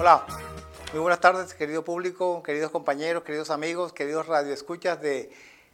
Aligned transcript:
Hola, 0.00 0.24
muy 0.92 1.00
buenas 1.00 1.18
tardes, 1.18 1.54
querido 1.54 1.82
público, 1.82 2.40
queridos 2.44 2.70
compañeros, 2.70 3.24
queridos 3.24 3.50
amigos, 3.50 3.92
queridos 3.92 4.28
radioescuchas 4.28 5.02
de 5.02 5.28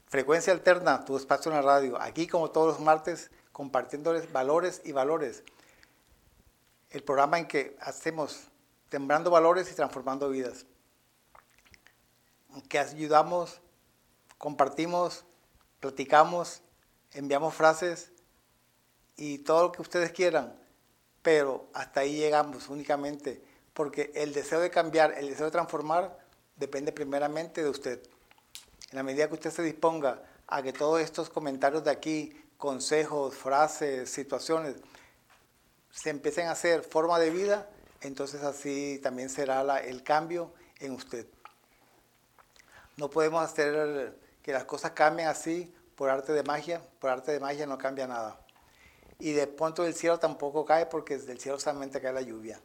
Frecuencia 0.06 0.50
Alterna, 0.50 1.04
tu 1.04 1.18
espacio 1.18 1.50
en 1.50 1.58
la 1.58 1.62
radio. 1.62 2.00
Aquí, 2.00 2.26
como 2.26 2.50
todos 2.50 2.68
los 2.68 2.80
martes, 2.80 3.30
compartiéndoles 3.52 4.32
valores 4.32 4.80
y 4.82 4.92
valores. 4.92 5.44
El 6.88 7.02
programa 7.02 7.38
en 7.38 7.46
que 7.46 7.76
hacemos 7.80 8.48
sembrando 8.90 9.30
valores 9.30 9.70
y 9.70 9.74
transformando 9.74 10.30
vidas. 10.30 10.64
Que 12.70 12.78
ayudamos, 12.78 13.60
compartimos, 14.38 15.26
platicamos, 15.80 16.62
enviamos 17.12 17.52
frases 17.52 18.10
y 19.18 19.40
todo 19.40 19.64
lo 19.64 19.72
que 19.72 19.82
ustedes 19.82 20.12
quieran, 20.12 20.58
pero 21.20 21.68
hasta 21.74 22.00
ahí 22.00 22.16
llegamos 22.16 22.70
únicamente 22.70 23.52
porque 23.74 24.12
el 24.14 24.32
deseo 24.32 24.60
de 24.60 24.70
cambiar, 24.70 25.18
el 25.18 25.28
deseo 25.28 25.46
de 25.46 25.52
transformar, 25.52 26.16
depende 26.56 26.92
primeramente 26.92 27.62
de 27.62 27.68
usted. 27.68 28.00
En 28.90 28.96
la 28.96 29.02
medida 29.02 29.28
que 29.28 29.34
usted 29.34 29.50
se 29.50 29.62
disponga 29.62 30.22
a 30.46 30.62
que 30.62 30.72
todos 30.72 31.00
estos 31.00 31.28
comentarios 31.28 31.84
de 31.84 31.90
aquí, 31.90 32.40
consejos, 32.56 33.34
frases, 33.34 34.08
situaciones, 34.08 34.76
se 35.90 36.10
empiecen 36.10 36.46
a 36.46 36.52
hacer 36.52 36.82
forma 36.82 37.18
de 37.18 37.30
vida, 37.30 37.68
entonces 38.00 38.42
así 38.42 39.00
también 39.02 39.28
será 39.28 39.78
el 39.78 40.02
cambio 40.02 40.52
en 40.78 40.92
usted. 40.92 41.26
No 42.96 43.10
podemos 43.10 43.42
hacer 43.42 44.16
que 44.42 44.52
las 44.52 44.64
cosas 44.64 44.92
cambien 44.92 45.28
así 45.28 45.74
por 45.96 46.10
arte 46.10 46.32
de 46.32 46.42
magia, 46.44 46.80
por 47.00 47.10
arte 47.10 47.32
de 47.32 47.40
magia 47.40 47.66
no 47.66 47.78
cambia 47.78 48.06
nada. 48.06 48.38
Y 49.18 49.32
de 49.32 49.46
punto 49.46 49.82
del 49.82 49.94
cielo 49.94 50.18
tampoco 50.18 50.64
cae 50.64 50.86
porque 50.86 51.18
del 51.18 51.40
cielo 51.40 51.58
solamente 51.58 52.00
cae 52.00 52.12
la 52.12 52.20
lluvia. 52.20 52.60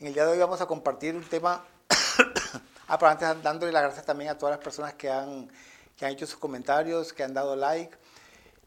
En 0.00 0.08
el 0.08 0.14
día 0.14 0.24
de 0.26 0.32
hoy 0.32 0.38
vamos 0.38 0.60
a 0.60 0.66
compartir 0.66 1.14
un 1.14 1.22
tema, 1.22 1.64
ah, 2.88 2.98
antes 3.00 3.42
dándole 3.42 3.70
las 3.70 3.82
gracias 3.82 4.04
también 4.04 4.30
a 4.30 4.38
todas 4.38 4.56
las 4.56 4.64
personas 4.64 4.94
que 4.94 5.08
han, 5.08 5.48
que 5.96 6.04
han 6.04 6.12
hecho 6.12 6.26
sus 6.26 6.38
comentarios, 6.38 7.12
que 7.12 7.22
han 7.22 7.34
dado 7.34 7.54
like. 7.54 7.96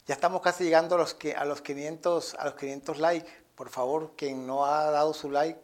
Ya 0.06 0.14
estamos 0.14 0.40
casi 0.40 0.64
llegando 0.64 0.94
a 0.94 0.98
los, 0.98 1.14
que, 1.14 1.34
a 1.34 1.44
los 1.44 1.60
500, 1.60 2.34
a 2.34 2.44
los 2.46 2.54
500 2.54 2.98
likes. 2.98 3.30
Por 3.54 3.68
favor, 3.68 4.12
quien 4.16 4.46
no 4.46 4.64
ha 4.64 4.90
dado 4.90 5.12
su 5.12 5.30
like, 5.30 5.60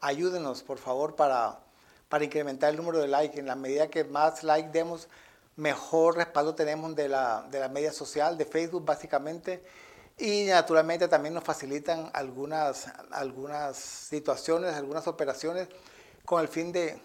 ayúdenos, 0.00 0.62
por 0.62 0.78
favor, 0.78 1.16
para, 1.16 1.60
para 2.08 2.24
incrementar 2.24 2.70
el 2.70 2.76
número 2.76 2.98
de 2.98 3.08
likes. 3.08 3.38
En 3.38 3.46
la 3.46 3.54
medida 3.54 3.88
que 3.88 4.04
más 4.04 4.42
like 4.42 4.70
demos, 4.70 5.08
mejor 5.56 6.16
respaldo 6.16 6.54
tenemos 6.54 6.94
de 6.94 7.08
la, 7.08 7.46
de 7.50 7.60
la 7.60 7.68
media 7.68 7.92
social, 7.92 8.36
de 8.36 8.44
Facebook 8.44 8.84
básicamente 8.84 9.64
y 10.18 10.46
naturalmente 10.46 11.06
también 11.06 11.34
nos 11.34 11.44
facilitan 11.44 12.10
algunas, 12.12 12.88
algunas 13.12 13.76
situaciones, 13.76 14.74
algunas 14.74 15.06
operaciones 15.06 15.68
con 16.24 16.40
el 16.40 16.48
fin 16.48 16.72
de 16.72 17.00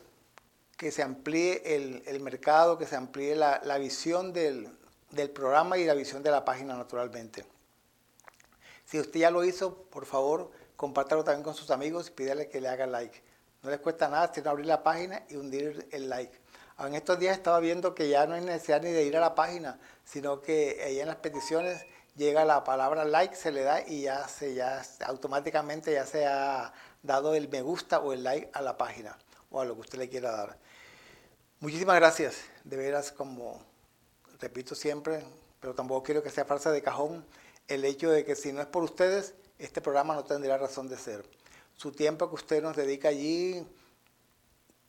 que 0.77 0.91
se 0.91 1.03
amplíe 1.03 1.61
el, 1.75 2.19
mercado, 2.21 2.77
que 2.77 2.87
se 2.87 2.95
amplíe 2.95 3.35
la, 3.35 3.77
visión 3.77 4.33
del, 4.33 4.69
programa 5.33 5.77
y 5.77 5.85
la 5.85 5.93
visión 5.93 6.23
de 6.23 6.31
la 6.31 6.43
página 6.43 6.75
naturalmente. 6.75 7.45
Si 8.83 8.99
usted 8.99 9.19
ya 9.19 9.31
lo 9.31 9.43
hizo, 9.43 9.75
por 9.75 10.05
favor, 10.05 10.51
compártalo 10.75 11.23
también 11.23 11.43
con 11.43 11.53
sus 11.53 11.69
amigos 11.69 12.09
y 12.09 12.11
pídale 12.11 12.49
que 12.49 12.59
le 12.59 12.67
haga 12.67 12.87
like. 12.87 13.21
No 13.61 13.69
les 13.69 13.79
cuesta 13.79 14.09
nada, 14.09 14.31
sino 14.33 14.49
abrir 14.49 14.65
la 14.65 14.83
página 14.83 15.23
y 15.29 15.35
hundir 15.35 15.87
el 15.91 16.09
like. 16.09 16.37
En 16.79 16.95
estos 16.95 17.19
días 17.19 17.37
estaba 17.37 17.59
viendo 17.59 17.93
que 17.93 18.09
ya 18.09 18.25
no 18.25 18.33
hay 18.33 18.41
necesidad 18.41 18.81
ni 18.81 18.91
de 18.91 19.03
ir 19.03 19.15
a 19.15 19.21
la 19.21 19.35
página, 19.35 19.79
sino 20.03 20.41
que 20.41 20.81
ahí 20.83 20.99
en 20.99 21.07
las 21.07 21.17
peticiones 21.17 21.85
llega 22.15 22.45
la 22.45 22.63
palabra 22.63 23.05
like, 23.05 23.35
se 23.35 23.51
le 23.51 23.63
da 23.63 23.87
y 23.87 24.03
ya, 24.03 24.27
se, 24.27 24.53
ya 24.53 24.81
automáticamente 25.05 25.93
ya 25.93 26.05
se 26.05 26.25
ha 26.25 26.73
dado 27.01 27.35
el 27.35 27.49
me 27.49 27.61
gusta 27.61 27.99
o 27.99 28.13
el 28.13 28.23
like 28.23 28.49
a 28.53 28.61
la 28.61 28.77
página 28.77 29.17
o 29.49 29.61
a 29.61 29.65
lo 29.65 29.75
que 29.75 29.81
usted 29.81 29.99
le 29.99 30.09
quiera 30.09 30.31
dar. 30.31 30.57
Muchísimas 31.59 31.95
gracias, 31.95 32.35
de 32.63 32.77
veras 32.77 33.11
como 33.11 33.61
repito 34.39 34.75
siempre, 34.75 35.23
pero 35.59 35.73
tampoco 35.73 36.03
quiero 36.03 36.21
que 36.21 36.29
sea 36.29 36.45
farsa 36.45 36.71
de 36.71 36.81
cajón 36.81 37.25
el 37.67 37.85
hecho 37.85 38.09
de 38.09 38.25
que 38.25 38.35
si 38.35 38.51
no 38.51 38.61
es 38.61 38.67
por 38.67 38.83
ustedes, 38.83 39.35
este 39.57 39.81
programa 39.81 40.15
no 40.15 40.23
tendría 40.23 40.57
razón 40.57 40.89
de 40.89 40.97
ser. 40.97 41.25
Su 41.75 41.91
tiempo 41.91 42.27
que 42.29 42.35
usted 42.35 42.61
nos 42.61 42.75
dedica 42.75 43.07
allí, 43.07 43.65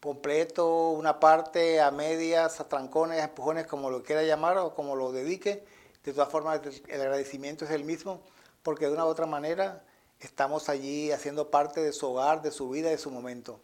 completo, 0.00 0.90
una 0.90 1.20
parte, 1.20 1.80
a 1.80 1.90
medias, 1.90 2.60
a 2.60 2.68
trancones, 2.68 3.20
a 3.20 3.24
empujones, 3.24 3.66
como 3.66 3.90
lo 3.90 4.02
quiera 4.02 4.22
llamar 4.22 4.58
o 4.58 4.74
como 4.74 4.96
lo 4.96 5.12
dedique, 5.12 5.64
de 6.10 6.12
todas 6.12 6.30
formas, 6.30 6.60
el 6.88 7.00
agradecimiento 7.00 7.64
es 7.64 7.70
el 7.70 7.84
mismo, 7.84 8.20
porque 8.62 8.86
de 8.86 8.92
una 8.92 9.06
u 9.06 9.08
otra 9.08 9.26
manera 9.26 9.84
estamos 10.20 10.68
allí 10.68 11.12
haciendo 11.12 11.50
parte 11.50 11.80
de 11.80 11.92
su 11.92 12.06
hogar, 12.10 12.42
de 12.42 12.50
su 12.50 12.68
vida, 12.68 12.90
de 12.90 12.98
su 12.98 13.10
momento. 13.10 13.60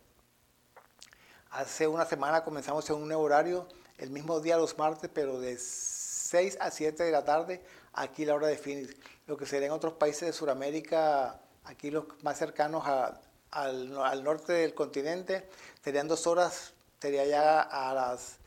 Hace 1.51 1.87
una 1.87 2.07
semana 2.07 2.45
comenzamos 2.45 2.89
en 2.91 2.97
un 2.97 3.09
nuevo 3.09 3.23
horario, 3.23 3.67
el 3.99 4.11
mismo 4.11 4.41
día 4.41 4.57
los 4.57 4.79
martes, 4.79 5.11
pero 5.13 5.41
de 5.41 5.59
6 5.59 6.59
a 6.61 6.71
7 6.71 7.03
de 7.03 7.11
la 7.11 7.25
tarde, 7.25 7.63
aquí 7.93 8.25
la 8.25 8.35
hora 8.35 8.47
de 8.47 8.57
Phoenix. 8.57 8.97
Lo 9.27 9.37
que 9.37 9.47
sería 9.47 9.67
en 9.67 9.73
otros 9.73 9.95
países 9.95 10.23
de 10.23 10.33
Sudamérica, 10.33 11.41
aquí 11.65 11.91
los 11.91 12.05
más 12.23 12.39
cercanos 12.39 12.87
al, 12.87 13.99
al 13.99 14.25
norte 14.25 14.53
del 14.53 14.75
continente, 14.75 15.49
serían 15.83 16.09
dos 16.09 16.27
horas, 16.27 16.73
sería 17.01 17.25
ya 17.27 17.61
a 17.61 17.93
las 17.95 18.40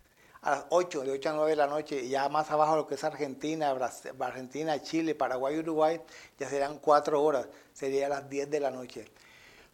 a 0.44 0.52
las 0.52 0.66
8, 0.70 1.02
de 1.04 1.12
8 1.12 1.30
a 1.30 1.34
9 1.34 1.50
de 1.52 1.56
la 1.56 1.68
noche, 1.68 2.02
y 2.02 2.10
ya 2.10 2.28
más 2.30 2.52
abajo 2.52 2.76
lo 2.76 2.86
que 2.86 2.96
es 2.96 3.04
Argentina, 3.04 3.76
Argentina, 4.20 4.82
Chile, 4.82 5.16
Paraguay, 5.16 5.58
Uruguay, 5.58 6.02
ya 6.38 6.50
serán 6.50 6.80
4 6.80 7.24
horas, 7.24 7.48
sería 7.74 8.08
a 8.08 8.10
las 8.10 8.30
10 8.30 8.50
de 8.50 8.60
la 8.60 8.70
noche. 8.70 9.06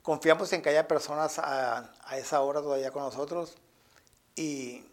Confiamos 0.03 0.53
en 0.53 0.61
que 0.61 0.69
haya 0.69 0.87
personas 0.87 1.39
a, 1.39 1.91
esa 2.15 2.41
hora 2.41 2.61
todavía 2.61 2.91
con 2.91 3.03
nosotros 3.03 3.55
y, 4.35 4.83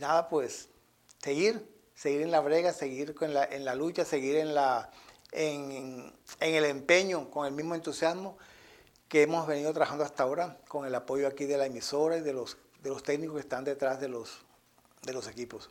nada, 0.00 0.28
pues 0.28 0.68
seguir, 1.22 1.68
seguir 1.94 2.22
en 2.22 2.30
la 2.30 2.40
brega, 2.40 2.72
seguir 2.72 3.14
en 3.20 3.34
la, 3.34 3.44
en 3.44 3.64
la 3.64 3.74
lucha, 3.74 4.04
seguir 4.04 4.36
en, 4.36 4.54
la, 4.54 4.90
en, 5.32 6.12
en 6.40 6.54
el 6.54 6.64
empeño, 6.64 7.30
con 7.30 7.46
el 7.46 7.52
mismo 7.52 7.74
entusiasmo 7.74 8.38
que 9.08 9.22
hemos 9.22 9.46
venido 9.46 9.72
trabajando 9.72 10.04
hasta 10.04 10.22
ahora, 10.22 10.58
con 10.68 10.86
el 10.86 10.94
apoyo 10.94 11.26
aquí 11.26 11.46
de 11.46 11.56
la 11.56 11.66
emisora 11.66 12.18
y 12.18 12.20
de 12.20 12.32
los, 12.32 12.58
de 12.82 12.90
los 12.90 13.02
técnicos 13.02 13.36
que 13.36 13.40
están 13.40 13.64
detrás 13.64 14.00
de 14.00 14.08
los, 14.08 14.44
de 15.02 15.12
los 15.12 15.26
equipos. 15.28 15.70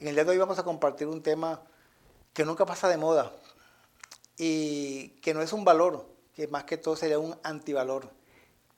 En 0.00 0.08
el 0.08 0.14
día 0.14 0.24
de 0.24 0.30
hoy 0.30 0.38
vamos 0.38 0.58
a 0.58 0.64
compartir 0.64 1.06
un 1.06 1.22
tema 1.22 1.62
que 2.32 2.44
nunca 2.44 2.64
pasa 2.66 2.88
de 2.88 2.96
moda 2.96 3.32
y 4.36 5.10
que 5.20 5.34
no 5.34 5.42
es 5.42 5.52
un 5.52 5.64
valor, 5.64 6.06
que 6.34 6.48
más 6.48 6.64
que 6.64 6.76
todo 6.76 6.96
sería 6.96 7.18
un 7.18 7.38
antivalor. 7.42 8.10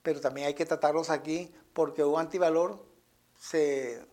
Pero 0.03 0.19
también 0.21 0.47
hay 0.47 0.53
que 0.53 0.65
tratarlos 0.65 1.09
aquí 1.09 1.53
porque 1.73 2.03
un 2.03 2.19
antivalor 2.19 2.85
se, 3.39 4.05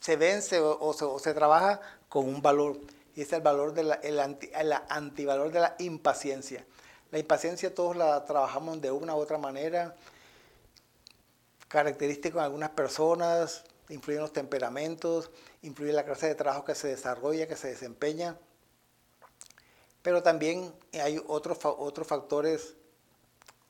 se 0.00 0.16
vence 0.16 0.60
o, 0.60 1.18
se, 1.20 1.34
trabaja 1.34 1.80
con 2.08 2.28
un 2.28 2.42
valor 2.42 2.78
y 3.14 3.22
es 3.22 3.32
el 3.32 3.42
valor 3.42 3.72
de 3.72 3.84
la, 3.84 3.94
el, 3.96 4.18
el 4.18 4.72
antivalor 4.88 5.52
de 5.52 5.60
la 5.60 5.76
impaciencia. 5.78 6.66
La 7.10 7.18
impaciencia 7.18 7.74
todos 7.74 7.96
la 7.96 8.24
trabajamos 8.24 8.80
de 8.80 8.90
una 8.90 9.14
u 9.14 9.18
otra 9.18 9.38
manera, 9.38 9.94
característico 11.68 12.38
en 12.38 12.44
algunas 12.44 12.70
personas, 12.70 13.64
influyen 13.88 14.22
los 14.22 14.32
temperamentos, 14.32 15.30
influye 15.62 15.92
la 15.92 16.04
clase 16.04 16.26
de 16.26 16.34
trabajo 16.34 16.64
que 16.64 16.74
se 16.74 16.88
desarrolla, 16.88 17.46
que 17.46 17.56
se 17.56 17.68
desempeña, 17.68 18.38
pero 20.02 20.22
también 20.22 20.72
hay 20.92 21.20
otros, 21.26 21.58
otros 21.64 22.06
factores 22.06 22.74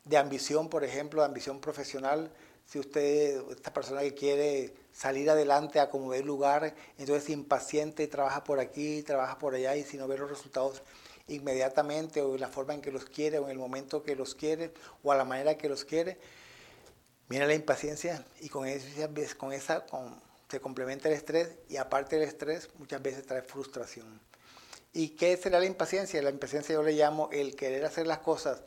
de 0.05 0.17
ambición, 0.19 0.69
por 0.69 0.85
ejemplo, 0.85 1.23
de 1.23 1.26
ambición 1.29 1.61
profesional. 1.61 2.31
Si 2.67 2.79
usted, 2.79 3.43
esta 3.50 3.73
persona 3.73 4.02
que 4.02 4.14
quiere 4.14 4.75
salir 4.93 5.31
adelante 5.31 5.81
a 5.81 5.88
como 5.88 6.12
el 6.14 6.26
lugar, 6.26 6.75
entonces 6.99 7.25
es 7.25 7.31
impaciente 7.31 8.02
y 8.02 8.06
trabaja 8.06 8.44
por 8.44 8.61
aquí, 8.61 9.02
trabaja 9.02 9.38
por 9.38 9.55
allá 9.55 9.76
y 9.76 9.85
si 9.85 9.96
no 9.96 10.08
ve 10.08 10.19
los 10.19 10.29
resultados 10.29 10.82
inmediatamente 11.29 12.23
o 12.23 12.37
la 12.37 12.49
forma 12.49 12.75
en 12.75 12.82
que 12.82 12.93
los 12.93 13.05
quiere 13.05 13.38
o 13.38 13.44
en 13.44 13.50
el 13.50 13.58
momento 13.58 14.02
que 14.02 14.14
los 14.14 14.35
quiere 14.35 14.73
o 15.02 15.12
a 15.12 15.17
la 15.17 15.25
manera 15.25 15.56
que 15.56 15.69
los 15.69 15.85
quiere, 15.85 16.19
Mira 17.28 17.46
la 17.46 17.55
impaciencia 17.55 18.25
y 18.40 18.49
con, 18.49 18.69
con 19.37 19.52
esa 19.52 19.84
se 20.49 20.61
complementa 20.61 21.08
el 21.08 21.14
estrés 21.14 21.56
y 21.69 21.76
aparte 21.76 22.17
del 22.17 22.28
estrés 22.28 22.69
muchas 22.78 23.02
veces 23.02 23.26
trae 23.26 23.43
frustración. 23.43 24.20
¿Y 24.93 25.11
qué 25.11 25.37
será 25.37 25.58
la 25.58 25.67
impaciencia? 25.67 26.23
La 26.23 26.31
impaciencia 26.31 26.75
yo 26.75 26.82
le 26.82 26.93
llamo 26.93 27.28
el 27.32 27.56
querer 27.56 27.84
hacer 27.84 28.06
las 28.06 28.20
cosas 28.20 28.62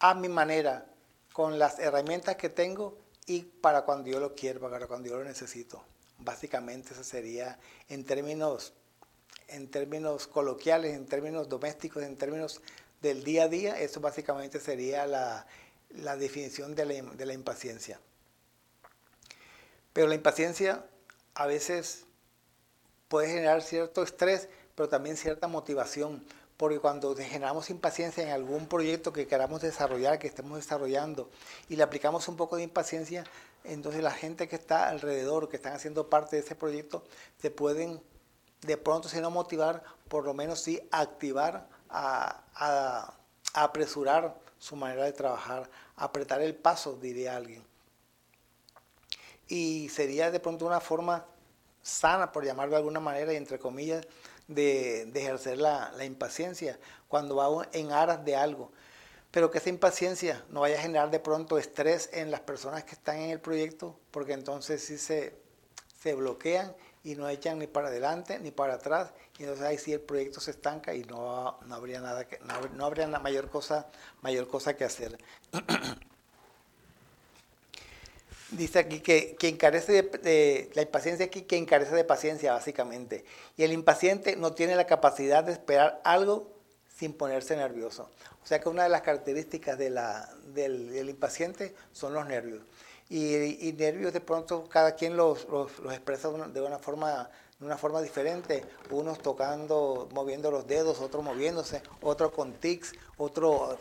a 0.00 0.14
mi 0.14 0.28
manera, 0.28 0.86
con 1.32 1.58
las 1.58 1.78
herramientas 1.78 2.36
que 2.36 2.48
tengo 2.48 2.98
y 3.26 3.42
para 3.42 3.82
cuando 3.82 4.10
yo 4.10 4.18
lo 4.18 4.34
quiero, 4.34 4.60
para 4.60 4.86
cuando 4.86 5.08
yo 5.08 5.18
lo 5.18 5.24
necesito. 5.24 5.84
Básicamente 6.18 6.94
eso 6.94 7.04
sería 7.04 7.58
en 7.88 8.04
términos, 8.04 8.72
en 9.46 9.70
términos 9.70 10.26
coloquiales, 10.26 10.96
en 10.96 11.06
términos 11.06 11.48
domésticos, 11.48 12.02
en 12.02 12.16
términos 12.16 12.60
del 13.00 13.22
día 13.22 13.44
a 13.44 13.48
día, 13.48 13.78
eso 13.78 14.00
básicamente 14.00 14.58
sería 14.58 15.06
la, 15.06 15.46
la 15.90 16.16
definición 16.16 16.74
de 16.74 16.84
la, 17.26 17.32
impaciencia. 17.32 18.00
Pero 19.92 20.06
la 20.06 20.14
impaciencia 20.14 20.84
a 21.34 21.46
veces 21.46 22.04
puede 23.08 23.28
generar 23.28 23.62
cierto 23.62 24.02
estrés, 24.02 24.48
pero 24.74 24.88
también 24.88 25.16
cierta 25.16 25.48
motivación, 25.48 26.24
porque 26.56 26.78
cuando 26.78 27.14
generamos 27.16 27.70
impaciencia 27.70 28.24
en 28.24 28.30
algún 28.30 28.66
proyecto 28.66 29.12
que 29.12 29.26
queramos 29.26 29.62
desarrollar, 29.62 30.18
que 30.18 30.26
estemos 30.26 30.56
desarrollando, 30.58 31.30
y 31.68 31.76
le 31.76 31.82
aplicamos 31.82 32.28
un 32.28 32.36
poco 32.36 32.56
de 32.56 32.64
impaciencia, 32.64 33.24
entonces 33.64 34.02
la 34.02 34.10
gente 34.10 34.48
que 34.48 34.56
está 34.56 34.88
alrededor, 34.88 35.48
que 35.48 35.56
están 35.56 35.72
haciendo 35.72 36.10
parte 36.10 36.36
de 36.36 36.42
ese 36.42 36.54
proyecto, 36.54 37.04
se 37.40 37.50
pueden 37.50 38.00
de 38.62 38.76
pronto, 38.76 39.08
si 39.08 39.20
no 39.20 39.30
motivar, 39.30 39.82
por 40.08 40.24
lo 40.24 40.34
menos 40.34 40.60
sí 40.60 40.80
activar, 40.90 41.68
a, 41.88 43.14
apresurar 43.54 44.38
su 44.58 44.76
manera 44.76 45.04
de 45.04 45.12
trabajar, 45.12 45.70
apretar 45.96 46.40
el 46.40 46.54
paso, 46.54 46.96
diría 46.96 47.36
alguien. 47.36 47.64
Y 49.48 49.88
sería 49.88 50.30
de 50.30 50.40
pronto 50.40 50.66
una 50.66 50.80
forma 50.80 51.26
sana, 51.82 52.32
por 52.32 52.44
llamarlo 52.44 52.72
de 52.72 52.78
alguna 52.78 53.00
manera, 53.00 53.32
y 53.32 53.36
entre 53.36 53.58
comillas, 53.58 54.06
de, 54.46 55.02
ejercer 55.14 55.58
la, 55.58 55.92
impaciencia 56.04 56.78
cuando 57.08 57.36
va 57.36 57.68
en 57.72 57.92
aras 57.92 58.24
de 58.24 58.36
algo. 58.36 58.72
Pero 59.30 59.50
que 59.50 59.58
esa 59.58 59.68
impaciencia 59.68 60.44
no 60.50 60.60
vaya 60.60 60.78
a 60.78 60.82
generar 60.82 61.10
de 61.10 61.20
pronto 61.20 61.58
estrés 61.58 62.10
en 62.12 62.30
las 62.30 62.40
personas 62.40 62.84
que 62.84 62.92
están 62.92 63.18
en 63.18 63.30
el 63.30 63.40
proyecto, 63.40 63.98
porque 64.10 64.32
entonces 64.32 64.82
sí 64.82 64.98
se, 64.98 65.38
se 66.00 66.14
bloquean 66.14 66.74
y 67.04 67.14
no 67.14 67.28
echan 67.28 67.58
ni 67.58 67.66
para 67.66 67.88
adelante 67.88 68.38
ni 68.38 68.50
para 68.50 68.74
atrás, 68.74 69.10
y 69.38 69.42
entonces 69.44 69.64
ahí 69.64 69.78
sí 69.78 69.92
el 69.92 70.00
proyecto 70.00 70.40
se 70.40 70.50
estanca 70.50 70.94
y 70.94 71.04
no, 71.04 71.58
no 71.66 71.74
habría 71.74 72.00
nada 72.00 72.26
que, 72.26 72.38
no, 72.40 72.54
no 72.74 72.84
habría 72.84 73.06
mayor 73.06 73.48
cosa, 73.48 73.86
mayor 74.22 74.48
cosa 74.48 74.76
que 74.76 74.84
hacer. 74.84 75.18
Dice 78.50 78.78
aquí 78.78 79.00
que, 79.00 79.36
que 79.36 79.48
encarece 79.48 80.02
de, 80.02 80.70
la 80.74 80.80
impaciencia 80.80 81.26
aquí 81.26 81.42
que 81.42 81.56
encarece 81.56 81.94
de 81.94 82.04
paciencia 82.04 82.52
básicamente. 82.54 83.24
Y 83.58 83.62
el 83.62 83.72
impaciente 83.72 84.36
no 84.36 84.52
tiene 84.52 84.74
la 84.74 84.86
capacidad 84.86 85.44
de 85.44 85.52
esperar 85.52 86.00
algo 86.02 86.50
sin 86.96 87.12
ponerse 87.12 87.56
nervioso. 87.56 88.10
O 88.42 88.46
sea 88.46 88.60
que 88.60 88.68
una 88.70 88.84
de 88.84 88.88
las 88.88 89.02
características 89.02 89.76
de 89.76 89.90
la, 89.90 90.30
del, 90.54 91.08
impaciente 91.08 91.74
son 91.92 92.14
los 92.14 92.26
nervios. 92.26 92.62
Y, 93.10 93.72
nervios 93.78 94.12
de 94.12 94.20
pronto 94.20 94.68
cada 94.68 94.94
quien 94.94 95.16
los, 95.16 95.48
los, 95.48 95.70
expresa 95.92 96.28
de 96.30 96.60
una 96.60 96.78
forma 96.78 97.30
de 97.58 97.66
una 97.66 97.76
forma 97.76 98.00
diferente, 98.00 98.64
unos 98.90 99.18
tocando, 99.20 100.08
moviendo 100.12 100.50
los 100.50 100.66
dedos, 100.68 101.00
otros 101.00 101.24
moviéndose, 101.24 101.82
otro 102.02 102.30
con 102.30 102.52
tics, 102.52 102.92
otro 103.16 103.76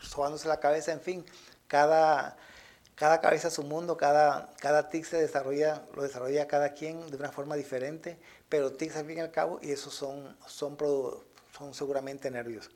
sobándose 0.00 0.48
la 0.48 0.58
cabeza, 0.58 0.92
en 0.92 1.00
fin, 1.00 1.24
cada, 1.68 2.36
cada 2.96 3.20
cabeza 3.20 3.48
es 3.48 3.58
un 3.58 3.68
mundo, 3.68 3.96
cada, 3.96 4.50
cada 4.58 4.88
tic 4.88 5.04
se 5.04 5.18
desarrolla, 5.18 5.82
lo 5.94 6.02
desarrolla 6.02 6.48
cada 6.48 6.74
quien 6.74 7.08
de 7.10 7.16
una 7.16 7.30
forma 7.30 7.54
diferente, 7.54 8.18
pero 8.48 8.72
tics 8.72 8.96
al 8.96 9.06
fin 9.06 9.18
y 9.18 9.20
al 9.20 9.30
cabo, 9.30 9.60
y 9.62 9.70
esos 9.70 9.94
son, 9.94 10.36
son, 10.46 10.76
son 11.56 11.74
seguramente 11.74 12.28
nervios. 12.28 12.70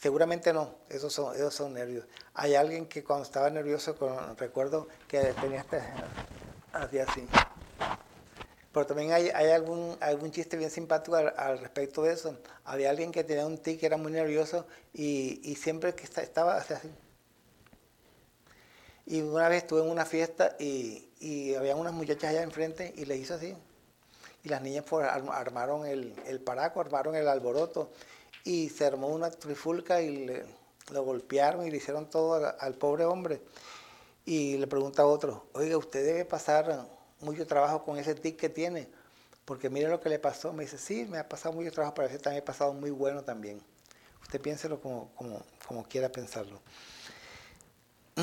Seguramente 0.00 0.54
no, 0.54 0.76
esos 0.88 1.12
son, 1.12 1.34
esos 1.36 1.52
son 1.52 1.74
nervios. 1.74 2.06
Hay 2.32 2.54
alguien 2.54 2.86
que 2.86 3.04
cuando 3.04 3.24
estaba 3.24 3.50
nervioso, 3.50 3.94
recuerdo 4.38 4.88
que 5.06 5.20
tenía 5.38 5.60
este, 5.60 5.82
hacía 6.72 7.04
así. 7.04 7.28
Pero 8.72 8.86
también 8.86 9.12
hay, 9.12 9.28
hay 9.28 9.50
algún, 9.50 9.98
algún 10.00 10.30
chiste 10.30 10.56
bien 10.56 10.70
simpático 10.70 11.16
al, 11.16 11.58
respecto 11.58 12.02
de 12.02 12.14
eso. 12.14 12.38
Había 12.64 12.88
alguien 12.88 13.12
que 13.12 13.24
tenía 13.24 13.44
un 13.44 13.58
tic 13.58 13.78
que 13.78 13.84
era 13.84 13.98
muy 13.98 14.10
nervioso 14.10 14.66
y, 14.94 15.38
y 15.44 15.56
siempre 15.56 15.94
que 15.94 16.04
estaba 16.04 16.56
así. 16.56 16.74
Y 19.04 19.20
una 19.20 19.50
vez 19.50 19.64
estuve 19.64 19.82
en 19.82 19.90
una 19.90 20.06
fiesta 20.06 20.56
y, 20.58 21.10
y 21.18 21.54
había 21.56 21.76
unas 21.76 21.92
muchachas 21.92 22.30
allá 22.30 22.42
enfrente 22.42 22.94
y 22.96 23.04
le 23.04 23.18
hizo 23.18 23.34
así. 23.34 23.54
Y 24.44 24.48
las 24.48 24.62
niñas 24.62 24.86
armaron 24.90 25.84
el, 25.84 26.14
el, 26.26 26.40
paraco, 26.40 26.80
armaron 26.80 27.14
el 27.16 27.28
alboroto 27.28 27.90
y 28.44 28.68
se 28.68 28.86
armó 28.86 29.08
una 29.08 29.30
trifulca 29.30 30.00
y 30.00 30.26
le, 30.26 30.44
lo 30.92 31.04
golpearon 31.04 31.66
y 31.66 31.70
le 31.70 31.76
hicieron 31.76 32.08
todo 32.08 32.54
al, 32.58 32.74
pobre 32.74 33.04
hombre. 33.04 33.40
Y 34.24 34.56
le 34.58 34.66
pregunta 34.66 35.02
a 35.02 35.06
otro, 35.06 35.46
oiga, 35.52 35.76
usted 35.76 36.04
debe 36.04 36.24
pasar 36.24 36.86
mucho 37.20 37.46
trabajo 37.46 37.84
con 37.84 37.98
ese 37.98 38.14
tic 38.14 38.36
que 38.36 38.48
tiene, 38.48 38.88
porque 39.44 39.70
mire 39.70 39.88
lo 39.88 40.00
que 40.00 40.08
le 40.08 40.18
pasó. 40.18 40.52
Me 40.52 40.64
dice, 40.64 40.78
sí, 40.78 41.06
me 41.08 41.18
ha 41.18 41.28
pasado 41.28 41.54
mucho 41.54 41.72
trabajo, 41.72 41.94
pero 41.94 42.06
a 42.06 42.08
veces 42.08 42.22
también 42.22 42.42
ha 42.42 42.44
pasado 42.44 42.72
muy 42.72 42.90
bueno 42.90 43.22
también. 43.22 43.60
Usted 44.22 44.40
piénselo 44.40 44.80
como, 44.80 45.10
como, 45.14 45.42
como 45.66 45.84
quiera 45.84 46.10
pensarlo. 46.10 46.60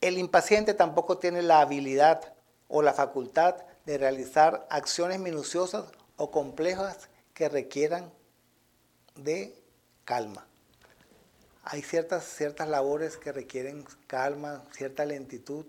El 0.00 0.18
impaciente 0.18 0.74
tampoco 0.74 1.18
tiene 1.18 1.42
la 1.42 1.60
habilidad 1.60 2.34
o 2.68 2.82
la 2.82 2.92
facultad 2.92 3.56
de 3.86 3.98
realizar 3.98 4.66
acciones 4.70 5.18
minuciosas 5.18 5.84
o 6.16 6.30
complejas 6.30 7.08
que 7.34 7.48
requieran 7.48 8.10
de 9.16 9.54
calma. 10.04 10.46
Hay 11.64 11.82
ciertas, 11.82 12.24
ciertas 12.24 12.68
labores 12.68 13.16
que 13.16 13.32
requieren 13.32 13.84
calma, 14.06 14.64
cierta 14.72 15.04
lentitud, 15.04 15.66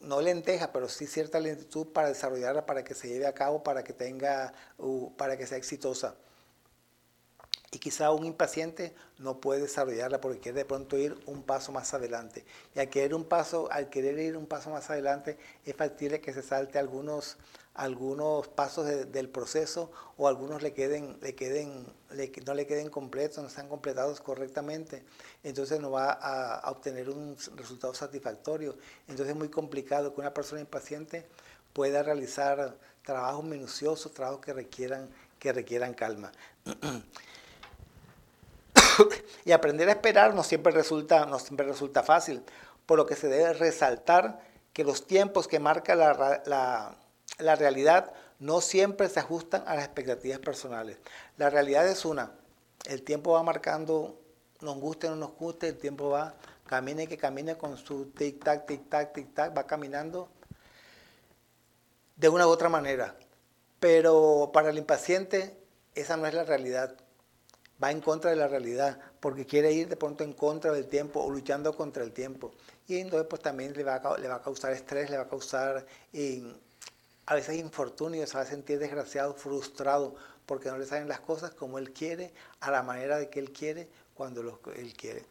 no 0.00 0.20
lenteja, 0.20 0.72
pero 0.72 0.88
sí 0.88 1.06
cierta 1.06 1.40
lentitud 1.40 1.88
para 1.88 2.08
desarrollarla, 2.08 2.66
para 2.66 2.84
que 2.84 2.94
se 2.94 3.08
lleve 3.08 3.26
a 3.26 3.34
cabo, 3.34 3.62
para 3.62 3.82
que 3.82 3.92
tenga, 3.92 4.52
para 5.16 5.36
que 5.36 5.46
sea 5.46 5.58
exitosa 5.58 6.16
y 7.74 7.78
quizá 7.78 8.12
un 8.12 8.24
impaciente 8.24 8.94
no 9.18 9.40
puede 9.40 9.62
desarrollarla 9.62 10.20
porque 10.20 10.38
quiere 10.38 10.58
de 10.58 10.64
pronto 10.64 10.96
ir 10.96 11.18
un 11.26 11.42
paso 11.42 11.72
más 11.72 11.92
adelante. 11.92 12.44
Y 12.72 12.78
al 12.78 12.88
querer, 12.88 13.14
un 13.14 13.24
paso, 13.24 13.68
al 13.72 13.90
querer 13.90 14.16
ir 14.20 14.36
un 14.36 14.46
paso 14.46 14.70
más 14.70 14.90
adelante 14.90 15.36
es 15.64 15.74
factible 15.74 16.20
que 16.20 16.32
se 16.32 16.42
salte 16.42 16.78
algunos, 16.78 17.36
algunos 17.74 18.46
pasos 18.46 18.86
del 18.86 19.28
proceso 19.28 19.90
o 20.16 20.28
algunos 20.28 20.62
le 20.62 20.72
queden, 20.72 21.18
le 21.20 21.34
queden, 21.34 21.92
no 22.46 22.54
le 22.54 22.66
queden 22.68 22.90
completos, 22.90 23.38
no 23.38 23.48
están 23.48 23.68
completados 23.68 24.20
correctamente. 24.20 25.02
Entonces 25.42 25.80
no 25.80 25.90
va 25.90 26.12
a, 26.12 26.60
a 26.60 26.70
obtener 26.70 27.10
un 27.10 27.36
resultado 27.56 27.92
satisfactorio. 27.92 28.76
Entonces 29.08 29.30
es 29.30 29.36
muy 29.36 29.48
complicado 29.48 30.14
que 30.14 30.20
una 30.20 30.32
persona 30.32 30.60
impaciente 30.60 31.26
pueda 31.72 32.04
realizar 32.04 32.78
trabajos 33.02 33.44
minuciosos, 33.44 34.14
trabajos 34.14 34.42
que 34.42 34.52
requieran, 34.52 35.10
que 35.40 35.52
requieran 35.52 35.92
calma. 35.92 36.30
y 39.44 39.52
aprender 39.52 39.88
a 39.88 39.92
esperar 39.92 40.34
no 40.34 40.42
siempre, 40.42 40.72
resulta, 40.72 41.26
no 41.26 41.38
siempre 41.38 41.66
resulta 41.66 42.02
fácil, 42.02 42.42
por 42.86 42.98
lo 42.98 43.06
que 43.06 43.16
se 43.16 43.28
debe 43.28 43.52
resaltar 43.52 44.40
que 44.72 44.84
los 44.84 45.06
tiempos 45.06 45.48
que 45.48 45.58
marca 45.58 45.94
la, 45.94 46.42
la, 47.38 47.56
realidad 47.56 48.12
no 48.38 48.60
siempre 48.60 49.08
se 49.08 49.20
ajustan 49.20 49.62
a 49.66 49.76
las 49.76 49.84
expectativas 49.84 50.40
personales. 50.40 50.98
La 51.36 51.50
realidad 51.50 51.86
es 51.88 52.04
una, 52.04 52.32
el 52.86 53.02
tiempo 53.02 53.32
va 53.32 53.42
marcando, 53.42 54.20
nos 54.60 54.76
guste 54.78 55.06
o 55.06 55.10
no 55.10 55.16
nos 55.16 55.36
guste, 55.36 55.68
el 55.68 55.78
tiempo 55.78 56.10
va, 56.10 56.34
camine 56.66 57.06
que 57.06 57.16
camine 57.16 57.56
con 57.56 57.76
su 57.76 58.12
tic-tac, 58.12 58.66
tic-tac, 58.66 59.12
tic-tac, 59.12 59.56
va 59.56 59.66
caminando 59.66 60.28
de 62.16 62.28
una 62.28 62.46
u 62.46 62.50
otra 62.50 62.68
manera. 62.68 63.16
Pero 63.78 64.50
para 64.52 64.70
el 64.70 64.78
impaciente 64.78 65.56
esa 65.94 66.16
no 66.16 66.26
es 66.26 66.34
la 66.34 66.44
realidad 66.44 66.96
va 67.82 67.90
en 67.90 68.00
contra 68.00 68.30
de 68.30 68.36
la 68.36 68.48
realidad, 68.48 68.98
porque 69.20 69.46
quiere 69.46 69.72
ir 69.72 69.88
de 69.88 69.96
pronto 69.96 70.24
en 70.24 70.32
contra 70.32 70.72
del 70.72 70.86
tiempo 70.86 71.20
o 71.20 71.30
luchando 71.30 71.74
contra 71.74 72.04
el 72.04 72.12
tiempo. 72.12 72.52
Y 72.86 72.98
entonces 72.98 73.26
pues 73.28 73.42
también 73.42 73.72
le 73.74 73.84
va 73.84 73.96
a, 73.96 74.42
causar 74.42 74.72
estrés, 74.72 75.10
le 75.10 75.16
va 75.16 75.24
a 75.24 75.28
causar 75.28 75.86
a 77.26 77.34
veces 77.34 77.56
infortunio, 77.56 78.26
se 78.26 78.36
va 78.36 78.42
a 78.42 78.46
sentir 78.46 78.78
desgraciado, 78.78 79.34
frustrado, 79.34 80.14
porque 80.46 80.68
no 80.68 80.78
le 80.78 80.86
salen 80.86 81.08
las 81.08 81.20
cosas 81.20 81.52
como 81.52 81.78
él 81.78 81.92
quiere, 81.92 82.32
a 82.60 82.70
la 82.70 82.82
manera 82.82 83.18
de 83.18 83.30
que 83.30 83.40
él 83.40 83.50
quiere, 83.50 83.88
cuando 84.14 84.42
lo, 84.42 84.60
él 84.76 84.92
quiere. 84.94 85.24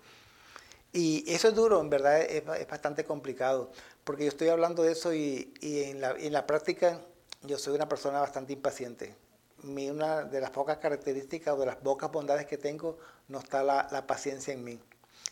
Y 0.91 1.23
eso 1.31 1.47
es 1.47 1.55
duro, 1.55 1.79
en 1.81 1.89
verdad 1.89 2.21
es, 2.21 2.43
bastante 2.45 3.03
complicado, 3.05 3.71
porque 4.03 4.23
yo 4.23 4.29
estoy 4.29 4.49
hablando 4.49 4.83
de 4.83 4.91
eso 4.91 5.13
y, 5.13 5.53
en 5.61 6.33
la 6.33 6.47
práctica 6.47 6.99
yo 7.43 7.57
soy 7.57 7.75
una 7.75 7.89
persona 7.89 8.19
bastante 8.19 8.53
impaciente 8.53 9.15
una 9.63 10.23
de 10.23 10.41
las 10.41 10.49
pocas 10.51 10.77
características 10.77 11.53
o 11.53 11.57
de 11.57 11.65
las 11.65 11.77
pocas 11.77 12.11
bondades 12.11 12.45
que 12.45 12.57
tengo 12.57 12.97
no 13.27 13.39
está 13.39 13.63
la, 13.63 14.07
paciencia 14.07 14.53
en 14.53 14.63
mí. 14.63 14.79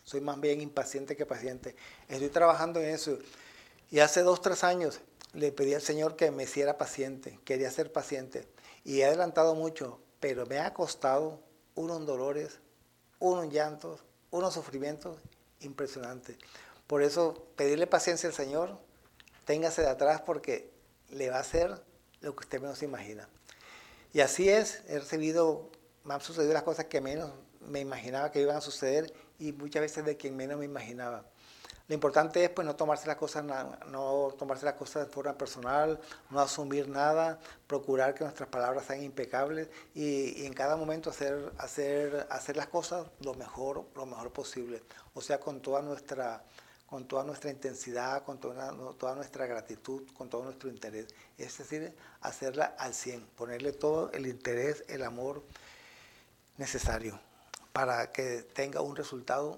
Soy 0.04 0.22
más 0.22 0.40
bien 0.40 0.62
impaciente 0.62 1.16
que 1.16 1.26
paciente. 1.26 1.76
Estoy 2.08 2.30
trabajando 2.30 2.80
en 2.80 2.90
eso. 2.90 3.18
Y 3.90 4.00
hace 4.00 4.22
dos, 4.22 4.42
tres 4.42 4.64
años 4.64 5.02
le 5.34 5.52
pedí 5.52 5.74
al 5.74 5.82
Señor 5.82 6.16
que 6.16 6.32
me 6.32 6.44
hiciera 6.44 6.78
paciente. 6.78 7.40
Quería 7.44 7.70
ser 7.72 7.92
paciente. 7.92 8.48
Y 8.84 9.02
he 9.02 9.06
adelantado 9.06 9.54
mucho, 9.54 10.00
pero 10.20 10.46
me 10.46 10.60
ha 10.60 10.74
costado 10.74 11.40
unos 11.76 12.06
dolores, 12.06 12.60
unos 13.20 13.52
llantos, 13.54 14.04
unos 14.32 14.54
sufrimientos 14.54 15.18
impresionantes. 15.60 16.38
Por 16.88 17.04
eso, 17.04 17.48
pedirle 17.56 17.88
paciencia 17.88 18.28
al 18.28 18.36
Señor, 18.36 18.78
téngase 19.46 19.82
de 19.82 19.90
atrás 19.90 20.22
porque 20.22 20.72
le 21.10 21.30
va 21.30 21.38
a 21.38 21.42
hacer 21.42 21.82
lo 22.22 22.36
que 22.36 22.42
usted 22.42 22.62
menos 22.62 22.82
imagina. 22.84 23.28
Y 24.14 24.20
así 24.20 24.50
es, 24.50 24.84
he 24.88 25.00
recibido, 25.00 25.70
me 26.04 26.14
han 26.14 26.22
sucedido 26.22 26.54
las 26.54 26.64
cosas 26.64 26.86
que 26.86 27.00
menos 27.00 27.32
me 27.62 27.80
imaginaba 27.80 28.32
que 28.32 28.42
iban 28.42 28.58
a 28.58 28.62
suceder 28.62 29.14
y 29.40 29.52
muchas 29.54 29.82
veces 29.82 30.06
de 30.06 30.18
quien 30.18 30.36
menos 30.36 30.58
me 30.58 30.66
imaginaba. 30.66 31.26
Lo 31.88 31.96
importante 31.96 32.44
es 32.44 32.50
pues 32.50 32.66
no 32.66 32.76
tomarse 32.76 33.06
las 33.08 33.18
cosas 33.18 33.44
no 33.44 34.34
tomarse 34.38 34.66
las 34.66 34.76
cosas 34.76 35.06
de 35.06 35.12
forma 35.12 35.38
personal, 35.38 36.00
no 36.30 36.40
asumir 36.40 36.88
nada, 36.88 37.40
procurar 37.68 38.14
que 38.14 38.24
nuestras 38.24 38.48
palabras 38.48 38.86
sean 38.86 39.04
impecables 39.04 39.70
y, 39.94 40.46
en 40.46 40.54
cada 40.54 40.78
momento 40.78 41.10
hacer 41.10 41.52
hacer 41.58 42.28
hacer 42.30 42.56
las 42.56 42.68
cosas 42.68 43.08
lo 43.20 43.34
mejor 43.34 43.86
lo 43.96 44.06
mejor 44.06 44.32
posible, 44.32 44.84
o 45.14 45.22
sea 45.22 45.40
con 45.40 45.62
toda 45.62 45.82
nuestra 45.82 46.44
con 46.92 47.06
toda 47.06 47.24
nuestra 47.24 47.50
intensidad, 47.50 48.26
con 48.26 48.38
toda, 48.38 49.16
nuestra 49.16 49.46
gratitud, 49.46 50.04
con 50.14 50.30
todo 50.30 50.44
nuestro 50.44 50.70
interés. 50.70 51.08
Es 51.38 51.58
decir, 51.58 51.96
hacerla 52.20 52.76
al 52.78 52.94
100, 52.94 53.28
ponerle 53.28 53.72
todo 53.72 54.12
el 54.12 54.28
interés, 54.28 54.84
el 54.90 55.04
amor 55.04 55.42
necesario 56.58 57.18
para 57.72 58.12
que 58.12 58.42
tenga 58.42 58.82
un 58.82 58.98
resultado 58.98 59.58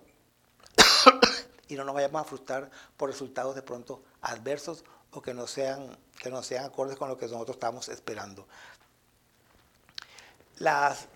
y 1.68 1.74
no 1.74 1.84
nos 1.84 1.96
vayamos 1.96 2.22
a 2.22 2.24
frustrar 2.24 2.70
por 2.98 3.10
resultados 3.10 3.56
de 3.56 3.64
pronto 3.64 4.04
adversos 4.22 4.86
o 5.10 5.20
que 5.24 5.34
no 5.34 5.48
sean, 5.48 5.98
que 6.22 6.30
no 6.30 6.44
sean 6.44 6.66
acordes 6.66 6.98
con 6.98 7.10
lo 7.10 7.18
que 7.18 7.26
nosotros 7.26 7.56
estamos 7.56 7.90
esperando. 7.90 8.48
Las, 10.60 11.08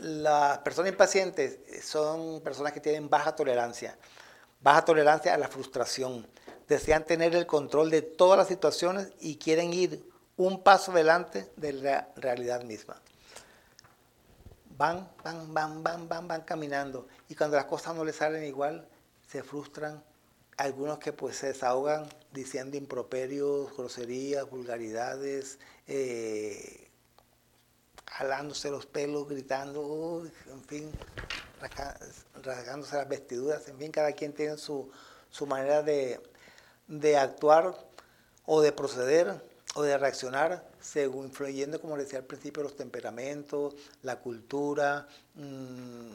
las 0.00 0.58
personas 0.58 0.92
impacientes 0.92 1.82
son 1.82 2.42
personas 2.42 2.74
que 2.74 2.80
tienen 2.80 3.08
baja 3.08 3.34
tolerancia 3.34 3.96
baja 4.60 4.84
tolerancia 4.84 5.34
a 5.34 5.38
la 5.38 5.48
frustración, 5.48 6.26
desean 6.68 7.04
tener 7.04 7.34
el 7.34 7.46
control 7.46 7.90
de 7.90 8.02
todas 8.02 8.38
las 8.38 8.48
situaciones 8.48 9.12
y 9.20 9.36
quieren 9.36 9.72
ir 9.72 10.08
un 10.36 10.62
paso 10.62 10.92
adelante 10.92 11.50
de 11.56 11.72
la 11.72 12.08
realidad 12.16 12.62
misma. 12.62 12.96
Van, 14.76 15.10
van, 15.22 15.52
van, 15.52 15.82
van, 15.82 16.08
van, 16.08 16.28
van 16.28 16.40
caminando 16.42 17.06
y 17.28 17.34
cuando 17.34 17.56
las 17.56 17.66
cosas 17.66 17.94
no 17.94 18.04
les 18.04 18.16
salen 18.16 18.44
igual, 18.44 18.88
se 19.26 19.42
frustran. 19.42 20.02
Algunos 20.56 20.98
que 20.98 21.12
pues 21.12 21.36
se 21.36 21.48
desahogan 21.48 22.06
diciendo 22.32 22.76
improperios, 22.76 23.74
groserías, 23.76 24.48
vulgaridades, 24.48 25.58
eh, 25.86 26.90
jalándose 28.06 28.70
los 28.70 28.84
pelos, 28.86 29.28
gritando, 29.28 30.22
en 30.50 30.62
fin, 30.64 30.90
rasgándose 32.42 32.96
las 32.96 33.08
vestiduras, 33.08 33.68
en 33.68 33.78
fin, 33.78 33.90
cada 33.90 34.12
quien 34.12 34.32
tiene 34.32 34.56
su, 34.56 34.90
manera 35.46 35.82
de, 35.82 36.20
actuar 37.16 37.74
o 38.46 38.60
de 38.60 38.72
proceder 38.72 39.42
o 39.74 39.82
de 39.82 39.96
reaccionar 39.98 40.68
según 40.80 41.26
influyendo, 41.26 41.80
como 41.80 41.96
decía 41.96 42.18
al 42.18 42.24
principio, 42.24 42.62
los 42.62 42.76
temperamentos, 42.76 43.74
la 44.02 44.16
cultura, 44.16 45.06
mm, 45.34 46.12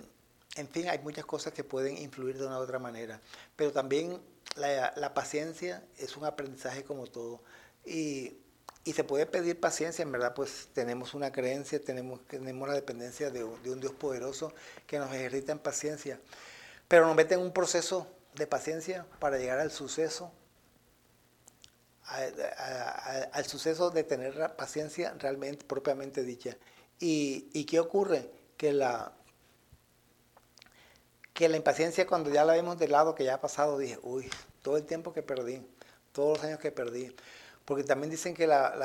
en 0.58 0.68
fin, 0.70 0.90
hay 0.90 1.00
muchas 1.00 1.26
cosas 1.26 1.54
que 1.54 1.64
pueden 1.64 1.98
influir 1.98 2.38
de 2.38 2.48
una 2.48 2.60
u 2.60 2.62
otra 2.62 2.80
manera, 2.80 3.20
pero 3.56 3.72
también 3.72 4.22
la, 4.56 4.94
la 4.96 5.14
paciencia 5.14 5.84
es 5.98 6.16
un 6.18 6.26
aprendizaje 6.26 6.84
como 6.84 7.08
todo. 7.08 7.42
Y 7.86 8.38
y 8.88 8.94
se 8.94 9.04
puede 9.04 9.26
pedir 9.26 9.60
paciencia, 9.60 10.04
en 10.04 10.12
verdad, 10.12 10.36
pues 10.36 10.70
tenemos 10.74 11.16
una 11.16 11.32
creencia, 11.32 11.84
tenemos, 11.84 12.24
tenemos 12.28 12.68
la 12.68 12.76
dependencia 12.76 13.32
de, 13.32 13.44
un 13.44 13.80
Dios 13.82 13.94
poderoso 13.94 14.54
que 14.86 15.00
nos 15.00 15.12
ejercita 15.12 15.52
en 15.52 15.58
paciencia. 15.58 16.20
Pero 16.88 17.08
nos 17.08 17.16
mete 17.16 17.34
en 17.34 17.42
un 17.42 17.52
proceso 17.52 18.08
de 18.36 18.46
paciencia 18.46 19.08
para 19.20 19.40
llegar 19.40 19.60
al 19.60 19.72
suceso, 19.72 20.32
al 22.04 23.46
suceso 23.46 23.90
de 23.90 24.04
tener 24.04 24.36
la 24.36 24.56
paciencia 24.56 25.16
realmente, 25.18 25.66
propiamente 25.66 26.22
dicha. 26.22 26.56
¿Y, 27.00 27.50
¿Y 27.54 27.66
qué 27.66 27.80
ocurre? 27.80 28.30
Que 28.56 28.72
la, 28.72 29.14
que 31.34 31.50
la 31.50 31.58
impaciencia 31.58 32.06
cuando 32.06 32.30
ya 32.30 32.46
la 32.46 32.54
vemos 32.54 32.78
de 32.78 32.88
lado, 32.88 33.16
que 33.16 33.24
ya 33.24 33.34
ha 33.34 33.42
pasado, 33.42 33.80
dije, 33.80 33.98
uy, 34.04 34.30
todo 34.62 34.78
el 34.78 34.86
tiempo 34.86 35.12
que 35.12 35.24
perdí, 35.24 35.66
todos 36.12 36.38
los 36.38 36.46
años 36.46 36.60
que 36.60 36.72
perdí 36.72 37.16
porque 37.66 37.84
también 37.84 38.12
dicen 38.12 38.34
que 38.36 38.48
la, 38.48 38.76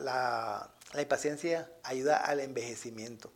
la, 0.00 1.00
impaciencia 1.00 1.70
ayuda 1.82 2.16
al 2.16 2.40
envejecimiento. 2.40 3.32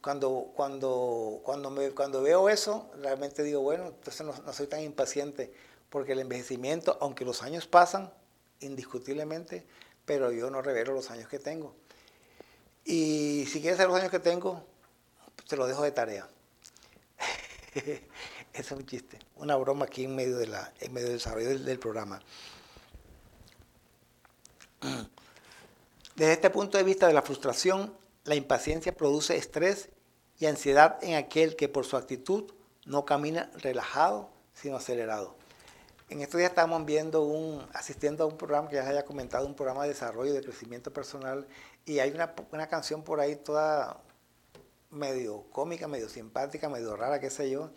Cuando, 0.00 0.52
cuando, 0.54 1.40
cuando, 1.42 1.70
me, 1.70 1.90
cuando 1.90 2.22
veo 2.22 2.48
eso, 2.48 2.90
realmente 3.02 3.42
digo, 3.42 3.60
bueno, 3.60 3.88
entonces 3.88 4.24
no, 4.24 4.52
soy 4.52 4.68
tan 4.68 4.80
impaciente, 4.80 5.52
porque 5.90 6.12
el 6.12 6.20
envejecimiento, 6.20 6.96
aunque 7.00 7.24
los 7.24 7.42
años 7.42 7.66
pasan, 7.66 8.12
indiscutiblemente, 8.60 9.66
pero 10.04 10.30
yo 10.30 10.48
no 10.48 10.62
revelo 10.62 10.92
los 10.92 11.10
años 11.10 11.28
que 11.28 11.40
tengo. 11.40 11.74
Y 12.84 13.46
si 13.50 13.60
quieres 13.60 13.78
saber 13.78 13.90
los 13.90 13.98
años 13.98 14.12
que 14.12 14.20
tengo, 14.20 14.64
te 15.48 15.56
lo 15.56 15.66
dejo 15.66 15.82
de 15.82 15.90
tarea. 15.90 16.28
Ese 17.74 18.04
es 18.52 18.70
un 18.70 18.86
chiste, 18.86 19.18
una 19.36 19.56
broma 19.56 19.86
aquí 19.86 20.04
en 20.04 20.14
medio, 20.14 20.36
de 20.38 20.46
la, 20.46 20.72
en 20.78 20.92
medio 20.92 21.08
del 21.08 21.16
desarrollo 21.16 21.58
del 21.58 21.78
programa. 21.80 22.22
Desde 26.16 26.32
este 26.32 26.50
punto 26.50 26.78
de 26.78 26.84
vista 26.84 27.08
de 27.08 27.12
la 27.12 27.22
frustración, 27.22 27.92
la 28.22 28.36
impaciencia 28.36 28.94
produce 28.94 29.36
estrés 29.36 29.88
y 30.38 30.46
ansiedad 30.46 31.02
en 31.02 31.16
aquel 31.16 31.56
que 31.56 31.68
por 31.68 31.84
su 31.84 31.96
actitud 31.96 32.52
no 32.86 33.04
camina 33.04 33.50
relajado, 33.56 34.30
sino 34.52 34.76
acelerado. 34.76 35.34
En 36.08 36.20
estos 36.20 36.38
días 36.38 36.50
estamos 36.50 36.84
viendo 36.84 37.22
un, 37.22 37.66
asistiendo 37.72 38.22
a 38.22 38.26
un 38.28 38.36
programa 38.36 38.68
que 38.68 38.76
ya 38.76 38.84
se 38.84 38.90
haya 38.90 39.04
comentado, 39.04 39.44
un 39.44 39.56
programa 39.56 39.82
de 39.82 39.88
desarrollo 39.88 40.32
de 40.32 40.42
crecimiento 40.42 40.92
personal, 40.92 41.48
y 41.84 41.98
hay 41.98 42.12
una, 42.12 42.32
una 42.52 42.68
canción 42.68 43.02
por 43.02 43.18
ahí 43.18 43.34
toda 43.34 44.00
medio 44.90 45.42
cómica, 45.50 45.88
medio 45.88 46.08
simpática, 46.08 46.68
medio 46.68 46.94
rara, 46.94 47.18
qué 47.18 47.30
sé 47.30 47.50
yo, 47.50 47.70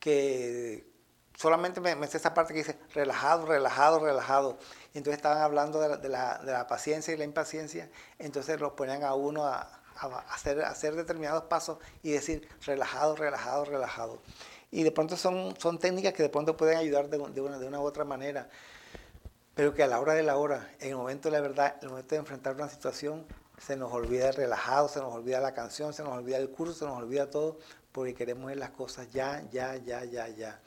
que 0.00 0.90
solamente 1.36 1.80
me, 1.80 1.94
me 1.94 2.06
esa 2.06 2.34
parte 2.34 2.52
que 2.52 2.60
dice 2.60 2.78
relajado, 2.94 3.46
relajado, 3.46 4.00
relajado. 4.00 4.58
Entonces 4.96 5.18
estaban 5.18 5.42
hablando 5.42 5.78
de 5.78 6.08
la, 6.08 6.66
paciencia 6.68 7.12
y 7.12 7.18
la 7.18 7.24
impaciencia, 7.24 7.90
entonces 8.18 8.58
los 8.58 8.72
ponían 8.72 9.04
a 9.04 9.14
uno 9.14 9.44
a, 9.44 9.68
hacer, 10.30 10.94
determinados 10.94 11.44
pasos 11.44 11.78
y 12.02 12.12
decir 12.12 12.48
relajado, 12.64 13.14
relajado, 13.14 13.66
relajado. 13.66 14.22
Y 14.70 14.84
de 14.84 14.90
pronto 14.90 15.16
son, 15.16 15.54
técnicas 15.78 16.14
que 16.14 16.22
de 16.22 16.28
pronto 16.30 16.56
pueden 16.56 16.78
ayudar 16.78 17.10
de, 17.10 17.18
una, 17.18 17.58
de 17.58 17.66
una 17.66 17.80
u 17.80 17.84
otra 17.84 18.04
manera, 18.04 18.48
pero 19.54 19.74
que 19.74 19.82
a 19.82 19.86
la 19.86 20.00
hora 20.00 20.14
de 20.14 20.22
la 20.22 20.38
hora, 20.38 20.70
en 20.80 20.88
el 20.90 20.96
momento 20.96 21.28
de 21.30 21.36
la 21.36 21.40
verdad, 21.42 21.74
en 21.76 21.84
el 21.84 21.90
momento 21.90 22.14
de 22.14 22.18
enfrentar 22.20 22.54
una 22.54 22.68
situación, 22.70 23.26
se 23.58 23.76
nos 23.76 23.92
olvida 23.92 24.28
el 24.28 24.34
relajado, 24.34 24.88
se 24.88 25.00
nos 25.00 25.12
olvida 25.12 25.40
la 25.40 25.52
canción, 25.52 25.92
se 25.92 26.02
nos 26.04 26.12
olvida 26.12 26.38
el 26.38 26.48
curso, 26.48 26.74
se 26.74 26.84
nos 26.86 26.96
olvida 26.96 27.28
todo, 27.28 27.58
porque 27.92 28.14
queremos 28.14 28.46
ver 28.46 28.56
las 28.56 28.70
cosas 28.70 29.10
ya, 29.12 29.44
ya, 29.50 29.76
ya, 29.76 30.04
ya, 30.04 30.28
ya. 30.28 30.60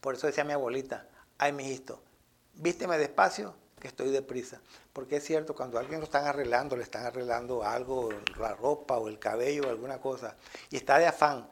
Por 0.00 0.14
eso 0.14 0.26
decía 0.26 0.44
mi 0.44 0.52
abuelita, 0.52 1.06
ay 1.38 1.52
mijito, 1.52 2.00
vísteme 2.60 2.98
despacio 2.98 3.54
que 3.80 3.88
estoy 3.88 4.10
deprisa. 4.10 4.60
Porque 4.92 5.16
es 5.16 5.24
cierto, 5.24 5.54
cuando 5.54 5.78
alguien 5.78 6.00
lo 6.00 6.04
están 6.04 6.26
arreglando, 6.26 6.76
le 6.76 6.82
están 6.82 7.06
arreglando 7.06 7.64
algo, 7.64 8.10
la 8.38 8.54
ropa 8.54 8.98
o 8.98 9.08
el 9.08 9.18
cabello 9.18 9.64
o 9.66 9.70
alguna 9.70 10.00
cosa, 10.00 10.36
y 10.70 10.76
está 10.76 10.98
de 10.98 11.06
afán, 11.06 11.48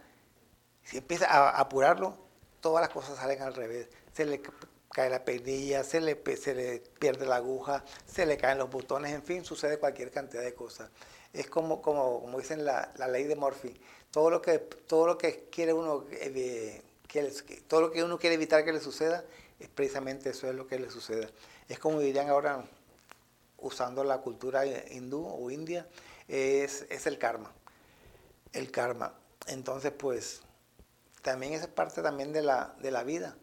si 0.82 0.98
empieza 0.98 1.26
a 1.26 1.58
apurarlo, 1.58 2.16
todas 2.60 2.82
las 2.82 2.90
cosas 2.90 3.16
salen 3.16 3.42
al 3.42 3.54
revés. 3.54 3.88
Se 4.12 4.24
le 4.24 4.42
cae 4.90 5.10
la 5.10 5.24
peinilla, 5.24 5.84
se 5.84 6.00
le, 6.00 6.20
se 6.36 6.54
le 6.54 6.80
pierde 6.98 7.26
la 7.26 7.36
aguja, 7.36 7.84
se 8.06 8.26
le 8.26 8.36
caen 8.36 8.58
los 8.58 8.70
botones, 8.70 9.12
en 9.12 9.22
fin, 9.22 9.44
sucede 9.44 9.78
cualquier 9.78 10.10
cantidad 10.10 10.42
de 10.42 10.54
cosas. 10.54 10.90
Es 11.32 11.48
como, 11.48 11.82
como, 11.82 12.20
como 12.22 12.38
dicen 12.38 12.64
la, 12.64 12.92
la 12.96 13.06
ley 13.06 13.24
de 13.24 13.36
Murphy. 13.36 13.78
Todo 14.10 14.30
lo 14.30 14.40
que, 14.40 14.58
todo 14.58 15.06
lo 15.06 15.18
que 15.18 15.48
quiere 15.50 15.74
uno 15.74 16.06
eh, 16.10 16.82
que 17.06 17.22
todo 17.66 17.80
lo 17.80 17.90
que 17.90 18.02
uno 18.04 18.18
quiere 18.18 18.34
evitar 18.34 18.64
que 18.64 18.72
le 18.72 18.80
suceda, 18.80 19.24
es 19.58 19.68
precisamente 19.68 20.30
eso 20.30 20.48
es 20.48 20.54
lo 20.54 20.66
que 20.66 20.78
le 20.78 20.90
suceda. 20.90 21.28
Es 21.68 21.78
como 21.78 22.00
dirían 22.00 22.28
ahora, 22.28 22.64
usando 23.58 24.04
la 24.04 24.18
cultura 24.18 24.64
hindú 24.66 25.26
o 25.26 25.50
india, 25.50 25.88
es, 26.28 27.06
el 27.06 27.18
karma. 27.18 27.52
El 28.52 28.70
karma. 28.70 29.14
Entonces, 29.46 29.92
pues, 29.92 30.42
también 31.22 31.54
es 31.54 31.66
parte 31.66 32.02
también 32.02 32.32
de 32.32 32.42
la, 32.42 32.74
de 32.80 32.90
la 32.90 33.02
vida. 33.02 33.36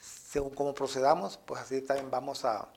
Según 0.00 0.54
como 0.54 0.74
procedamos, 0.74 1.38
pues 1.38 1.60
así 1.60 1.82
también 1.82 2.10
vamos 2.10 2.44
a, 2.44 2.72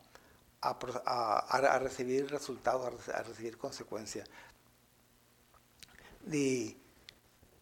a, 0.61 1.79
recibir 1.79 2.29
resultados, 2.31 3.09
a, 3.09 3.23
recibir 3.23 3.57
consecuencias. 3.57 4.27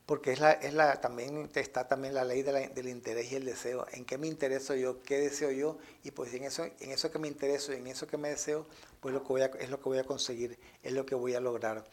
Porque 0.05 0.33
es 0.33 0.39
la, 0.39 0.51
es 0.51 0.73
la, 0.73 0.99
también 0.99 1.49
está 1.55 1.87
también 1.87 2.13
la 2.13 2.25
ley 2.25 2.41
del 2.43 2.87
interés 2.87 3.31
y 3.31 3.35
el 3.35 3.45
deseo. 3.45 3.85
¿En 3.93 4.05
qué 4.05 4.17
me 4.17 4.27
intereso 4.27 4.75
yo? 4.75 5.01
¿Qué 5.03 5.19
deseo 5.19 5.51
yo? 5.51 5.77
Y 6.03 6.11
pues 6.11 6.33
en 6.33 6.43
eso, 6.43 6.65
en 6.65 6.91
eso 6.91 7.11
que 7.11 7.19
me 7.19 7.27
intereso, 7.27 7.71
en 7.71 7.87
eso 7.87 8.07
que 8.07 8.17
me 8.17 8.29
deseo, 8.29 8.65
pues 8.99 9.13
lo 9.13 9.21
que 9.21 9.27
voy 9.27 9.41
a, 9.41 9.45
es 9.45 9.69
lo 9.69 9.77
que 9.79 9.89
voy 9.89 9.99
a 9.99 10.03
conseguir, 10.03 10.57
es 10.83 10.93
lo 10.93 11.05
que 11.05 11.15
voy 11.15 11.35
a 11.35 11.39
lograr. 11.39 11.85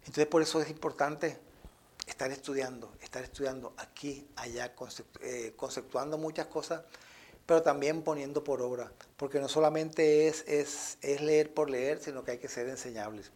Entonces 0.00 0.26
por 0.26 0.42
eso 0.42 0.60
es 0.60 0.70
importante 0.70 1.36
estar 2.06 2.30
estudiando, 2.30 2.92
estar 3.02 3.22
estudiando 3.22 3.74
aquí, 3.76 4.26
allá, 4.36 4.72
eh, 5.20 5.52
conceptuando 5.56 6.16
muchas 6.16 6.46
cosas, 6.46 6.82
pero 7.44 7.62
también 7.62 8.02
poniendo 8.02 8.44
por 8.44 8.62
obra, 8.62 8.92
porque 9.16 9.40
no 9.40 9.48
solamente 9.48 10.28
es, 10.28 10.44
es, 10.46 10.98
es 11.00 11.20
leer 11.20 11.52
por 11.52 11.70
leer, 11.70 11.98
sino 11.98 12.24
que 12.24 12.32
hay 12.32 12.38
que 12.38 12.48
ser 12.48 12.68
enseñables. 12.68 13.30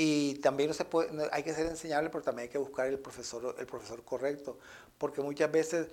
Y 0.00 0.36
también 0.36 0.68
no 0.68 0.74
se 0.74 0.84
puede, 0.84 1.10
hay 1.32 1.42
que 1.42 1.52
ser 1.52 1.66
enseñable, 1.66 2.08
pero 2.08 2.22
también 2.22 2.44
hay 2.44 2.52
que 2.52 2.58
buscar 2.58 2.86
el 2.86 3.00
profesor, 3.00 3.56
el 3.58 3.66
profesor 3.66 4.04
correcto, 4.04 4.56
porque 4.96 5.20
muchas 5.20 5.50
veces 5.50 5.88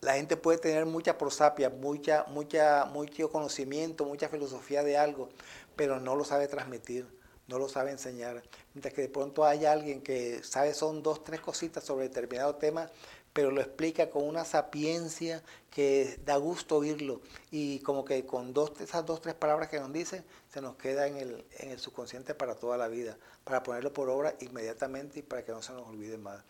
la 0.00 0.14
gente 0.14 0.36
puede 0.36 0.58
tener 0.58 0.86
mucha 0.86 1.16
prosapia, 1.16 1.70
mucha, 1.70 2.24
mucha, 2.30 2.86
mucho 2.86 3.30
conocimiento, 3.30 4.04
mucha 4.04 4.28
filosofía 4.28 4.82
de 4.82 4.98
algo, 4.98 5.28
pero 5.76 6.00
no 6.00 6.16
lo 6.16 6.24
sabe 6.24 6.48
transmitir, 6.48 7.06
no 7.46 7.60
lo 7.60 7.68
sabe 7.68 7.92
enseñar. 7.92 8.42
Mientras 8.74 8.92
que 8.92 9.02
de 9.02 9.08
pronto 9.08 9.44
hay 9.44 9.66
alguien 9.66 10.02
que 10.02 10.42
sabe 10.42 10.74
son 10.74 11.00
dos, 11.00 11.22
tres 11.22 11.40
cositas 11.40 11.84
sobre 11.84 12.08
determinado 12.08 12.56
tema, 12.56 12.90
pero 13.32 13.50
lo 13.50 13.60
explica 13.60 14.10
con 14.10 14.24
una 14.24 14.44
sapiencia 14.44 15.42
que 15.70 16.18
da 16.24 16.36
gusto 16.36 16.76
oírlo 16.76 17.20
y 17.50 17.78
como 17.80 18.04
que 18.04 18.26
con 18.26 18.52
dos, 18.52 18.72
esas 18.80 19.06
dos, 19.06 19.20
tres 19.20 19.34
palabras 19.34 19.68
que 19.68 19.78
nos 19.78 19.92
dice, 19.92 20.24
se 20.52 20.60
nos 20.60 20.76
queda 20.76 21.06
en 21.06 21.16
el, 21.16 21.44
en 21.58 21.70
el 21.70 21.78
subconsciente 21.78 22.34
para 22.34 22.56
toda 22.56 22.76
la 22.76 22.88
vida, 22.88 23.16
para 23.44 23.62
ponerlo 23.62 23.92
por 23.92 24.08
obra 24.08 24.34
inmediatamente 24.40 25.20
y 25.20 25.22
para 25.22 25.44
que 25.44 25.52
no 25.52 25.62
se 25.62 25.72
nos 25.72 25.86
olvide 25.86 26.18
más. 26.18 26.42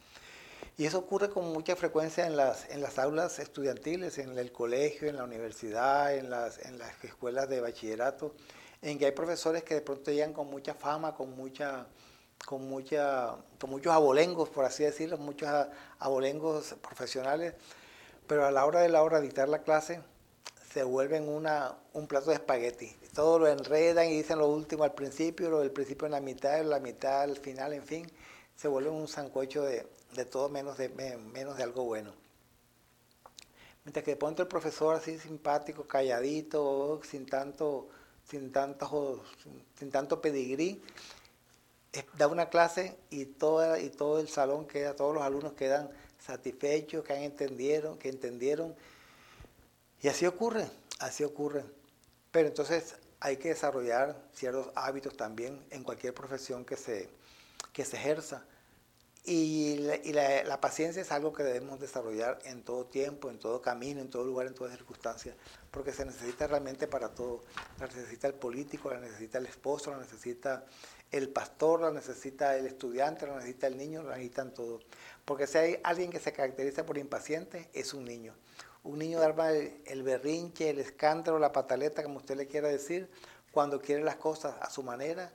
Y 0.79 0.87
eso 0.87 0.99
ocurre 0.99 1.29
con 1.29 1.53
mucha 1.53 1.77
frecuencia 1.77 2.27
en 2.27 2.37
las, 2.37 2.69
en 2.71 2.81
las 2.81 2.99
aulas 2.99 3.39
estudiantiles, 3.39 4.17
en 4.17 4.39
el 4.39 4.51
colegio, 4.51 5.09
en 5.09 5.17
la 5.17 5.25
universidad, 5.25 6.15
en 6.15 6.31
las, 6.31 6.59
en 6.65 6.79
las 6.79 7.05
escuelas 7.05 7.51
de 7.51 7.61
bachillerato, 7.61 8.35
en 8.81 8.99
que 8.99 9.05
hay 9.05 9.13
profesores 9.13 9.63
que 9.63 9.75
de 9.75 9.83
pronto 9.83 10.11
llegan 10.11 10.33
con 10.33 10.49
mucha 10.49 10.73
fama, 10.73 11.15
con 11.15 11.37
mucha 11.37 11.87
con, 12.47 12.69
muchos 12.69 13.93
abolengos, 13.93 14.49
por 14.49 14.65
así 14.65 14.85
decirlo, 14.85 15.19
muchos 15.19 15.49
abolengos 15.99 16.75
profesionales, 16.83 17.55
pero 18.27 18.47
a 18.47 18.51
la 18.51 18.65
hora 18.65 18.81
de 18.81 18.89
la 18.89 19.03
hora 19.03 19.21
de 19.21 19.29
dictar 19.29 19.49
la 19.49 19.63
clase 19.63 20.01
se 20.73 20.83
vuelven 20.85 21.29
una, 21.29 21.77
un 21.93 22.07
plato 22.07 22.31
de 22.31 22.37
espagueti. 22.37 22.97
Todo 23.15 23.41
lo 23.41 23.49
enredan 23.49 24.07
y 24.07 24.17
dicen 24.17 24.39
lo 24.39 24.49
último 24.49 24.85
al 24.85 24.95
principio, 24.95 25.51
lo 25.51 25.61
del 25.61 25.73
principio 25.73 26.07
en 26.07 26.13
la 26.13 26.21
mitad, 26.21 26.63
la 26.63 26.79
mitad 26.79 27.23
al 27.23 27.37
final, 27.37 27.73
en 27.73 27.83
fin, 27.83 28.11
se 28.57 28.69
vuelven 28.69 28.93
un 28.93 29.09
sancocho 29.09 29.63
de, 29.63 29.87
de 30.15 30.25
todo 30.25 30.49
menos 30.49 30.79
de, 30.79 30.89
menos 30.89 31.57
de 31.57 31.63
algo 31.63 31.85
bueno. 31.85 32.13
Mientras 33.85 34.05
que 34.05 34.13
de 34.13 34.17
pronto 34.17 34.43
el 34.43 34.49
profesor 34.49 34.95
así 34.95 35.19
simpático, 35.19 35.87
calladito, 35.87 37.01
sin 37.03 37.27
tanto, 37.27 37.89
sin 38.29 38.53
tanto, 38.53 39.25
sin 39.79 39.91
tanto 39.91 40.21
pedigrí, 40.21 40.83
da 42.17 42.29
una 42.29 42.49
clase 42.51 42.97
y, 43.11 43.23
y 43.23 43.27
todo 43.27 44.21
el 44.21 44.29
salón 44.29 44.67
queda, 44.67 44.95
todos 44.95 45.15
los 45.15 45.23
alumnos 45.23 45.55
quedan 45.55 45.91
satisfechos, 46.19 47.05
que 47.05 47.13
han 47.13 47.23
entendieron, 47.23 47.99
que 47.99 48.09
entendieron. 48.09 48.75
Y 50.03 50.09
así 50.09 50.27
ocurre, 50.27 50.69
así 50.99 51.25
ocurre. 51.25 51.65
Pero 52.31 52.49
entonces 52.49 52.97
hay 53.21 53.37
que 53.37 53.49
desarrollar 53.49 54.17
ciertos 54.33 54.71
hábitos 54.75 55.17
también 55.17 55.63
en 55.71 55.83
cualquier 55.83 56.15
profesión 56.15 56.65
que 56.65 56.77
se, 56.77 57.09
que 57.73 57.85
se 57.85 57.97
ejerza. 57.97 58.45
Y, 59.25 59.77
la, 60.13 60.61
paciencia 60.61 61.03
es 61.03 61.13
algo 61.13 61.33
que 61.35 61.43
debemos 61.43 61.79
desarrollar 61.79 62.39
en 62.45 62.63
todo 62.63 62.87
tiempo, 62.87 63.29
en 63.29 63.39
todo 63.39 63.61
camino, 63.61 64.01
en 64.01 64.09
todo 64.09 64.25
lugar, 64.25 64.47
en 64.47 64.55
todas 64.55 64.75
circunstancias, 64.75 65.37
porque 65.71 65.93
se 65.93 66.07
necesita 66.07 66.47
realmente 66.47 66.87
para 66.87 67.11
todo. 67.11 67.43
La 67.79 67.87
necesita 67.87 68.29
el 68.29 68.35
político, 68.35 68.91
la 68.91 68.99
necesita 68.99 69.37
el 69.37 69.47
esposo, 69.47 69.91
la 69.91 69.99
necesita 69.99 70.65
el 71.11 71.29
pastor, 71.29 71.81
la 71.81 71.91
necesita 71.91 72.57
el 72.57 72.67
estudiante, 72.67 73.27
la 73.27 73.37
necesita 73.37 73.67
el 73.67 73.77
niño, 73.77 74.03
la 74.03 74.11
necesitan 74.11 74.55
todos. 74.55 74.85
Porque 75.25 75.47
si 75.47 75.59
hay 75.59 75.81
alguien 75.83 76.11
que 76.11 76.21
se 76.21 76.33
caracteriza 76.33 76.87
por 76.87 76.99
impaciente, 76.99 77.69
es 77.73 77.95
un 77.95 78.05
niño. 78.05 78.35
Un 78.83 78.99
niño 78.99 79.21
arma 79.21 79.51
el, 79.51 80.03
berrinche, 80.03 80.71
el 80.71 80.79
escándalo, 80.79 81.39
la 81.39 81.53
pataleta, 81.53 82.03
como 82.03 82.19
usted 82.19 82.37
le 82.37 82.47
quiera 82.47 82.69
decir, 82.69 83.11
cuando 83.51 83.81
quiere 83.81 84.03
las 84.03 84.17
cosas 84.17 84.55
a 84.61 84.71
su 84.71 84.83
manera 84.83 85.33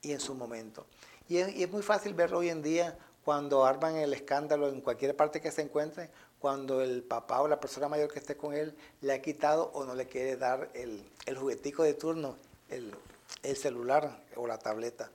y 0.00 0.12
en 0.12 0.20
su 0.20 0.34
momento. 0.34 0.86
Y 1.28 1.38
es, 1.38 1.70
muy 1.70 1.82
fácil 1.82 2.14
verlo 2.14 2.38
hoy 2.38 2.48
en 2.48 2.62
día 2.62 2.96
cuando 3.24 3.66
arman 3.66 3.96
el 3.96 4.14
escándalo 4.14 4.68
en 4.68 4.80
cualquier 4.80 5.16
parte 5.16 5.40
que 5.40 5.50
se 5.50 5.62
encuentre, 5.62 6.10
cuando 6.38 6.80
el 6.80 7.02
papá 7.02 7.42
o 7.42 7.48
la 7.48 7.58
persona 7.58 7.88
mayor 7.88 8.12
que 8.12 8.20
esté 8.20 8.36
con 8.36 8.54
él 8.54 8.76
le 9.00 9.12
ha 9.12 9.20
quitado 9.20 9.72
o 9.74 9.84
no 9.84 9.96
le 9.96 10.06
quiere 10.06 10.36
dar 10.36 10.70
el, 10.74 11.04
el 11.26 11.36
juguetico 11.36 11.82
de 11.82 11.94
turno, 11.94 12.36
el, 12.68 12.94
el 13.42 13.56
celular 13.56 14.24
o 14.36 14.46
la 14.46 14.58
tableta. 14.58 15.10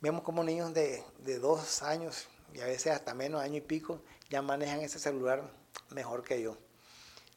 Vemos 0.00 0.22
como 0.22 0.44
niños 0.44 0.72
de, 0.74 1.02
dos 1.40 1.82
años 1.82 2.28
y 2.52 2.60
a 2.60 2.66
veces 2.66 2.92
hasta 2.92 3.14
menos, 3.14 3.40
año 3.40 3.56
y 3.56 3.60
pico, 3.60 4.00
ya 4.30 4.42
manejan 4.42 4.80
ese 4.80 4.98
celular 4.98 5.42
mejor 5.90 6.22
que 6.22 6.42
yo. 6.42 6.56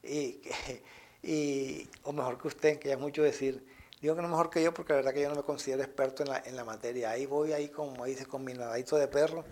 Y, 0.03 0.41
y, 1.23 1.89
o 2.03 2.11
mejor 2.11 2.39
que 2.39 2.47
usted, 2.47 2.79
que 2.79 2.89
ya 2.89 2.95
es 2.95 2.99
mucho 2.99 3.23
decir. 3.23 3.65
Digo 4.01 4.15
que 4.15 4.21
no 4.21 4.27
mejor 4.27 4.49
que 4.49 4.61
yo 4.61 4.73
porque 4.73 4.93
la 4.93 4.97
verdad 4.97 5.13
que 5.13 5.21
yo 5.21 5.29
no 5.29 5.35
me 5.35 5.43
considero 5.43 5.81
experto 5.81 6.23
en 6.23 6.29
la, 6.29 6.43
en 6.45 6.55
la 6.55 6.63
materia. 6.63 7.09
Ahí 7.09 7.25
voy, 7.25 7.53
ahí 7.53 7.69
como 7.69 8.05
dice, 8.05 8.25
con 8.25 8.43
mi 8.43 8.53
nadadito 8.53 8.95
de 8.95 9.07
perro, 9.07 9.43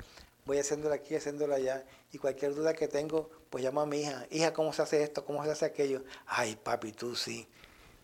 voy 0.45 0.59
haciéndolo 0.59 0.93
aquí, 0.93 1.15
haciéndolo 1.15 1.55
allá. 1.55 1.83
Y 2.11 2.19
cualquier 2.19 2.53
duda 2.53 2.73
que 2.73 2.88
tengo, 2.88 3.29
pues 3.49 3.63
llamo 3.63 3.81
a 3.81 3.85
mi 3.85 4.01
hija. 4.01 4.27
Hija, 4.29 4.53
¿cómo 4.53 4.71
se 4.71 4.83
hace 4.83 5.01
esto? 5.01 5.25
¿Cómo 5.25 5.43
se 5.43 5.51
hace 5.51 5.65
aquello? 5.65 6.03
Ay, 6.27 6.55
papi, 6.55 6.91
tú 6.91 7.15
sí. 7.15 7.47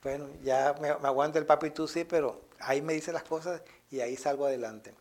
Bueno, 0.03 0.29
ya 0.43 0.75
me, 0.81 0.89
aguanta 0.89 1.37
el 1.37 1.45
papi 1.45 1.69
tú 1.69 1.87
sí, 1.87 2.05
pero 2.05 2.41
ahí 2.59 2.81
me 2.81 2.93
dice 2.93 3.11
las 3.11 3.23
cosas 3.23 3.61
y 3.91 3.99
ahí 3.99 4.17
salgo 4.17 4.47
adelante. 4.47 4.95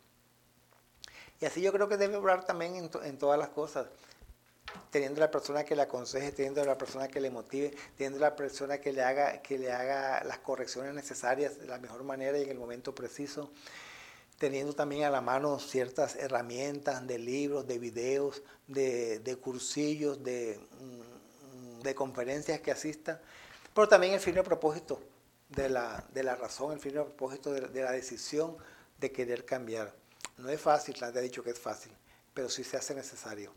Y 1.41 1.47
así 1.47 1.63
yo 1.63 1.73
creo 1.73 1.89
que 1.89 1.97
debe 1.97 2.17
obrar 2.17 2.45
también 2.45 2.77
en, 2.77 3.19
todas 3.19 3.39
las 3.39 3.49
cosas 3.49 3.87
teniendo 4.91 5.21
la 5.21 5.31
persona 5.31 5.65
que 5.65 5.75
le 5.75 5.83
aconseje, 5.83 6.33
teniendo 6.33 6.63
la 6.65 6.77
persona 6.77 7.09
que 7.09 7.21
le 7.21 7.31
motive, 7.31 7.75
teniendo 7.97 8.19
la 8.21 8.37
persona 8.37 8.79
que 8.79 8.93
le 8.93 9.03
haga, 9.03 9.41
que 9.41 9.59
le 9.59 9.73
haga 9.73 10.23
las 10.23 10.39
correcciones 10.39 10.95
necesarias 10.95 11.59
de 11.59 11.67
la 11.67 11.79
mejor 11.79 12.05
manera 12.05 12.39
y 12.39 12.43
en 12.43 12.51
el 12.51 12.59
momento 12.59 12.95
preciso, 12.95 13.51
teniendo 14.39 14.75
también 14.75 15.05
a 15.05 15.11
la 15.11 15.23
mano 15.23 15.59
ciertas 15.59 16.15
herramientas 16.17 17.07
de 17.07 17.19
libros, 17.19 17.67
de 17.67 17.79
videos, 17.79 18.43
de, 18.69 19.39
cursillos, 19.43 20.21
mm, 20.21 21.81
de 21.83 21.95
conferencias 21.95 22.61
que 22.61 22.71
asista 22.71 23.23
pero 23.75 23.89
también 23.89 24.15
el 24.15 24.21
firme 24.21 24.43
propósito 24.43 25.01
de 25.49 25.69
la, 25.69 26.05
de 26.13 26.23
la 26.23 26.37
razón, 26.37 26.73
el 26.73 26.81
firme 26.81 27.03
propósito 27.03 27.53
de, 27.53 27.83
la 27.83 27.93
decisión 27.93 28.57
de 28.99 29.13
querer 29.13 29.45
cambiar. 29.45 29.95
No 30.39 30.49
es 30.49 30.61
fácil, 30.61 30.97
nadie 31.01 31.19
ha 31.19 31.23
dicho 31.23 31.43
que 31.43 31.51
es 31.51 31.59
fácil, 31.59 31.93
pero 32.35 32.49
sí 32.49 32.65
se 32.65 32.77
hace 32.77 32.95
necesario. 32.95 33.53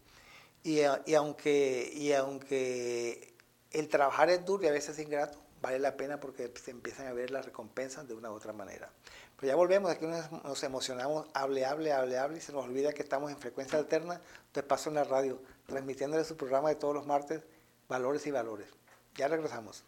Y, 0.63 0.79
y, 1.05 1.15
aunque, 1.15 1.91
y 1.93 2.13
aunque 2.13 3.33
el 3.71 3.89
trabajar 3.89 4.29
es 4.29 4.45
duro 4.45 4.63
y 4.63 4.67
a 4.67 4.71
veces 4.71 4.97
es 4.97 5.05
ingrato, 5.05 5.39
vale 5.61 5.79
la 5.79 5.97
pena 5.97 6.19
porque 6.19 6.51
se 6.61 6.71
empiezan 6.71 7.07
a 7.07 7.13
ver 7.13 7.31
las 7.31 7.45
recompensas 7.45 8.07
de 8.07 8.13
una 8.13 8.31
u 8.31 8.33
otra 8.33 8.53
manera. 8.53 8.89
Pero 9.35 9.47
ya 9.47 9.55
volvemos, 9.55 9.91
aquí 9.91 10.05
nos, 10.05 10.31
nos 10.43 10.63
emocionamos, 10.63 11.27
hable, 11.33 11.65
hable, 11.65 11.91
hable, 11.91 12.17
hable, 12.17 12.37
y 12.37 12.41
se 12.41 12.53
nos 12.53 12.65
olvida 12.65 12.93
que 12.93 13.01
estamos 13.01 13.31
en 13.31 13.37
frecuencia 13.37 13.79
alterna, 13.79 14.21
de 14.53 14.63
paso 14.63 14.89
en 14.89 14.95
la 14.95 15.03
radio, 15.03 15.41
transmitiéndole 15.65 16.23
su 16.23 16.37
programa 16.37 16.69
de 16.69 16.75
todos 16.75 16.93
los 16.93 17.05
martes, 17.05 17.41
Valores 17.89 18.25
y 18.27 18.31
Valores. 18.31 18.67
Ya 19.15 19.27
regresamos. 19.27 19.83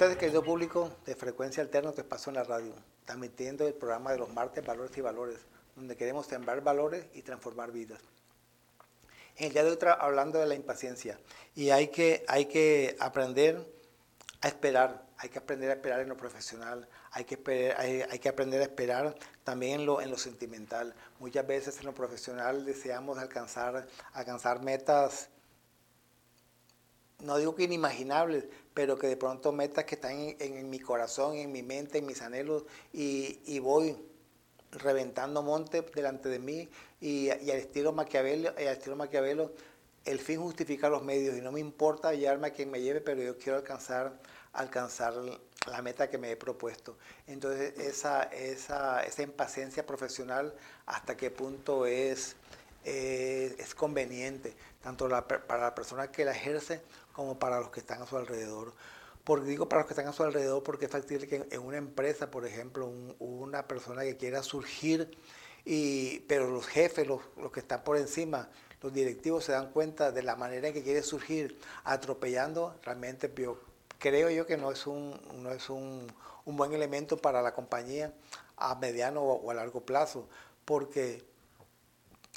Ustedes, 0.00 0.16
querido 0.16 0.42
público 0.42 0.90
de 1.04 1.14
Frecuencia 1.14 1.62
Alterna, 1.62 1.92
que 1.92 2.02
pasó 2.04 2.30
en 2.30 2.36
la 2.36 2.42
radio, 2.42 2.72
transmitiendo 3.04 3.68
el 3.68 3.74
programa 3.74 4.12
de 4.12 4.16
los 4.16 4.32
martes 4.32 4.64
Valores 4.64 4.96
y 4.96 5.02
Valores, 5.02 5.36
donde 5.76 5.94
queremos 5.94 6.24
sembrar 6.24 6.62
valores 6.62 7.04
y 7.12 7.20
transformar 7.20 7.70
vidas. 7.70 8.00
En 9.36 9.48
el 9.48 9.52
día 9.52 9.62
de 9.62 9.72
hoy 9.72 9.78
hablando 9.98 10.38
de 10.38 10.46
la 10.46 10.54
impaciencia, 10.54 11.20
y 11.54 11.68
hay 11.68 11.88
que, 11.88 12.24
hay 12.28 12.46
que 12.46 12.96
aprender 12.98 13.70
a 14.40 14.48
esperar, 14.48 15.04
hay 15.18 15.28
que 15.28 15.38
aprender 15.38 15.68
a 15.68 15.74
esperar 15.74 16.00
en 16.00 16.08
lo 16.08 16.16
profesional, 16.16 16.88
hay 17.10 17.26
que, 17.26 17.74
hay, 17.76 18.18
que 18.18 18.28
aprender 18.30 18.62
a 18.62 18.64
esperar 18.64 19.14
también 19.44 19.80
en 19.80 19.86
lo, 19.86 20.00
en 20.00 20.10
lo 20.10 20.16
sentimental. 20.16 20.94
Muchas 21.18 21.46
veces 21.46 21.78
en 21.78 21.84
lo 21.84 21.92
profesional 21.92 22.64
deseamos 22.64 23.18
alcanzar, 23.18 23.86
alcanzar 24.14 24.62
metas 24.62 25.28
no 27.22 27.36
digo 27.38 27.54
que 27.54 27.64
inimaginables, 27.64 28.44
pero 28.74 28.98
que 28.98 29.06
de 29.06 29.16
pronto 29.16 29.52
metas 29.52 29.84
que 29.84 29.96
están 29.96 30.36
en, 30.38 30.70
mi 30.70 30.80
corazón, 30.80 31.36
en 31.36 31.52
mi 31.52 31.62
mente, 31.62 31.98
en 31.98 32.06
mis 32.06 32.22
anhelos, 32.22 32.64
y, 32.92 33.58
voy 33.58 33.96
reventando 34.72 35.42
monte 35.42 35.82
delante 35.94 36.28
de 36.28 36.38
mí, 36.38 36.68
y, 37.00 37.30
al 37.30 37.50
estilo 37.50 37.92
Maquiavelo, 37.92 38.50
al 38.50 38.68
estilo 38.68 38.96
Maquiavelo, 38.96 39.52
el 40.04 40.18
fin 40.18 40.40
justifica 40.40 40.88
los 40.88 41.02
medios, 41.02 41.36
y 41.36 41.40
no 41.40 41.52
me 41.52 41.60
importa 41.60 42.14
llevarme 42.14 42.48
a 42.48 42.52
quien 42.52 42.70
me 42.70 42.80
lleve, 42.80 43.00
pero 43.00 43.22
yo 43.22 43.36
quiero 43.38 43.58
alcanzar, 43.58 44.18
alcanzar 44.52 45.14
la 45.66 45.82
meta 45.82 46.08
que 46.08 46.16
me 46.16 46.30
he 46.30 46.36
propuesto. 46.36 46.96
Entonces, 47.26 47.78
esa, 47.78 48.22
esa, 48.24 49.02
esa 49.02 49.22
impaciencia 49.22 49.84
profesional, 49.84 50.54
hasta 50.86 51.16
qué 51.16 51.30
punto 51.30 51.84
es 51.84 52.36
es 52.84 53.74
conveniente, 53.74 54.54
tanto 54.82 55.08
para 55.08 55.60
la 55.60 55.74
persona 55.74 56.10
que 56.10 56.24
la 56.24 56.32
ejerce 56.32 56.80
como 57.20 57.38
para 57.38 57.60
los 57.60 57.68
que 57.68 57.80
están 57.80 58.00
a 58.00 58.06
su 58.06 58.16
alrededor. 58.16 58.72
Porque 59.24 59.46
digo 59.46 59.68
para 59.68 59.82
los 59.82 59.86
que 59.86 59.92
están 59.92 60.08
a 60.08 60.12
su 60.14 60.22
alrededor 60.22 60.62
porque 60.62 60.86
es 60.86 60.90
factible 60.90 61.28
que 61.28 61.46
en 61.50 61.60
una 61.60 61.76
empresa, 61.76 62.30
por 62.30 62.46
ejemplo, 62.46 62.90
una 63.18 63.68
persona 63.68 64.04
que 64.04 64.16
quiera 64.16 64.42
surgir, 64.42 65.18
y, 65.66 66.20
pero 66.20 66.48
los 66.50 66.66
jefes, 66.66 67.06
los, 67.06 67.20
los 67.36 67.52
que 67.52 67.60
están 67.60 67.84
por 67.84 67.98
encima, 67.98 68.48
los 68.80 68.90
directivos 68.94 69.44
se 69.44 69.52
dan 69.52 69.70
cuenta 69.70 70.12
de 70.12 70.22
la 70.22 70.34
manera 70.34 70.68
en 70.68 70.72
que 70.72 70.82
quiere 70.82 71.02
surgir, 71.02 71.58
atropellando, 71.84 72.74
realmente 72.84 73.30
creo 73.98 74.30
yo 74.30 74.46
que 74.46 74.56
no 74.56 74.72
es 74.72 74.86
un, 74.86 75.20
no 75.42 75.52
es 75.52 75.68
un, 75.68 76.06
un 76.46 76.56
buen 76.56 76.72
elemento 76.72 77.18
para 77.18 77.42
la 77.42 77.52
compañía 77.52 78.14
a 78.56 78.76
mediano 78.76 79.20
o 79.20 79.50
a 79.50 79.54
largo 79.54 79.84
plazo, 79.84 80.26
porque 80.64 81.22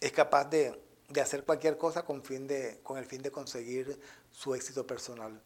es 0.01 0.11
capaz 0.11 0.49
de, 0.49 0.77
de 1.07 1.21
hacer 1.21 1.45
cualquier 1.45 1.77
cosa 1.77 2.03
con, 2.03 2.21
fin 2.23 2.47
de, 2.47 2.79
con 2.83 2.97
el 2.97 3.05
fin 3.05 3.21
de 3.21 3.31
conseguir 3.31 3.99
su 4.33 4.53
éxito 4.53 4.85
personal. 4.85 5.41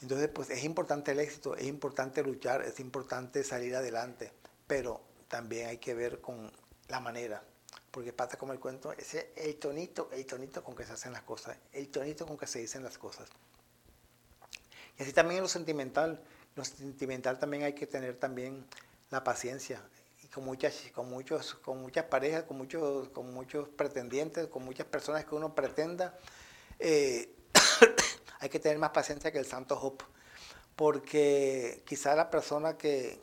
Entonces, 0.00 0.28
pues 0.28 0.50
es 0.50 0.62
importante 0.62 1.12
el 1.12 1.18
éxito, 1.18 1.56
es 1.56 1.64
importante 1.64 2.22
luchar, 2.22 2.62
es 2.62 2.78
importante 2.78 3.42
salir 3.42 3.74
adelante, 3.74 4.32
pero 4.66 5.00
también 5.28 5.68
hay 5.68 5.78
que 5.78 5.94
ver 5.94 6.20
con 6.20 6.52
la 6.88 7.00
manera, 7.00 7.42
porque 7.90 8.12
pasa 8.12 8.36
como 8.36 8.52
el 8.52 8.60
cuento, 8.60 8.92
ese 8.92 9.32
el 9.36 9.56
tonito, 9.56 10.10
el 10.12 10.26
tonito 10.26 10.62
con 10.62 10.76
que 10.76 10.84
se 10.84 10.92
hacen 10.92 11.12
las 11.12 11.22
cosas, 11.22 11.56
el 11.72 11.88
tonito 11.88 12.26
con 12.26 12.36
que 12.36 12.46
se 12.46 12.58
dicen 12.58 12.82
las 12.84 12.98
cosas. 12.98 13.28
Y 14.98 15.02
así 15.02 15.12
también 15.12 15.38
en 15.38 15.42
lo 15.42 15.48
sentimental, 15.48 16.22
lo 16.54 16.64
sentimental 16.64 17.38
también 17.38 17.64
hay 17.64 17.72
que 17.72 17.86
tener 17.86 18.16
también 18.16 18.64
la 19.10 19.24
paciencia, 19.24 19.82
con 20.32 20.44
muchas, 20.44 20.74
con 20.92 21.08
muchos, 21.08 21.54
con 21.54 21.80
muchas 21.80 22.04
parejas, 22.06 22.42
con 22.44 22.56
muchos, 22.58 23.08
con 23.10 23.32
muchos 23.32 23.68
pretendientes, 23.68 24.48
con 24.48 24.64
muchas 24.64 24.86
personas 24.86 25.24
que 25.24 25.34
uno 25.34 25.54
pretenda, 25.54 26.18
eh, 26.78 27.34
hay 28.44 28.50
que 28.50 28.60
tener 28.60 28.78
más 28.78 28.90
paciencia 28.90 29.32
que 29.32 29.38
el 29.38 29.46
santo 29.46 29.74
Job, 29.74 30.02
porque 30.76 31.82
quizá 31.86 32.14
la 32.14 32.28
persona 32.28 32.76
que, 32.76 33.18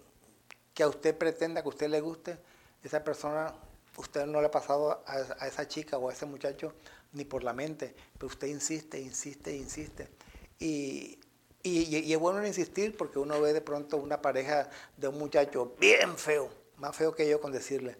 que 0.73 0.81
a 0.81 0.87
usted 0.87 1.15
pretenda, 1.15 1.61
que 1.61 1.67
a 1.67 1.69
usted 1.69 1.89
le 1.89 2.01
guste, 2.01 2.39
esa 2.83 3.03
persona, 3.03 3.53
usted 3.97 4.25
no 4.25 4.41
le 4.41 4.47
ha 4.47 4.51
pasado 4.51 5.03
a, 5.05 5.47
esa 5.47 5.67
chica 5.67 5.99
o 5.99 6.09
a 6.09 6.13
ese 6.13 6.25
muchacho 6.25 6.73
ni 7.13 7.23
por 7.23 7.43
la 7.43 7.53
mente, 7.53 7.93
pero 8.15 8.27
usted 8.27 8.47
insiste, 8.47 8.99
insiste, 8.99 9.55
insiste. 9.55 10.09
Y, 10.57 11.19
y, 11.61 12.11
es 12.11 12.19
bueno 12.19 12.43
insistir 12.43 12.97
porque 12.97 13.19
uno 13.19 13.39
ve 13.39 13.53
de 13.53 13.61
pronto 13.61 13.97
una 13.97 14.23
pareja 14.23 14.71
de 14.97 15.07
un 15.07 15.19
muchacho 15.19 15.75
bien 15.79 16.17
feo, 16.17 16.49
más 16.77 16.95
feo 16.95 17.13
que 17.13 17.29
yo 17.29 17.39
con 17.39 17.51
decirle, 17.51 17.95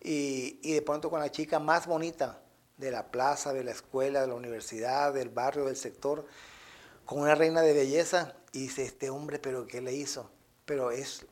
y, 0.00 0.58
y 0.60 0.72
de 0.72 0.82
pronto 0.82 1.08
con 1.08 1.20
la 1.20 1.30
chica 1.30 1.60
más 1.60 1.86
bonita 1.86 2.40
de 2.78 2.90
la 2.90 3.12
plaza, 3.12 3.52
de 3.52 3.62
la 3.62 3.70
escuela, 3.70 4.22
de 4.22 4.26
la 4.26 4.34
universidad, 4.34 5.14
del 5.14 5.28
barrio, 5.28 5.66
del 5.66 5.76
sector, 5.76 6.26
con 7.04 7.20
una 7.20 7.34
reina 7.34 7.62
de 7.62 7.72
belleza, 7.72 8.34
y 8.52 8.60
dice, 8.60 8.84
este 8.84 9.10
hombre, 9.10 9.38
pero 9.38 9.66
¿qué 9.66 9.80
le 9.80 9.92
hizo? 9.94 10.30
Pero 10.64 10.90
es 10.90 11.26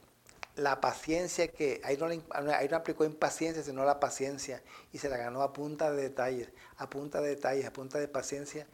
la 0.56 0.80
paciencia 0.80 1.48
que, 1.48 1.80
ahí 1.85 1.96
no, 1.96 2.76
aplicó 2.76 3.04
impaciencia, 3.04 3.62
sino 3.62 3.85
la 3.85 4.00
paciencia, 4.00 4.62
y 4.92 4.98
se 4.98 5.08
la 5.08 5.16
ganó 5.16 5.42
a 5.42 5.52
punta 5.52 5.90
de 5.90 6.02
detalles, 6.02 6.48
a 6.76 6.90
punta 6.90 7.20
de 7.20 7.30
detalles, 7.30 7.66
a 7.66 7.72
punta 7.72 7.98
de 7.98 8.08
paciencia, 8.08 8.66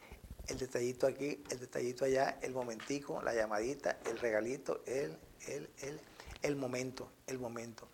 el 0.49 0.59
detallito 0.59 1.07
aquí, 1.07 1.45
el 1.51 1.61
detallito 1.61 2.05
allá, 2.05 2.39
el 2.41 2.53
momentico, 2.53 3.21
la 3.23 3.35
llamadita, 3.35 3.99
el 4.07 4.19
regalito, 4.19 4.83
el, 4.87 5.19
el, 5.47 5.69
el, 5.83 6.01
el 6.43 6.57
momento, 6.57 7.11
el 7.27 7.39
momento. 7.39 7.87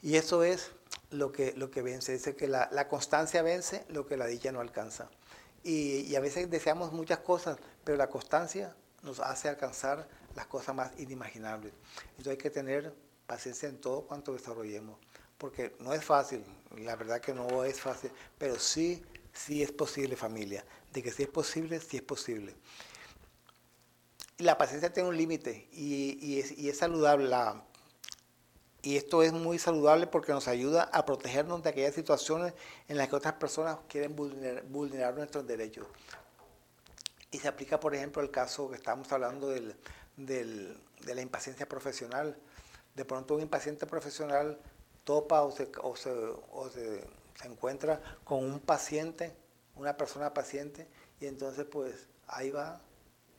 Y 0.00 0.16
eso 0.16 0.44
es 0.44 0.70
lo 1.10 1.32
que, 1.32 1.52
lo 1.56 1.70
que 1.70 1.82
vence, 1.82 2.12
dice 2.12 2.36
que 2.36 2.46
la, 2.46 2.68
la 2.72 2.88
constancia 2.88 3.42
vence 3.42 3.84
lo 3.88 4.06
que 4.06 4.16
la 4.16 4.26
dicha 4.26 4.52
no 4.52 4.60
alcanza. 4.60 5.10
Y, 5.62 6.14
a 6.14 6.20
veces 6.20 6.48
deseamos 6.50 6.92
muchas 6.92 7.18
cosas, 7.18 7.58
pero 7.90 7.98
la 7.98 8.08
constancia 8.08 8.72
nos 9.02 9.18
hace 9.18 9.48
alcanzar 9.48 10.06
las 10.36 10.46
cosas 10.46 10.76
más 10.76 10.92
inimaginables. 11.00 11.72
Entonces 12.10 12.30
hay 12.30 12.36
que 12.36 12.48
tener 12.48 12.94
paciencia 13.26 13.68
en 13.68 13.80
todo 13.80 14.02
cuanto 14.02 14.32
desarrollemos, 14.32 14.96
porque 15.36 15.74
no 15.80 15.92
es 15.92 16.04
fácil, 16.04 16.44
la 16.76 16.94
verdad 16.94 17.20
que 17.20 17.34
no 17.34 17.64
es 17.64 17.80
fácil, 17.80 18.12
pero 18.38 18.60
sí, 18.60 19.04
sí 19.32 19.60
es 19.60 19.72
posible 19.72 20.14
familia, 20.14 20.64
de 20.92 21.02
que 21.02 21.10
sí 21.10 21.24
es 21.24 21.28
posible, 21.28 21.80
sí 21.80 21.96
es 21.96 22.04
posible. 22.04 22.54
La 24.38 24.56
paciencia 24.56 24.92
tiene 24.92 25.08
un 25.08 25.16
límite 25.16 25.68
y, 25.72 26.38
es, 26.38 26.78
saludable. 26.78 27.34
Y 28.82 28.98
esto 28.98 29.24
es 29.24 29.32
muy 29.32 29.58
saludable 29.58 30.06
porque 30.06 30.30
nos 30.30 30.46
ayuda 30.46 30.84
a 30.92 31.04
protegernos 31.04 31.60
de 31.64 31.70
aquellas 31.70 31.96
situaciones 31.96 32.54
en 32.86 32.98
las 32.98 33.08
que 33.08 33.16
otras 33.16 33.34
personas 33.34 33.78
quieren 33.88 34.14
vulnerar 34.14 35.16
nuestros 35.16 35.44
derechos. 35.44 35.88
Y 37.30 37.38
se 37.38 37.48
aplica, 37.48 37.78
por 37.78 37.94
ejemplo, 37.94 38.22
el 38.22 38.30
caso 38.30 38.68
que 38.68 38.76
estábamos 38.76 39.10
hablando 39.12 39.48
del, 39.48 39.76
del, 40.16 40.76
de 41.04 41.14
la 41.14 41.20
impaciencia 41.20 41.68
profesional. 41.68 42.36
De 42.94 43.04
pronto 43.04 43.34
un 43.34 43.42
impaciente 43.42 43.86
profesional 43.86 44.58
topa 45.04 45.42
o 45.42 45.52
se, 45.52 45.70
o 45.78 45.96
se, 45.96 47.00
se 47.40 47.48
encuentra 47.48 48.00
con 48.24 48.44
un 48.44 48.60
paciente, 48.60 49.34
una 49.76 49.96
persona 49.96 50.34
paciente, 50.34 50.88
y 51.20 51.26
entonces 51.26 51.66
pues 51.66 52.08
ahí 52.26 52.50
va, 52.50 52.80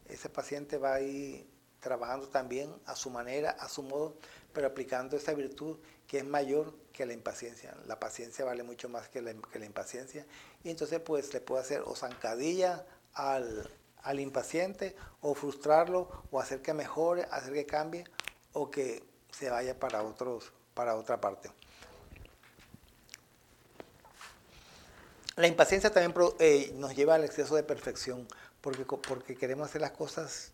ese 0.07 0.29
paciente 0.29 0.77
va 0.77 0.93
ahí 0.93 1.47
trabajando 1.79 2.27
también 2.27 2.73
a 2.85 2.95
su 2.95 3.09
manera, 3.09 3.51
a 3.51 3.67
su 3.67 3.83
modo, 3.83 4.15
pero 4.53 4.67
aplicando 4.67 5.17
esa 5.17 5.33
virtud 5.33 5.77
que 6.07 6.19
es 6.19 6.25
mayor 6.25 6.73
que 6.93 7.05
la 7.05 7.13
impaciencia. 7.13 7.75
La 7.87 7.99
paciencia 7.99 8.45
vale 8.45 8.63
mucho 8.63 8.87
más 8.87 9.09
que 9.09 9.21
la, 9.21 9.33
que 9.33 9.59
la 9.59 9.65
impaciencia. 9.65 10.25
Y 10.63 10.69
entonces 10.69 10.99
pues 10.99 11.33
le 11.33 11.41
puede 11.41 11.61
hacer 11.63 11.81
o 11.85 11.95
zancadilla 11.95 12.85
al, 13.13 13.69
al 14.03 14.19
impaciente 14.19 14.95
o 15.21 15.33
frustrarlo 15.35 16.09
o 16.31 16.39
hacer 16.39 16.61
que 16.61 16.73
mejore, 16.73 17.27
hacer 17.31 17.53
que 17.53 17.65
cambie 17.65 18.03
o 18.53 18.69
que 18.69 19.03
se 19.31 19.49
vaya 19.49 19.79
para, 19.79 20.03
otros, 20.03 20.51
para 20.73 20.95
otra 20.95 21.19
parte. 21.21 21.49
La 25.37 25.47
impaciencia 25.47 25.91
también 25.91 26.13
eh, 26.39 26.71
nos 26.75 26.95
lleva 26.95 27.15
al 27.15 27.23
exceso 27.23 27.55
de 27.55 27.63
perfección, 27.63 28.27
porque, 28.59 28.83
porque 28.85 29.35
queremos 29.35 29.69
hacer 29.69 29.81
las 29.81 29.91
cosas 29.91 30.51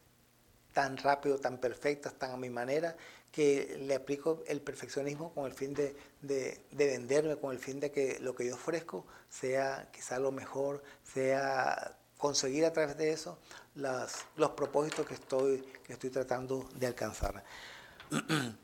tan 0.74 0.98
rápido, 0.98 1.40
tan 1.40 1.58
perfectas, 1.58 2.14
tan 2.14 2.32
a 2.32 2.38
mi 2.38 2.50
manera, 2.50 2.96
que 3.32 3.78
le 3.82 3.96
aplico 3.96 4.44
el 4.48 4.62
perfeccionismo 4.62 5.34
con 5.34 5.46
el 5.46 5.54
fin 5.54 5.74
de, 5.74 5.96
de, 6.22 6.62
de, 6.72 6.86
venderme, 6.86 7.36
con 7.38 7.52
el 7.52 7.60
fin 7.60 7.80
de 7.80 7.92
que 7.92 8.20
lo 8.20 8.36
que 8.36 8.46
yo 8.46 8.54
ofrezco 8.54 9.06
sea 9.30 9.90
quizá 9.92 10.20
lo 10.20 10.32
mejor, 10.32 10.84
sea 11.04 11.98
conseguir 12.18 12.66
a 12.66 12.74
través 12.74 12.98
de 12.98 13.12
eso 13.12 13.38
las, 13.76 14.26
los 14.36 14.52
propósitos 14.52 15.06
que 15.06 15.14
estoy, 15.14 15.62
que 15.86 15.94
estoy 15.94 16.10
tratando 16.10 16.68
de 16.76 16.88
alcanzar. 16.88 17.44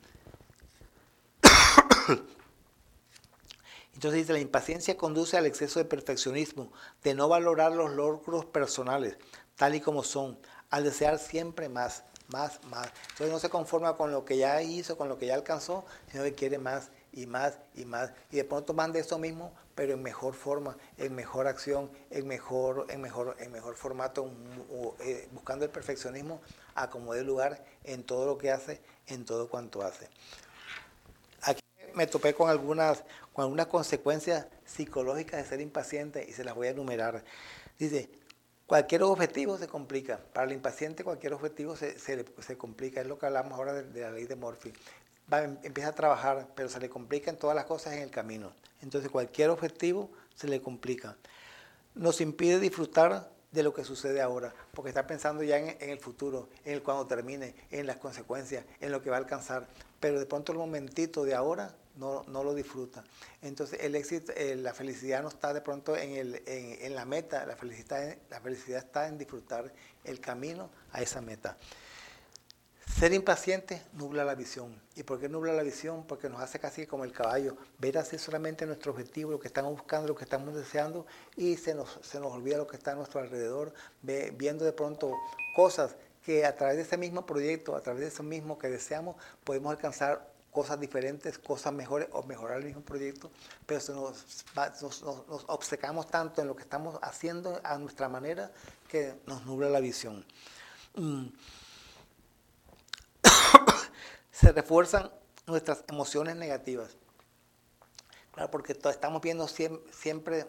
Entonces 3.94 4.20
dice, 4.22 4.32
la 4.32 4.40
impaciencia 4.40 4.96
conduce 4.96 5.36
al 5.36 5.46
exceso 5.46 5.78
de 5.78 5.84
perfeccionismo, 5.84 6.72
de 7.04 7.14
no 7.14 7.28
valorar 7.28 7.72
los 7.72 7.92
logros 7.92 8.44
personales 8.44 9.16
tal 9.56 9.74
y 9.74 9.80
como 9.80 10.02
son, 10.02 10.38
al 10.70 10.84
desear 10.84 11.18
siempre 11.18 11.68
más, 11.68 12.04
más, 12.28 12.62
más. 12.64 12.88
Entonces 13.10 13.30
no 13.30 13.38
se 13.38 13.50
conforma 13.50 13.96
con 13.96 14.10
lo 14.10 14.24
que 14.24 14.36
ya 14.36 14.60
hizo, 14.62 14.96
con 14.96 15.08
lo 15.08 15.18
que 15.18 15.26
ya 15.26 15.34
alcanzó, 15.34 15.84
sino 16.10 16.24
que 16.24 16.34
quiere 16.34 16.58
más 16.58 16.90
y 17.14 17.26
más 17.26 17.58
y 17.74 17.84
más. 17.84 18.12
Y 18.30 18.36
de 18.36 18.44
pronto 18.44 18.74
manda 18.74 18.98
eso 18.98 19.18
mismo, 19.18 19.52
pero 19.74 19.94
en 19.94 20.02
mejor 20.02 20.34
forma, 20.34 20.76
en 20.98 21.14
mejor 21.14 21.46
acción, 21.46 21.90
en 22.10 22.26
mejor, 22.26 22.86
en 22.90 23.00
mejor, 23.00 23.36
en 23.38 23.52
mejor 23.52 23.76
formato, 23.76 24.30
eh, 25.00 25.28
buscando 25.32 25.64
el 25.64 25.70
perfeccionismo 25.70 26.40
a 26.74 26.88
lugar 27.22 27.64
en 27.84 28.02
todo 28.04 28.26
lo 28.26 28.38
que 28.38 28.50
hace, 28.50 28.80
en 29.06 29.24
todo 29.24 29.48
cuanto 29.48 29.82
hace. 29.82 30.08
Aquí 31.42 31.62
me 31.94 32.06
topé 32.06 32.34
con 32.34 32.50
algunas, 32.50 33.04
con 33.32 33.44
algunas 33.44 33.66
consecuencias 33.66 34.46
psicológicas 34.64 35.42
de 35.42 35.48
ser 35.48 35.60
impaciente 35.60 36.26
y 36.28 36.32
se 36.32 36.44
las 36.44 36.54
voy 36.54 36.68
a 36.68 36.70
enumerar. 36.70 37.24
Dice, 37.78 38.10
cualquier 38.66 39.04
objetivo 39.04 39.56
se 39.58 39.68
complica. 39.68 40.18
Para 40.32 40.46
el 40.46 40.52
impaciente 40.52 41.04
cualquier 41.04 41.34
objetivo 41.34 41.76
se, 41.76 41.98
se, 41.98 42.24
se 42.40 42.56
complica. 42.56 43.00
Es 43.00 43.06
lo 43.06 43.18
que 43.18 43.26
hablamos 43.26 43.52
ahora 43.52 43.72
de, 43.72 43.84
de 43.84 44.00
la 44.00 44.10
ley 44.10 44.24
de 44.24 44.36
Morphy 44.36 44.72
va, 45.32 45.42
empieza 45.42 45.90
a 45.90 45.94
trabajar, 45.94 46.48
pero 46.54 46.68
se 46.68 46.80
le 46.80 46.88
complican 46.88 47.36
todas 47.36 47.56
las 47.56 47.64
cosas 47.64 47.94
en 47.94 48.02
el 48.02 48.10
camino. 48.10 48.52
Entonces 48.82 49.10
cualquier 49.10 49.50
objetivo 49.50 50.10
se 50.34 50.48
le 50.48 50.60
complica. 50.60 51.16
Nos 51.94 52.20
impide 52.20 52.58
disfrutar 52.58 53.30
de 53.52 53.62
lo 53.62 53.72
que 53.72 53.84
sucede 53.84 54.20
ahora, 54.20 54.52
porque 54.72 54.88
está 54.88 55.06
pensando 55.06 55.44
ya 55.44 55.58
en, 55.58 55.90
el 55.90 55.98
futuro, 55.98 56.48
en 56.64 56.74
el 56.74 56.82
cuando 56.82 57.06
termine, 57.06 57.54
en 57.70 57.86
las 57.86 57.98
consecuencias, 57.98 58.64
en 58.80 58.90
lo 58.90 59.00
que 59.00 59.10
va 59.10 59.16
a 59.16 59.20
alcanzar, 59.20 59.68
pero 60.00 60.18
de 60.18 60.26
pronto 60.26 60.50
el 60.50 60.58
momentito 60.58 61.24
de 61.24 61.34
ahora 61.34 61.72
no, 61.96 62.24
no 62.26 62.42
lo 62.42 62.52
disfruta. 62.52 63.04
Entonces 63.42 63.78
el 63.80 63.94
éxito, 63.94 64.32
eh, 64.36 64.56
la 64.56 64.74
felicidad 64.74 65.22
no 65.22 65.28
está 65.28 65.54
de 65.54 65.60
pronto 65.60 65.96
en, 65.96 66.10
el, 66.16 66.42
en, 66.46 66.84
en 66.84 66.94
la 66.96 67.04
meta, 67.04 67.46
la 67.46 67.54
felicidad, 67.54 68.16
la 68.28 68.40
felicidad 68.40 68.84
está 68.84 69.06
en 69.06 69.18
disfrutar 69.18 69.72
el 70.02 70.18
camino 70.18 70.68
a 70.90 71.00
esa 71.00 71.20
meta 71.20 71.56
Ser 72.98 73.12
impaciente 73.12 73.82
nubla 73.94 74.24
la 74.24 74.36
visión. 74.36 74.80
¿Y 74.94 75.02
por 75.02 75.18
qué 75.18 75.28
nubla 75.28 75.52
la 75.52 75.64
visión? 75.64 76.04
Porque 76.06 76.28
nos 76.28 76.40
hace 76.40 76.60
casi 76.60 76.86
como 76.86 77.02
el 77.02 77.10
caballo, 77.10 77.56
ver 77.80 77.98
así 77.98 78.18
solamente 78.18 78.66
nuestro 78.66 78.92
objetivo, 78.92 79.32
lo 79.32 79.40
que 79.40 79.48
estamos 79.48 79.72
buscando, 79.72 80.06
lo 80.06 80.14
que 80.14 80.22
estamos 80.22 80.54
deseando, 80.54 81.04
y 81.34 81.56
se 81.56 81.74
nos, 81.74 81.98
se 82.02 82.20
nos 82.20 82.32
olvida 82.32 82.56
lo 82.56 82.68
que 82.68 82.76
está 82.76 82.92
a 82.92 82.94
nuestro 82.94 83.20
alrededor, 83.20 83.74
viendo 84.02 84.64
de 84.64 84.72
pronto 84.72 85.12
cosas 85.56 85.96
que 86.24 86.46
a 86.46 86.54
través 86.54 86.76
de 86.76 86.82
ese 86.82 86.96
mismo 86.96 87.26
proyecto, 87.26 87.74
a 87.74 87.80
través 87.80 88.02
de 88.02 88.08
eso 88.08 88.22
mismo 88.22 88.58
que 88.58 88.68
deseamos, 88.68 89.16
podemos 89.42 89.72
alcanzar 89.72 90.30
cosas 90.52 90.78
diferentes, 90.78 91.36
cosas 91.36 91.72
mejores 91.72 92.06
o 92.12 92.22
mejorar 92.22 92.58
el 92.58 92.64
mismo 92.64 92.82
proyecto, 92.82 93.28
pero 93.66 93.80
nos, 93.92 94.44
nos, 94.54 95.02
nos, 95.02 95.44
obcecamos 95.48 96.06
tanto 96.06 96.42
en 96.42 96.46
lo 96.46 96.54
que 96.54 96.62
estamos 96.62 96.96
haciendo 97.02 97.60
a 97.64 97.76
nuestra 97.76 98.08
manera 98.08 98.52
que 98.88 99.16
nos 99.26 99.44
nubla 99.44 99.68
la 99.68 99.80
visión. 99.80 100.24
Mm. 100.94 101.26
Se 104.34 104.50
refuerzan 104.50 105.12
nuestras 105.46 105.84
emociones 105.88 106.34
negativas. 106.34 106.96
Claro, 108.32 108.50
porque 108.50 108.72
estamos 108.72 109.22
viendo 109.22 109.46
siempre, 109.46 110.44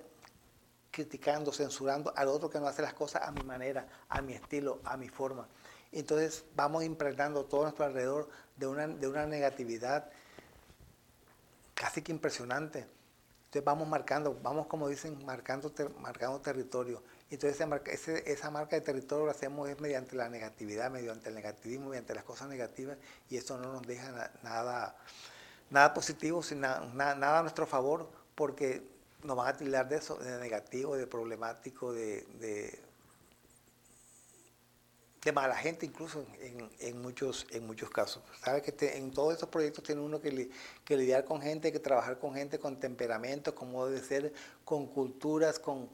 criticando, 0.90 1.54
censurando 1.54 2.12
al 2.16 2.30
otro 2.30 2.50
que 2.50 2.60
no 2.60 2.66
hace 2.66 2.82
las 2.82 2.96
cosas 2.96 3.22
a 3.22 3.32
mi 3.32 3.44
manera, 3.44 3.88
a 4.10 4.24
mi 4.24 4.34
estilo, 4.34 4.80
a 4.86 4.98
mi 4.98 5.08
forma. 5.08 5.48
Entonces 5.92 6.46
vamos 6.56 6.84
impregnando 6.84 7.46
todo 7.46 7.62
nuestro 7.62 7.86
alrededor 7.86 8.28
de 8.58 8.66
una, 8.66 8.88
de 8.88 9.08
una 9.08 9.28
negatividad 9.28 10.10
casi 11.76 12.02
que 12.02 12.12
impresionante. 12.12 12.88
Entonces 13.46 13.64
vamos 13.64 13.88
marcando, 13.88 14.36
vamos 14.42 14.66
como 14.66 14.90
dicen, 14.90 15.24
marcando, 15.24 15.72
marcando 16.00 16.42
territorio. 16.42 17.04
Entonces 17.32 17.60
esa 18.26 18.50
marca 18.52 18.76
de 18.76 18.82
territorio 18.82 19.26
lo 19.26 19.32
hacemos 19.32 19.68
es 19.68 19.80
mediante 19.80 20.16
la 20.16 20.30
negatividad, 20.30 20.92
mediante 20.92 21.30
el 21.30 21.36
negativismo, 21.36 21.90
mediante 21.90 22.14
las 22.14 22.24
cosas 22.24 22.48
negativas, 22.48 22.98
y 23.30 23.38
esto 23.38 23.58
no 23.58 23.74
nos 23.74 23.82
deja 23.82 24.12
nada, 24.44 24.96
nada 25.70 25.94
positivo, 25.94 26.42
nada, 26.56 27.40
a 27.40 27.42
nuestro 27.42 27.66
favor, 27.66 28.10
porque 28.36 28.84
nos 29.24 29.36
van 29.36 29.48
a 29.48 29.58
tildar 29.58 29.90
de 29.90 29.98
eso, 29.98 30.18
de 30.18 30.38
negativo, 30.40 30.96
de 30.96 31.08
problemático, 31.08 31.94
de 31.94 32.26
de 35.26 35.32
mala 35.32 35.56
gente 35.56 35.88
incluso 35.88 36.24
en, 36.80 37.02
muchos, 37.02 37.48
en 37.50 37.66
muchos 37.66 37.90
casos. 37.90 38.22
Sabe 38.44 38.62
que 38.62 38.96
en 38.96 39.12
todos 39.12 39.34
estos 39.34 39.50
proyectos 39.50 39.84
tiene 39.84 40.02
uno 40.02 40.22
que, 40.22 40.52
lidiar 40.88 41.26
con 41.26 41.42
gente, 41.42 41.72
que 41.72 41.80
trabajar 41.80 42.20
con 42.20 42.36
gente 42.36 42.60
con 42.60 42.80
temperamento, 42.80 43.56
con 43.56 43.72
modo 43.72 43.90
de 43.90 44.04
ser, 44.04 44.32
con 44.64 44.86
culturas, 44.86 45.58
con, 45.58 45.90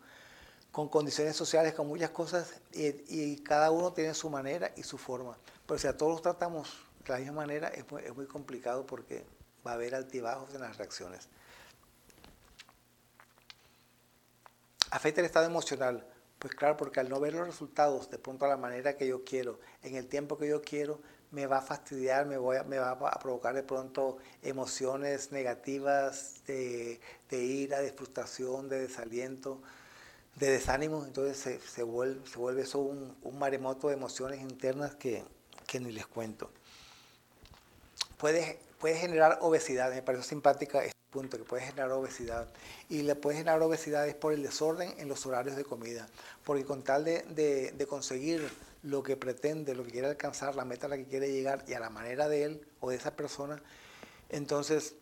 con 0.72 0.88
condiciones 0.88 1.36
sociales, 1.36 1.74
con 1.74 1.88
muchas 1.88 2.12
cosas, 2.12 2.62
y, 2.72 3.38
cada 3.38 3.72
uno 3.72 3.92
tiene 3.92 4.14
su 4.14 4.30
manera 4.30 4.72
y 4.76 4.84
su 4.84 4.98
forma. 4.98 5.38
Pero 5.66 5.78
si 5.78 5.88
a 5.88 5.98
todos 5.98 6.14
los 6.14 6.22
tratamos 6.22 6.70
de 7.06 7.14
la 7.14 7.20
misma 7.20 7.34
manera, 7.34 7.68
es 7.70 7.86
muy, 8.16 8.26
complicado 8.26 8.86
porque 8.86 9.26
va 9.66 9.72
a 9.72 9.74
haber 9.76 9.96
altibajos 9.96 10.54
en 10.54 10.62
las 10.62 10.78
reacciones. 10.78 11.28
Afecta 14.92 15.22
el 15.22 15.26
estado 15.26 15.46
emocional. 15.46 16.06
Pues 16.40 16.56
claro, 16.56 16.76
porque 16.76 17.00
al 17.00 17.08
no 17.08 17.20
ver 17.20 17.36
los 17.36 17.46
resultados 17.46 18.10
de 18.10 18.18
pronto 18.18 18.46
a 18.46 18.48
la 18.48 18.58
manera 18.58 18.98
que 18.98 19.08
yo 19.08 19.24
quiero, 19.24 19.60
en 19.84 19.96
el 19.96 20.08
tiempo 20.08 20.40
que 20.40 20.48
yo 20.48 20.64
quiero, 20.64 21.00
me 21.32 21.46
va 21.48 21.60
a 21.60 21.62
fastidiar, 21.62 22.26
me, 22.26 22.38
voy 22.38 22.58
me 22.68 22.78
va 22.78 22.92
a 22.92 23.20
provocar 23.20 23.54
de 23.54 23.64
pronto 23.64 24.18
emociones 24.42 25.32
negativas 25.32 26.44
de, 26.46 27.00
ira, 27.32 27.80
de 27.80 27.92
frustración, 27.94 28.70
de 28.70 28.80
desaliento, 28.82 29.62
de 30.36 30.52
desánimo. 30.52 31.06
Entonces 31.06 31.60
se, 31.66 31.84
vuelve, 31.84 32.28
se 32.28 32.38
vuelve 32.38 32.62
eso 32.64 32.80
un, 32.80 33.16
maremoto 33.38 33.88
de 33.88 33.96
emociones 33.96 34.42
internas 34.42 34.96
que, 34.96 35.24
ni 35.80 35.92
les 35.92 36.08
cuento. 36.08 36.50
Puede, 38.18 38.60
puede 38.80 38.96
generar 38.98 39.40
obesidad, 39.42 39.92
me 39.94 40.02
parece 40.02 40.24
simpática 40.24 40.84
punto 41.12 41.38
que 41.38 41.44
puede 41.44 41.64
generar 41.64 41.92
obesidad. 41.92 42.48
Y 42.90 43.04
le 43.04 43.16
puede 43.16 43.38
generar 43.38 43.62
obesidad 43.62 44.08
es 44.08 44.16
por 44.16 44.34
el 44.34 44.42
desorden 44.42 44.96
en 44.98 45.08
los 45.08 45.26
horarios 45.26 45.56
de 45.56 45.64
comida. 45.64 46.08
Porque 46.44 46.66
con 46.66 46.84
tal 46.84 47.04
de, 47.06 47.22
de, 47.78 47.88
conseguir 47.88 48.50
lo 48.82 49.04
que 49.04 49.18
pretende, 49.18 49.76
lo 49.76 49.84
que 49.84 49.92
quiere 49.92 50.08
alcanzar, 50.08 50.56
la 50.56 50.66
meta 50.66 50.88
a 50.88 50.90
la 50.90 50.98
que 50.98 51.06
quiere 51.06 51.32
llegar 51.32 51.64
y 51.68 51.74
a 51.74 51.80
la 51.80 51.90
manera 51.90 52.28
de 52.28 52.46
él 52.46 52.68
o 52.80 52.90
de 52.90 52.96
esa 52.96 53.16
persona, 53.16 53.62
entonces 54.30 54.96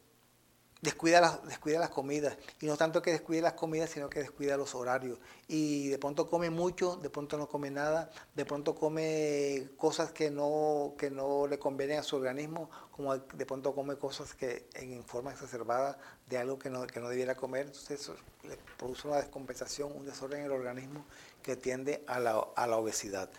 descuida 0.82 1.20
las, 1.20 1.46
descuida 1.46 1.80
las 1.80 1.90
comidas. 1.90 2.38
Y 2.62 2.66
no 2.66 2.78
tanto 2.78 3.02
que 3.02 3.12
descuide 3.12 3.42
las 3.42 3.54
comidas, 3.54 3.90
sino 3.90 4.10
que 4.10 4.20
descuida 4.20 4.58
los 4.58 4.76
horarios. 4.76 5.20
Y 5.48 5.90
de 5.90 5.98
pronto 5.98 6.30
come 6.30 6.50
mucho, 6.50 6.96
de 6.98 7.10
pronto 7.10 7.38
no 7.38 7.48
come 7.48 7.70
nada, 7.70 8.10
de 8.36 8.46
pronto 8.46 8.76
come 8.76 9.70
cosas 9.78 10.12
que 10.12 10.32
no, 10.32 10.94
que 10.98 11.10
no 11.10 11.48
le 11.48 11.60
convienen 11.60 12.00
a 12.00 12.04
su 12.04 12.16
organismo, 12.16 12.70
como 12.92 13.18
de 13.18 13.46
pronto 13.46 13.74
come 13.74 13.98
cosas 13.98 14.34
que 14.34 14.68
en 14.76 15.04
forma 15.04 15.32
exacerbada 15.32 15.98
de 16.28 16.38
algo 16.38 16.58
que 16.58 16.70
no, 16.70 16.86
que 16.88 17.00
no 17.00 17.10
debiera 17.10 17.36
comer. 17.36 17.68
Entonces 17.68 18.02
eso 18.02 18.16
le 18.44 18.58
produce 18.78 19.08
una 19.08 19.18
descompensación, 19.18 19.92
un 19.96 20.06
desorden 20.06 20.40
en 20.40 20.46
el 20.46 20.52
organismo 20.52 21.06
que 21.44 21.56
tiende 21.56 22.04
a 22.08 22.20
la, 22.20 22.48
a 22.56 22.68
la 22.68 22.78
obesidad. 22.78 23.30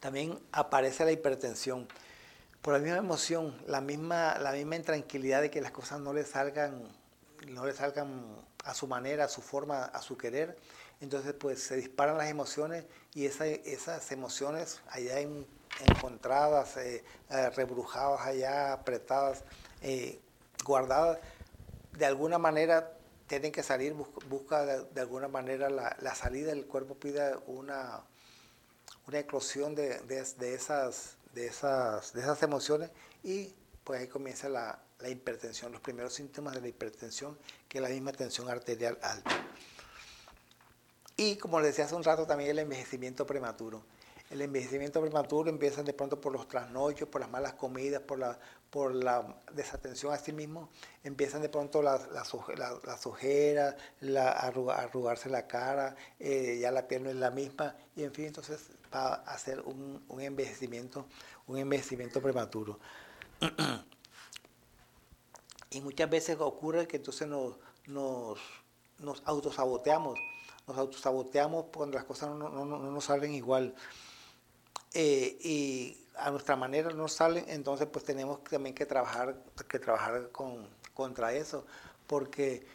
También 0.00 0.38
aparece 0.52 1.04
la 1.04 1.12
hipertensión 1.12 1.88
por 2.64 2.72
la 2.72 2.78
misma 2.78 2.96
emoción, 2.96 3.54
la 3.66 3.82
misma, 3.82 4.38
la 4.38 4.52
misma 4.52 4.76
intranquilidad 4.76 5.42
de 5.42 5.50
que 5.50 5.60
las 5.60 5.70
cosas 5.70 6.00
no 6.00 6.14
le 6.14 6.24
salgan, 6.24 6.88
no 7.48 7.66
le 7.66 7.74
salgan 7.74 8.24
a 8.64 8.72
su 8.72 8.86
manera, 8.86 9.26
a 9.26 9.28
su 9.28 9.42
forma, 9.42 9.84
a 9.84 10.00
su 10.00 10.16
querer. 10.16 10.56
Entonces, 11.02 11.34
pues 11.34 11.62
se 11.62 11.76
disparan 11.76 12.16
las 12.16 12.30
emociones 12.30 12.86
y 13.12 13.26
esas 13.26 14.10
emociones 14.12 14.80
allá 14.88 15.20
encontradas, 15.20 16.78
eh, 16.78 17.04
eh, 17.28 17.50
rebrujadas 17.50 18.22
allá, 18.22 18.72
apretadas, 18.72 19.44
eh, 19.82 20.18
guardadas, 20.64 21.18
de 21.92 22.06
alguna 22.06 22.38
manera 22.38 22.96
tienen 23.26 23.52
que 23.52 23.62
salir, 23.62 23.92
busca, 23.92 24.64
de, 24.64 25.00
alguna 25.02 25.28
manera 25.28 25.68
la, 25.68 26.14
salida, 26.14 26.50
el 26.52 26.64
cuerpo 26.64 26.94
pide 26.94 27.36
una, 27.46 28.00
una 29.06 29.18
eclosión 29.18 29.74
de, 29.74 30.00
de 30.00 30.54
esas 30.54 31.18
de 31.34 31.46
esas, 31.46 32.12
de 32.12 32.20
esas 32.20 32.42
emociones 32.42 32.90
y 33.22 33.54
pues 33.82 34.00
ahí 34.00 34.08
comienza 34.08 34.48
la, 34.48 34.78
la 35.00 35.08
hipertensión, 35.08 35.72
los 35.72 35.80
primeros 35.80 36.14
síntomas 36.14 36.54
de 36.54 36.60
la 36.60 36.68
hipertensión, 36.68 37.36
que 37.68 37.78
es 37.78 37.82
la 37.82 37.90
misma 37.90 38.12
tensión 38.12 38.48
arterial 38.48 38.98
alta. 39.02 39.44
Y 41.16 41.36
como 41.36 41.60
les 41.60 41.70
decía 41.70 41.84
hace 41.84 41.94
un 41.94 42.02
rato, 42.02 42.26
también 42.26 42.50
el 42.50 42.58
envejecimiento 42.58 43.26
prematuro. 43.26 43.84
El 44.30 44.40
envejecimiento 44.40 45.00
prematuro 45.00 45.50
empieza 45.50 45.82
de 45.82 45.92
pronto 45.92 46.20
por 46.20 46.32
los 46.32 46.48
trasnochos, 46.48 47.08
por 47.08 47.20
las 47.20 47.30
malas 47.30 47.54
comidas, 47.54 48.02
por 48.02 48.18
la, 48.18 48.38
por 48.74 48.92
la 48.92 49.40
desatención 49.52 50.12
a 50.12 50.18
sí 50.18 50.32
mismo. 50.32 50.68
Empiezan 51.04 51.42
de 51.42 51.48
pronto 51.48 51.80
las, 51.80 52.10
las, 52.10 52.34
ojeras, 52.34 53.76
la, 54.00 54.32
arrugarse 54.32 55.30
la 55.30 55.46
cara, 55.46 55.94
eh, 56.18 56.58
ya 56.60 56.72
la 56.72 56.88
piel 56.88 57.04
no 57.04 57.10
es 57.10 57.14
la 57.14 57.30
misma. 57.30 57.76
Y 57.94 58.02
en 58.02 58.12
fin, 58.12 58.24
entonces 58.24 58.72
va 58.92 59.14
a 59.14 59.32
hacer 59.32 59.60
un, 59.60 60.04
un 60.08 60.20
envejecimiento, 60.20 61.06
un 61.46 61.58
envejecimiento 61.58 62.20
prematuro. 62.20 62.80
y 65.70 65.80
muchas 65.80 66.10
veces 66.10 66.40
ocurre 66.40 66.88
que 66.88 66.96
entonces 66.96 67.28
nos, 67.28 67.54
nos, 67.86 68.40
nos 68.98 69.22
autosaboteamos, 69.24 70.18
nos 70.66 70.76
autosaboteamos 70.76 71.66
cuando 71.72 71.94
las 71.94 72.06
cosas 72.06 72.30
no, 72.30 72.48
no, 72.48 72.64
no 72.64 72.90
nos 72.90 73.04
salen 73.04 73.34
igual. 73.34 73.72
Eh, 74.94 75.38
y 75.40 76.03
a 76.16 76.30
nuestra 76.30 76.56
manera 76.56 76.90
no 76.90 77.08
salen, 77.08 77.44
entonces 77.48 77.88
pues 77.90 78.04
tenemos 78.04 78.42
también 78.44 78.74
que 78.74 78.86
trabajar, 78.86 79.36
que 79.68 79.78
trabajar 79.78 80.30
con, 80.30 80.68
contra 80.94 81.32
eso, 81.32 81.66
porque 82.06 82.66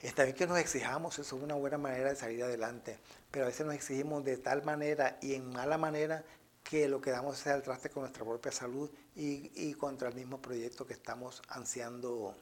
está 0.00 0.24
bien 0.24 0.36
que 0.36 0.46
nos 0.46 0.58
exijamos, 0.58 1.18
eso 1.18 1.36
es 1.36 1.42
una 1.42 1.54
buena 1.54 1.78
manera 1.78 2.10
de 2.10 2.16
salir 2.16 2.42
adelante, 2.42 2.98
pero 3.30 3.44
a 3.44 3.48
veces 3.48 3.66
nos 3.66 3.74
exigimos 3.74 4.24
de 4.24 4.36
tal 4.36 4.62
manera 4.64 5.18
y 5.20 5.34
en 5.34 5.50
mala 5.50 5.78
manera 5.78 6.24
que 6.62 6.88
lo 6.88 7.00
que 7.00 7.10
damos 7.10 7.38
es 7.40 7.46
al 7.48 7.62
traste 7.62 7.90
con 7.90 8.02
nuestra 8.02 8.24
propia 8.24 8.50
salud 8.50 8.90
y, 9.14 9.50
y 9.54 9.74
contra 9.74 10.08
el 10.08 10.14
mismo 10.14 10.40
proyecto 10.40 10.86
que 10.86 10.94
estamos 10.94 11.42
ansiando 11.48 12.34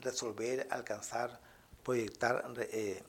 resolver, 0.00 0.68
alcanzar, 0.70 1.40
proyectar, 1.82 2.44
eh, 2.58 3.02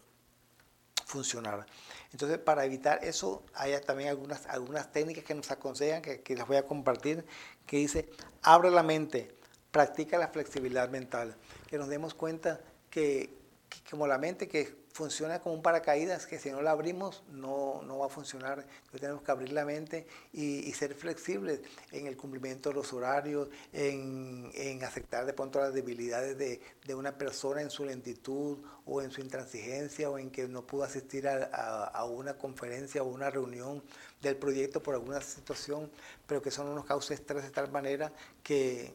funcionar. 1.07 1.65
Entonces, 2.11 2.37
para 2.37 2.65
evitar 2.65 3.03
eso, 3.03 3.43
hay 3.53 3.79
también 3.81 4.09
algunas, 4.09 4.45
algunas 4.47 4.91
técnicas 4.91 5.23
que 5.23 5.33
nos 5.33 5.49
aconsejan, 5.49 6.01
que, 6.01 6.35
las 6.35 6.47
voy 6.47 6.57
a 6.57 6.65
compartir, 6.65 7.25
que 7.65 7.77
dice, 7.77 8.09
abre 8.43 8.69
la 8.69 8.83
mente, 8.83 9.33
practica 9.71 10.17
la 10.17 10.27
flexibilidad 10.27 10.89
mental, 10.89 11.35
que 11.67 11.77
nos 11.77 11.87
demos 11.87 12.13
cuenta 12.13 12.59
que 12.89 13.37
como 13.89 14.08
la 14.08 14.17
mente 14.17 14.47
que 14.47 14.88
funciona 14.97 15.39
como 15.39 15.53
un 15.53 15.62
paracaídas, 15.62 16.25
que 16.25 16.39
si 16.39 16.49
no 16.49 16.62
la 16.62 16.71
abrimos 16.71 17.23
no, 17.30 17.84
no 17.84 17.99
va 17.99 18.08
a 18.08 18.10
funcionar. 18.10 18.65
Tenemos 18.91 19.21
que 19.21 19.32
abrir 19.32 19.51
la 19.51 19.63
mente 19.63 20.08
y, 20.34 20.71
ser 20.73 20.95
flexibles 20.95 21.62
en 21.91 22.08
el 22.08 22.17
cumplimiento 22.17 22.69
de 22.69 22.75
los 22.75 22.93
horarios, 22.93 23.47
en, 23.73 24.49
en 24.56 24.84
aceptar 24.84 25.25
de 25.25 25.34
pronto 25.34 25.60
las 25.60 25.73
debilidades 25.73 26.38
de, 26.38 26.60
de, 26.86 26.95
una 26.95 27.15
persona 27.17 27.62
en 27.62 27.69
su 27.69 27.86
lentitud 27.86 28.58
o 28.86 29.01
en 29.01 29.12
su 29.12 29.21
intransigencia 29.21 30.10
o 30.10 30.17
en 30.17 30.32
que 30.32 30.47
no 30.47 30.65
pudo 30.65 30.84
asistir 30.84 31.27
a, 31.27 31.49
a, 31.51 31.86
a 31.86 32.06
una 32.06 32.36
conferencia 32.36 33.03
o 33.03 33.08
una 33.08 33.30
reunión 33.30 33.84
del 34.21 34.36
proyecto 34.36 34.82
por 34.82 34.95
alguna 34.95 35.21
situación, 35.21 35.91
pero 36.25 36.41
que 36.41 36.49
eso 36.49 36.63
no 36.63 36.73
nos 36.73 36.86
cause 36.86 37.13
estrés 37.13 37.43
de 37.43 37.51
tal 37.51 37.71
manera 37.71 38.12
que 38.43 38.93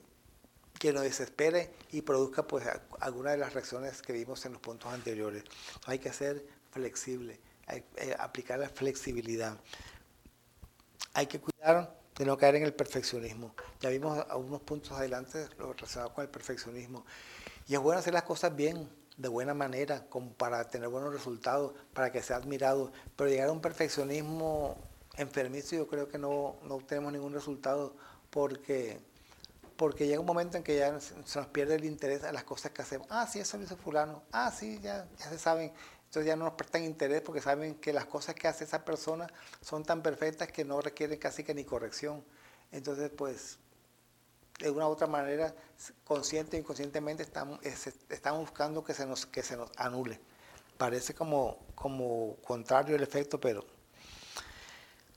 que 0.83 0.93
nos 0.93 1.05
desespere 1.05 1.71
y 1.93 2.03
produzca 2.03 2.43
pues 2.43 2.67
alguna 2.99 3.31
de 3.31 3.37
las 3.37 3.55
reacciones 3.55 4.03
que 4.03 4.13
vimos 4.13 4.45
en 4.47 4.55
los 4.55 4.61
puntos 4.61 4.93
anteriores. 4.93 5.45
Hay 5.87 6.01
que 6.01 6.13
ser 6.13 6.45
flexible, 6.73 7.39
eh, 7.69 8.17
aplicar 8.19 8.59
la 8.59 8.69
flexibilidad. 8.69 9.57
Hay 11.15 11.27
que 11.27 11.39
cuidar 11.39 11.97
de 12.17 12.27
no 12.27 12.37
caer 12.37 12.57
en 12.57 12.65
el 12.65 12.75
perfeccionismo. 12.75 13.55
Ya 13.79 13.91
vimos 13.91 14.27
algunos 14.29 14.61
puntos 14.63 14.99
adelante 14.99 15.47
lo 15.57 15.73
relacionado 15.73 16.13
con 16.15 16.25
el 16.25 16.31
perfeccionismo. 16.31 17.07
Y 17.69 17.75
es 17.75 17.81
bueno 17.81 18.01
hacer 18.01 18.15
las 18.15 18.25
cosas 18.25 18.57
bien, 18.57 18.89
de 19.17 19.29
buena 19.29 19.55
manera, 19.55 20.05
para 20.37 20.69
tener 20.69 20.89
buenos 20.89 21.15
resultados, 21.15 21.75
para 21.95 22.11
que 22.11 22.25
sea 22.25 22.39
admirado. 22.39 22.91
Pero 23.15 23.31
llegar 23.31 23.51
a 23.51 23.53
un 23.53 23.61
perfeccionismo 23.61 24.77
enfermizo 25.17 25.77
yo 25.77 25.87
creo 25.87 26.09
que 26.09 26.19
no, 26.19 26.57
no 26.65 26.79
tenemos 26.79 27.13
ningún 27.13 27.35
resultado 27.35 27.95
porque 28.31 29.12
porque 29.77 30.07
llega 30.07 30.21
un 30.21 30.27
momento 30.27 30.57
en 30.57 30.63
que 30.63 30.77
ya 30.77 30.99
se 31.01 31.15
nos 31.17 31.47
pierde 31.49 31.77
el 31.77 31.85
interés 31.85 32.25
a 32.25 32.33
las 32.33 32.45
cosas 32.45 32.73
que 32.73 32.83
hacemos. 32.83 33.07
Ah, 33.11 33.27
sí, 33.27 33.41
eso 33.41 33.57
lo 33.57 33.65
hizo 33.65 33.77
fulano. 33.77 34.23
Ah, 34.33 34.51
sí, 34.51 34.79
ya, 34.83 35.07
ya 35.19 35.29
se 35.29 35.39
saben. 35.39 35.73
Entonces 36.05 36.27
ya 36.27 36.37
no 36.37 36.45
nos 36.45 36.55
prestan 36.55 36.85
interés 36.85 37.23
porque 37.23 37.41
saben 37.41 37.75
que 37.77 37.93
las 37.93 38.05
cosas 38.05 38.35
que 38.35 38.47
hace 38.47 38.65
esa 38.65 38.85
persona 38.85 39.27
son 39.63 39.83
tan 39.83 40.03
perfectas 40.03 40.49
que 40.49 40.65
no 40.65 40.81
requieren 40.81 41.19
casi 41.19 41.43
que 41.43 41.55
ni 41.55 41.65
corrección. 41.65 42.23
Entonces, 42.71 43.11
pues, 43.17 43.59
de 44.59 44.71
una 44.71 44.87
u 44.89 44.91
otra 44.91 45.07
manera, 45.07 45.55
consciente 46.05 46.57
e 46.57 46.61
inconscientemente, 46.61 47.23
estamos, 47.23 47.59
estamos 47.65 48.41
buscando 48.41 48.85
que 48.85 48.95
se 48.95 49.07
nos, 49.07 49.27
que 49.27 49.43
se 49.43 49.57
nos 49.57 49.71
anule. 49.77 50.21
Parece 50.77 51.15
como, 51.15 51.59
como 51.75 52.37
contrario 52.45 52.97
el 52.97 53.03
efecto, 53.03 53.41
pero 53.41 53.65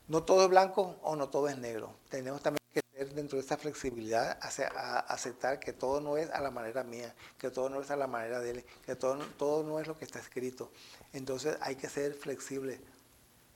no 0.08 0.22
todo 0.22 0.44
es 0.44 0.48
blanco 0.48 0.96
o 1.02 1.16
no 1.16 1.28
todo 1.28 1.48
es 1.48 1.58
negro. 1.58 1.94
Tenemos 2.08 2.42
también 2.42 2.65
dentro 3.04 3.36
de 3.36 3.42
esta 3.42 3.58
flexibilidad, 3.58 4.38
a 4.40 4.98
aceptar 5.12 5.60
que 5.60 5.72
todo 5.72 6.00
no 6.00 6.16
es 6.16 6.30
a 6.30 6.40
la 6.40 6.50
manera 6.50 6.82
mía, 6.82 7.14
que 7.38 7.50
todo 7.50 7.68
no 7.68 7.82
es 7.82 7.90
a 7.90 7.96
la 7.96 8.06
manera 8.06 8.40
de 8.40 8.50
él, 8.50 8.64
que 8.84 8.96
todo, 8.96 9.18
todo 9.36 9.62
no 9.62 9.78
es 9.78 9.86
lo 9.86 9.98
que 9.98 10.06
está 10.06 10.18
escrito. 10.18 10.70
Entonces 11.12 11.58
hay 11.60 11.76
que 11.76 11.88
ser 11.88 12.14
flexible, 12.14 12.80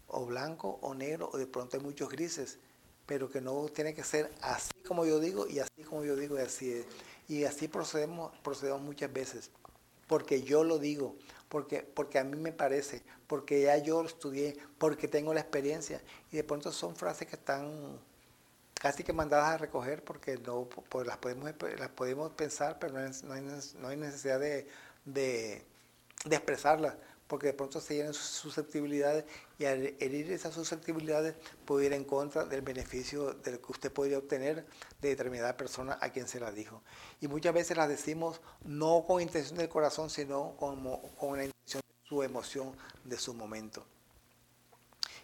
o 0.08 0.26
blanco 0.26 0.78
o 0.82 0.94
negro, 0.94 1.30
o 1.32 1.38
de 1.38 1.46
pronto 1.46 1.76
hay 1.76 1.82
muchos 1.82 2.10
grises, 2.10 2.58
pero 3.06 3.30
que 3.30 3.40
no 3.40 3.66
tiene 3.68 3.94
que 3.94 4.04
ser 4.04 4.30
así 4.42 4.72
como 4.86 5.06
yo 5.06 5.18
digo 5.20 5.48
y 5.48 5.60
así 5.60 5.82
como 5.84 6.04
yo 6.04 6.16
digo 6.16 6.36
y 6.36 6.42
así 6.42 6.72
es. 6.72 6.86
Y 7.26 7.44
así 7.44 7.66
procedemos, 7.66 8.36
procedemos 8.42 8.82
muchas 8.82 9.10
veces, 9.12 9.50
porque 10.06 10.42
yo 10.42 10.64
lo 10.64 10.78
digo, 10.78 11.16
porque, 11.48 11.82
porque 11.82 12.18
a 12.18 12.24
mí 12.24 12.36
me 12.36 12.52
parece, 12.52 13.02
porque 13.26 13.62
ya 13.62 13.78
yo 13.78 14.02
lo 14.02 14.08
estudié, 14.08 14.58
porque 14.76 15.08
tengo 15.08 15.32
la 15.32 15.40
experiencia. 15.40 16.02
Y 16.30 16.36
de 16.36 16.44
pronto 16.44 16.72
son 16.72 16.94
frases 16.94 17.26
que 17.26 17.36
están 17.36 17.98
casi 18.80 19.04
que 19.04 19.12
mandadas 19.12 19.54
a 19.54 19.58
recoger 19.58 20.02
porque 20.02 20.38
no 20.38 20.64
pues 20.64 21.06
las 21.06 21.18
podemos 21.18 21.52
las 21.78 21.88
podemos 21.90 22.32
pensar 22.32 22.78
pero 22.80 22.94
no, 22.94 23.34
hay, 23.34 23.42
no 23.78 23.88
hay, 23.88 23.96
necesidad 23.98 24.40
de, 24.40 24.66
de, 25.04 25.62
expresarlas 26.24 26.96
porque 27.28 27.48
de 27.48 27.52
pronto 27.52 27.78
se 27.78 27.96
llenan 27.96 28.14
sus 28.14 28.24
susceptibilidades 28.24 29.26
y 29.58 29.66
al 29.66 29.94
herir 30.00 30.32
esas 30.32 30.54
susceptibilidades 30.54 31.36
puede 31.66 31.86
ir 31.86 31.92
en 31.92 32.04
contra 32.04 32.46
del 32.46 32.62
beneficio 32.62 33.34
del 33.34 33.60
que 33.60 33.70
usted 33.72 33.92
podría 33.92 34.16
obtener 34.16 34.66
de 35.02 35.08
determinada 35.10 35.58
persona 35.58 35.98
a 36.00 36.10
quien 36.10 36.26
se 36.26 36.40
la 36.40 36.50
dijo. 36.50 36.82
Y 37.20 37.28
muchas 37.28 37.54
veces 37.54 37.76
las 37.76 37.88
decimos 37.88 38.40
no 38.64 39.04
con 39.06 39.22
intención 39.22 39.58
del 39.58 39.68
corazón, 39.68 40.10
sino 40.10 40.56
como, 40.56 41.02
con 41.18 41.36
la 41.36 41.44
intención 41.44 41.82
de 41.86 42.08
su 42.08 42.22
emoción, 42.24 42.74
de 43.04 43.16
su 43.16 43.32
momento. 43.32 43.84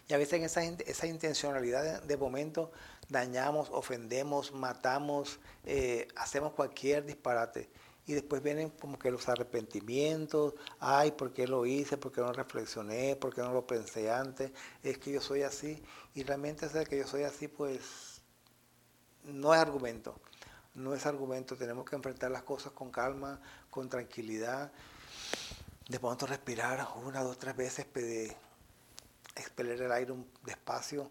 Y 0.07 0.13
a 0.13 0.17
veces 0.17 0.33
en 0.33 0.43
esa, 0.43 0.63
esa 0.63 1.07
intencionalidad 1.07 2.01
de 2.03 2.17
momento 2.17 2.71
dañamos, 3.09 3.69
ofendemos, 3.71 4.53
matamos, 4.53 5.39
eh, 5.65 6.07
hacemos 6.15 6.53
cualquier 6.53 7.05
disparate. 7.05 7.69
Y 8.05 8.13
después 8.13 8.41
vienen 8.41 8.69
como 8.69 8.97
que 8.97 9.11
los 9.11 9.27
arrepentimientos, 9.27 10.53
ay, 10.79 11.11
¿por 11.11 11.33
qué 11.33 11.45
lo 11.45 11.65
hice? 11.65 11.97
¿Por 11.97 12.13
qué 12.13 12.21
no 12.21 12.31
reflexioné? 12.31 13.17
¿Por 13.17 13.35
qué 13.35 13.41
no 13.41 13.51
lo 13.51 13.67
pensé 13.67 14.09
antes? 14.09 14.51
Es 14.81 14.97
que 14.97 15.11
yo 15.11 15.19
soy 15.19 15.43
así. 15.43 15.83
Y 16.15 16.23
realmente 16.23 16.69
ser 16.69 16.87
que 16.87 16.97
yo 16.97 17.05
soy 17.05 17.23
así, 17.23 17.49
pues 17.49 18.21
no 19.23 19.53
es 19.53 19.59
argumento. 19.59 20.21
No 20.73 20.95
es 20.95 21.05
argumento. 21.05 21.57
Tenemos 21.57 21.83
que 21.83 21.97
enfrentar 21.97 22.31
las 22.31 22.43
cosas 22.43 22.71
con 22.71 22.91
calma, 22.91 23.41
con 23.69 23.89
tranquilidad. 23.89 24.71
De 25.89 25.99
pronto 25.99 26.25
respirar 26.27 26.87
una, 27.03 27.21
dos, 27.23 27.37
tres 27.37 27.57
veces, 27.57 27.85
expeler 29.37 29.81
el 29.81 29.91
aire 29.91 30.13
despacio 30.43 31.09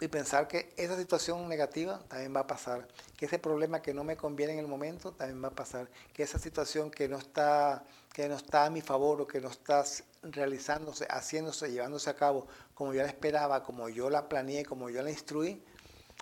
y 0.00 0.08
pensar 0.08 0.48
que 0.48 0.72
esa 0.76 0.96
situación 0.96 1.48
negativa 1.48 2.00
también 2.08 2.34
va 2.34 2.40
a 2.40 2.46
pasar, 2.46 2.88
que 3.16 3.26
ese 3.26 3.38
problema 3.38 3.80
que 3.80 3.94
no 3.94 4.02
me 4.02 4.16
conviene 4.16 4.54
en 4.54 4.58
el 4.58 4.66
momento 4.66 5.12
también 5.12 5.42
va 5.42 5.48
a 5.48 5.54
pasar, 5.54 5.88
que 6.12 6.24
esa 6.24 6.38
situación 6.38 6.90
que 6.90 7.08
no 7.08 7.16
está, 7.16 7.84
que 8.12 8.28
no 8.28 8.34
está 8.34 8.64
a 8.64 8.70
mi 8.70 8.80
favor 8.80 9.20
o 9.20 9.26
que 9.26 9.40
no 9.40 9.48
está 9.48 9.84
realizándose, 10.22 11.06
haciéndose, 11.08 11.70
llevándose 11.70 12.10
a 12.10 12.16
cabo 12.16 12.48
como 12.74 12.92
yo 12.92 13.02
la 13.02 13.08
esperaba, 13.08 13.62
como 13.62 13.88
yo 13.88 14.10
la 14.10 14.28
planeé, 14.28 14.64
como 14.64 14.90
yo 14.90 15.00
la 15.02 15.10
instruí, 15.10 15.62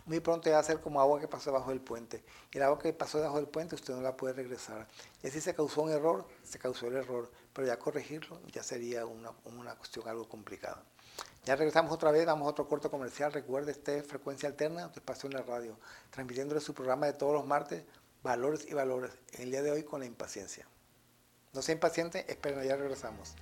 muy 0.06 0.20
pronto 0.20 0.50
va 0.50 0.58
a 0.58 0.62
ser 0.62 0.80
como 0.80 1.00
agua 1.00 1.20
que 1.20 1.28
pasó 1.28 1.50
debajo 1.50 1.70
del 1.70 1.80
puente. 1.80 2.24
Y 2.52 2.58
el 2.58 2.64
agua 2.64 2.78
que 2.78 2.92
pasó 2.92 3.18
debajo 3.18 3.36
del 3.36 3.48
puente 3.48 3.74
usted 3.74 3.94
no 3.94 4.00
la 4.00 4.16
puede 4.16 4.34
regresar. 4.34 4.86
Y 5.22 5.28
así 5.28 5.40
se 5.40 5.54
causó 5.54 5.82
un 5.82 5.90
error, 5.90 6.26
se 6.42 6.58
causó 6.58 6.88
el 6.88 6.96
error, 6.96 7.30
pero 7.52 7.66
ya 7.66 7.78
corregirlo 7.78 8.40
ya 8.50 8.62
sería 8.62 9.06
una, 9.06 9.32
una 9.44 9.74
cuestión 9.76 10.08
algo 10.08 10.28
complicada. 10.28 10.82
Ya 11.44 11.56
regresamos 11.56 11.92
otra 11.92 12.12
vez, 12.12 12.24
vamos 12.24 12.46
a 12.46 12.50
otro 12.50 12.68
corto 12.68 12.90
comercial. 12.90 13.32
Recuerde, 13.32 13.72
este 13.72 14.02
Frecuencia 14.02 14.48
Alterna, 14.48 14.90
tu 14.92 15.00
espacio 15.00 15.28
en 15.28 15.34
la 15.34 15.42
radio, 15.42 15.76
transmitiéndole 16.10 16.60
su 16.60 16.72
programa 16.72 17.06
de 17.06 17.14
todos 17.14 17.32
los 17.32 17.46
martes, 17.46 17.84
Valores 18.22 18.66
y 18.68 18.74
Valores, 18.74 19.10
en 19.32 19.42
el 19.42 19.50
día 19.50 19.62
de 19.62 19.72
hoy 19.72 19.82
con 19.82 20.00
la 20.00 20.06
impaciencia. 20.06 20.66
No 21.52 21.60
sea 21.60 21.74
impaciente, 21.74 22.24
esperen, 22.30 22.62
ya 22.62 22.76
regresamos. 22.76 23.34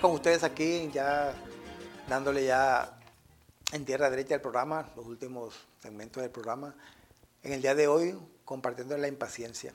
Con 0.00 0.12
ustedes 0.12 0.42
aquí, 0.42 0.90
ya 0.92 1.34
dándole 2.08 2.44
ya 2.44 2.98
en 3.72 3.84
tierra 3.84 4.08
derecha 4.10 4.34
el 4.34 4.40
programa, 4.40 4.90
los 4.96 5.06
últimos 5.06 5.54
segmentos 5.80 6.22
del 6.22 6.30
programa. 6.30 6.74
En 7.42 7.52
el 7.52 7.62
día 7.62 7.74
de 7.74 7.88
hoy, 7.88 8.18
compartiendo 8.44 8.96
la 8.96 9.08
impaciencia, 9.08 9.74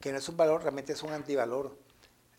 que 0.00 0.12
no 0.12 0.18
es 0.18 0.28
un 0.28 0.36
valor, 0.36 0.62
realmente 0.62 0.92
es 0.92 1.02
un 1.02 1.12
antivalor. 1.12 1.76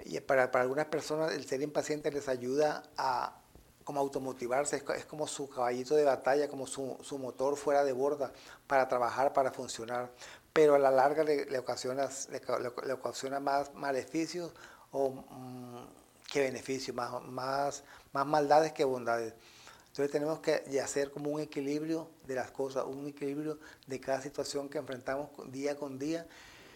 Y 0.05 0.19
para, 0.21 0.51
para 0.51 0.63
algunas 0.63 0.85
personas 0.85 1.33
el 1.33 1.45
ser 1.45 1.61
impaciente 1.61 2.11
les 2.11 2.27
ayuda 2.29 2.83
a 2.97 3.41
como 3.83 3.99
automotivarse, 4.01 4.83
es, 4.97 5.05
como 5.05 5.27
su 5.27 5.49
caballito 5.49 5.95
de 5.95 6.03
batalla, 6.03 6.49
como 6.49 6.67
su, 6.67 6.97
su, 7.01 7.17
motor 7.17 7.55
fuera 7.55 7.85
de 7.85 7.93
borda 7.93 8.33
para 8.67 8.87
trabajar, 8.87 9.31
para 9.33 9.51
funcionar. 9.51 10.11
Pero 10.51 10.75
a 10.75 10.79
la 10.79 10.91
larga 10.91 11.23
le, 11.23 11.45
le 11.45 11.57
ocasiona, 11.57 12.09
le, 12.29 12.93
ocasiona 12.93 13.39
más 13.39 13.73
maleficios 13.75 14.51
o 14.91 15.09
mm, 15.09 16.06
que 16.27 16.41
beneficios, 16.41 16.95
más, 16.95 17.23
más, 17.23 17.83
más 18.13 18.25
maldades 18.25 18.73
que 18.73 18.83
bondades. 18.83 19.33
Entonces 19.87 20.11
tenemos 20.11 20.39
que 20.41 20.79
hacer 20.79 21.09
como 21.09 21.31
un 21.31 21.41
equilibrio 21.41 22.07
de 22.27 22.35
las 22.35 22.51
cosas, 22.51 22.85
un 22.85 23.07
equilibrio 23.07 23.57
de 23.87 23.99
cada 23.99 24.21
situación 24.21 24.69
que 24.69 24.77
enfrentamos 24.77 25.29
día 25.51 25.75
con 25.75 25.97
día, 25.97 26.27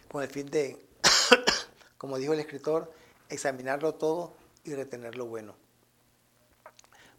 con 0.10 0.24
el 0.24 0.30
fin 0.30 0.50
de, 0.50 0.84
como 2.00 2.18
dijo 2.18 2.34
el 2.34 2.40
escritor, 2.40 2.92
examinarlo 3.30 3.94
todo 3.94 4.34
y 4.64 4.74
retener 4.74 5.16
lo 5.18 5.28
bueno. 5.28 5.56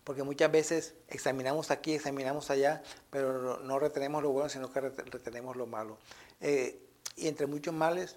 porque 0.03 0.24
muchas 0.24 0.51
veces 0.51 0.95
examinamos 1.09 1.70
aquí, 1.70 1.95
examinamos 1.95 2.51
allá, 2.51 2.83
pero 3.09 3.61
no 3.61 3.78
retenemos 3.78 4.24
lo 4.24 4.30
bueno, 4.30 4.49
sino 4.49 4.72
que 4.72 4.80
retenemos 4.80 5.55
lo 5.55 5.66
malo. 5.66 5.99
Eh, 6.41 6.83
y 7.14 7.28
entre 7.28 7.47
muchos 7.47 7.72
males 7.72 8.16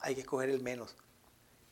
hay 0.00 0.16
que 0.16 0.22
escoger 0.22 0.50
el 0.50 0.60
menos. 0.60 0.96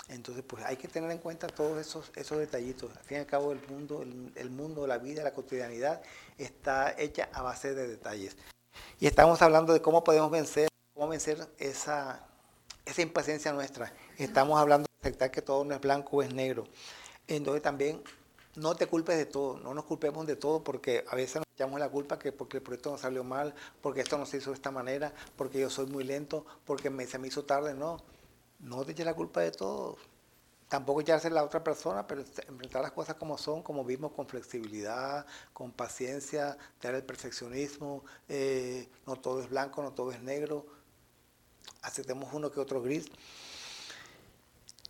Entonces, 0.08 0.44
pues 0.46 0.64
hay 0.64 0.76
que 0.76 0.88
tener 0.88 1.10
en 1.10 1.18
cuenta 1.18 1.46
todos 1.46 1.78
esos, 1.78 2.10
esos 2.16 2.38
detallitos. 2.38 2.90
Al 2.96 3.04
fin 3.04 3.18
y 3.18 3.20
al 3.20 3.26
cabo, 3.26 3.52
el 3.52 3.66
mundo, 3.68 4.02
el, 4.34 4.50
mundo, 4.50 4.86
la 4.86 4.98
vida, 4.98 5.22
la 5.22 5.32
cotidianidad 5.32 6.02
está 6.38 6.94
hecha 6.98 7.28
a 7.32 7.42
base 7.42 7.74
de 7.74 7.86
detalles. 7.86 8.36
Y 8.98 9.06
estamos 9.06 9.40
hablando 9.42 9.72
de 9.72 9.80
cómo 9.80 10.04
podemos 10.04 10.30
vencer, 10.30 10.68
cómo 10.94 11.08
vencer 11.08 11.48
esa, 11.58 12.26
esa 12.84 13.02
impaciencia 13.02 13.52
nuestra. 13.52 13.92
Estamos 14.18 14.58
hablando 14.58 14.86
de 14.86 15.08
aceptar 15.08 15.30
que 15.30 15.42
todo 15.42 15.64
no 15.64 15.74
es 15.74 15.80
blanco 15.80 16.16
o 16.16 16.22
es 16.22 16.32
negro. 16.32 16.66
Entonces 17.28 17.62
también 17.62 18.02
no 18.56 18.74
te 18.74 18.86
culpes 18.86 19.16
de 19.16 19.26
todo, 19.26 19.58
no 19.58 19.72
nos 19.72 19.84
culpemos 19.84 20.26
de 20.26 20.36
todo 20.36 20.62
porque 20.62 21.04
a 21.08 21.16
veces 21.16 21.36
nos 21.36 21.46
echamos 21.54 21.80
la 21.80 21.88
culpa 21.88 22.18
que 22.18 22.32
porque 22.32 22.58
el 22.58 22.62
proyecto 22.62 22.90
no 22.90 22.98
salió 22.98 23.24
mal, 23.24 23.54
porque 23.80 24.00
esto 24.00 24.18
no 24.18 24.26
se 24.26 24.38
hizo 24.38 24.50
de 24.50 24.56
esta 24.56 24.70
manera, 24.70 25.12
porque 25.36 25.60
yo 25.60 25.70
soy 25.70 25.86
muy 25.86 26.04
lento, 26.04 26.44
porque 26.66 26.90
me, 26.90 27.06
se 27.06 27.18
me 27.18 27.28
hizo 27.28 27.44
tarde, 27.44 27.74
no. 27.74 28.02
No 28.62 28.84
te 28.84 28.92
eches 28.92 29.04
la 29.04 29.14
culpa 29.14 29.40
de 29.40 29.50
todo. 29.50 29.98
Tampoco 30.68 31.02
echarse 31.02 31.28
la 31.28 31.44
otra 31.44 31.62
persona, 31.62 32.06
pero 32.06 32.22
enfrentar 32.22 32.80
las 32.80 32.92
cosas 32.92 33.16
como 33.16 33.36
son, 33.36 33.62
como 33.62 33.84
vimos, 33.84 34.12
con 34.12 34.26
flexibilidad, 34.26 35.26
con 35.52 35.70
paciencia, 35.70 36.56
dar 36.80 36.94
el 36.94 37.02
perfeccionismo, 37.02 38.04
eh, 38.28 38.88
no 39.06 39.16
todo 39.16 39.42
es 39.42 39.50
blanco, 39.50 39.82
no 39.82 39.92
todo 39.92 40.12
es 40.12 40.22
negro, 40.22 40.64
aceptemos 41.82 42.32
uno 42.32 42.50
que 42.50 42.58
otro 42.58 42.80
gris. 42.80 43.10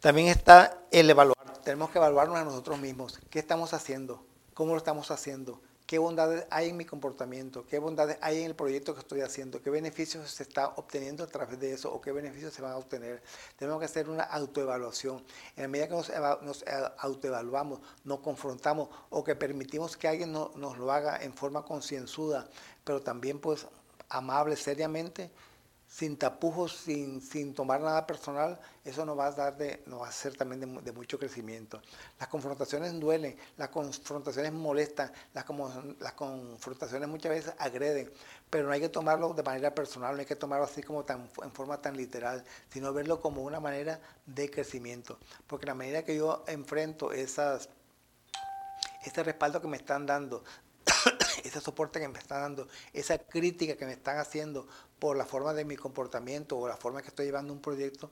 También 0.01 0.29
está 0.29 0.85
el 0.93 1.11
evaluar. 1.11 1.59
Tenemos 1.65 1.91
que 1.91 1.99
evaluarnos 1.99 2.37
a 2.37 2.45
nosotros 2.45 2.79
mismos. 2.79 3.19
¿Qué 3.31 3.41
estamos 3.41 3.75
haciendo? 3.75 4.25
¿Cómo 4.55 4.73
lo 4.73 4.79
estamos 4.79 5.11
haciendo? 5.11 5.61
¿Qué 5.93 5.99
bondades 5.99 6.47
hay 6.49 6.71
en 6.71 6.79
mi 6.79 6.87
comportamiento? 6.87 7.67
¿Qué 7.67 7.79
bondades 7.79 8.17
hay 8.23 8.39
en 8.39 8.47
el 8.47 8.55
proyecto 8.55 8.95
que 8.95 9.01
estoy 9.01 9.21
haciendo? 9.21 9.61
¿Qué 9.61 9.69
beneficios 9.69 10.31
se 10.31 10.43
está 10.43 10.69
obteniendo 10.77 11.23
a 11.23 11.27
través 11.27 11.61
de 11.61 11.75
eso? 11.75 11.93
¿O 11.93 12.01
qué 12.01 12.13
beneficios 12.13 12.55
se 12.55 12.63
van 12.63 12.73
a 12.73 12.79
obtener? 12.79 13.23
Tenemos 13.59 13.79
que 13.79 13.85
hacer 13.85 14.09
una 14.09 14.23
autoevaluación. 14.23 15.23
En 15.55 15.65
la 15.65 15.69
medida 15.69 15.89
que 15.89 15.95
nos, 15.95 16.11
nos 16.41 16.65
autoevaluamos, 16.97 17.81
nos 18.05 18.21
confrontamos 18.21 18.89
o 19.11 19.23
que 19.23 19.37
permitimos 19.37 19.99
que 19.99 20.09
alguien 20.09 20.33
nos 20.33 20.79
lo 20.79 20.91
haga 20.91 21.23
en 21.23 21.35
forma 21.35 21.63
concienzuda, 21.63 22.49
pero 22.85 23.03
también 23.03 23.39
pues 23.39 23.67
amable, 24.09 24.57
seriamente, 24.57 25.31
sin 25.93 26.17
tapujos, 26.17 26.73
sin, 26.73 27.21
sin, 27.21 27.53
tomar 27.53 27.79
nada 27.83 28.07
personal, 28.07 28.59
eso 28.83 29.05
nos 29.05 29.19
va 29.19 29.27
a 29.27 29.33
dar 29.33 29.59
de, 29.59 29.83
nos 29.85 30.01
va 30.01 30.09
a 30.09 30.13
ser 30.13 30.35
también 30.35 30.83
de, 30.83 30.93
mucho 30.93 31.19
crecimiento. 31.19 31.83
Las 32.19 32.31
confrontaciones 32.31 32.99
duelen, 32.99 33.37
las 33.59 33.69
confrontaciones 33.69 34.55
molestan, 34.55 35.13
las, 35.35 35.45
confrontaciones 35.45 37.07
muchas 37.11 37.33
veces 37.33 37.55
agreden, 37.59 38.11
pero 38.49 38.69
no 38.69 38.73
hay 38.73 38.81
que 38.81 38.89
tomarlo 38.89 39.35
de 39.35 39.43
manera 39.43 39.75
personal, 39.75 40.15
no 40.15 40.21
hay 40.21 40.27
que 40.27 40.35
tomarlo 40.35 40.65
así 40.65 40.83
como 40.83 41.05
tan, 41.05 41.29
en 41.43 41.53
forma 41.53 41.83
tan 41.83 41.95
literal, 41.95 42.43
sino 42.71 42.91
verlo 42.95 43.21
como 43.21 43.43
una 43.43 43.61
manera 43.61 44.01
de 44.25 44.51
crecimiento. 44.51 45.19
Porque 45.47 45.67
la 45.67 45.75
medida 45.75 46.07
que 46.07 46.17
yo 46.17 46.43
enfrento 46.47 47.13
esas, 47.13 47.69
este 49.05 49.23
respaldo 49.23 49.61
que 49.61 49.69
me 49.69 49.77
están 49.77 50.07
dando 50.07 50.43
ese 51.45 51.61
soporte 51.61 52.01
que 52.01 52.09
me 52.09 52.19
están 52.19 52.43
dando, 52.43 52.69
esa 52.93 53.19
crítica 53.19 53.77
que 53.77 53.87
me 53.87 53.93
están 53.93 54.19
haciendo 54.19 54.67
por 54.99 55.17
la 55.17 55.25
forma 55.25 55.53
de 55.55 55.65
mi 55.65 55.77
comportamiento 55.77 56.59
o 56.59 56.69
la 56.69 56.77
forma 56.77 57.03
que 57.03 57.09
estoy 57.09 57.27
llevando 57.27 57.53
un 57.53 57.61
proyecto. 57.61 58.11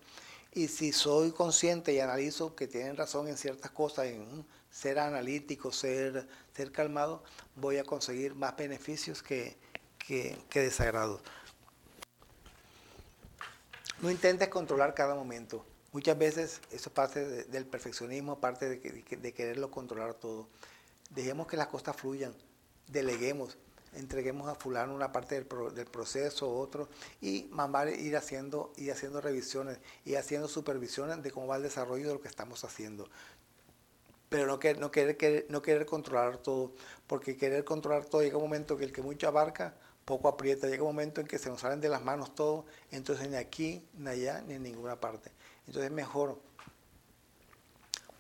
Y 0.53 0.67
si 0.67 0.93
soy 0.93 1.31
consciente 1.31 1.93
y 1.93 2.01
analizo 2.01 2.57
que 2.57 2.67
tienen 2.67 2.97
razón 2.97 3.29
en 3.29 3.37
ciertas 3.37 3.71
cosas, 3.71 4.07
en 4.07 4.45
ser 4.71 4.99
analítico, 4.99 5.73
ser, 5.73 6.27
ser 6.57 6.73
calmado, 6.73 7.23
voy 7.55 7.77
a 7.79 7.85
conseguir 7.85 8.35
más 8.35 8.57
beneficios 8.57 9.23
que, 9.23 9.57
que, 9.99 10.37
desagrados. 10.53 11.21
No 14.01 14.11
intentes 14.11 14.49
controlar 14.49 14.95
cada 14.95 15.15
momento. 15.15 15.65
Muchas 15.93 16.19
veces 16.19 16.61
eso 16.73 16.89
es 16.89 16.95
parte 16.95 17.25
del 17.45 17.67
perfeccionismo, 17.67 18.41
parte 18.41 18.69
de, 18.69 18.79
de 18.79 19.33
quererlo 19.33 19.71
controlar 19.71 20.15
todo. 20.15 20.49
Dejemos 21.11 21.47
que 21.47 21.57
las 21.57 21.69
cosas 21.69 21.97
fluyan 21.97 22.35
deleguemos, 22.91 23.59
entreguemos 23.95 24.49
a 24.49 24.55
fulano 24.55 24.95
una 24.95 25.13
parte 25.13 25.35
del, 25.35 25.75
del 25.75 25.87
proceso, 25.87 26.51
otro, 26.53 26.89
y 27.21 27.49
mandar 27.51 27.89
ir 27.89 28.17
haciendo, 28.17 28.73
ir 28.77 28.93
haciendo 28.93 29.21
revisiones 29.21 29.79
y 30.05 30.15
haciendo 30.15 30.49
supervisiones 30.49 31.23
de 31.23 31.31
cómo 31.31 31.47
va 31.47 31.57
el 31.57 31.63
desarrollo 31.63 32.09
de 32.09 32.15
lo 32.15 32.21
que 32.21 32.29
estamos 32.29 32.65
haciendo. 32.65 33.09
Pero 34.29 34.47
no, 34.47 34.61
querer, 34.61 34.79
no, 34.79 34.91
querer, 34.91 35.47
no 35.49 35.61
querer 35.61 35.87
controlar 35.87 36.39
todo, 36.39 36.73
porque 37.07 37.37
querer 37.37 37.65
controlar 37.65 38.05
todo 38.05 38.23
llega 38.23 38.37
un 38.37 38.45
momento 38.45 38.77
que 38.77 38.85
el 38.85 38.93
que 38.93 39.03
mucho 39.03 39.27
abarca, 39.27 39.75
poco 40.05 40.29
aprieta, 40.29 40.69
llega 40.69 40.83
un 40.83 40.91
momento 40.91 41.21
en 41.21 41.27
que 41.27 41.39
se 41.39 41.51
nos 41.51 41.61
salen 41.61 41.81
de 41.81 41.89
las 41.89 42.03
manos 42.03 42.35
todo, 42.35 42.65
entonces 42.91 43.29
ni 43.29 43.37
aquí, 43.37 43.85
ni 43.95 44.09
allá, 44.09 44.41
ni 44.47 44.55
en 44.55 44.63
ninguna 44.63 45.01
parte. 45.01 45.33
Entonces 45.67 45.91
es 45.91 45.93
mejor 45.93 46.41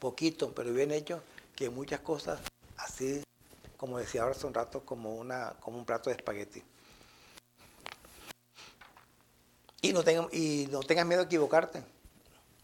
poquito, 0.00 0.52
pero 0.52 0.72
bien 0.72 0.90
hecho, 0.90 1.22
que 1.54 1.70
muchas 1.70 2.00
cosas 2.00 2.40
así 2.76 3.22
como 3.80 3.98
decía 3.98 4.20
ahora 4.20 4.34
hace 4.34 4.46
un 4.46 4.52
rato, 4.52 4.84
como, 4.84 5.14
una, 5.14 5.54
como 5.58 5.78
un 5.78 5.86
plato 5.86 6.10
de 6.10 6.16
espagueti. 6.16 6.62
Y 9.80 9.94
no, 9.94 10.04
tengan, 10.04 10.28
y 10.32 10.68
no 10.70 10.80
tengas 10.80 11.06
miedo 11.06 11.22
a 11.22 11.24
equivocarte. 11.24 11.82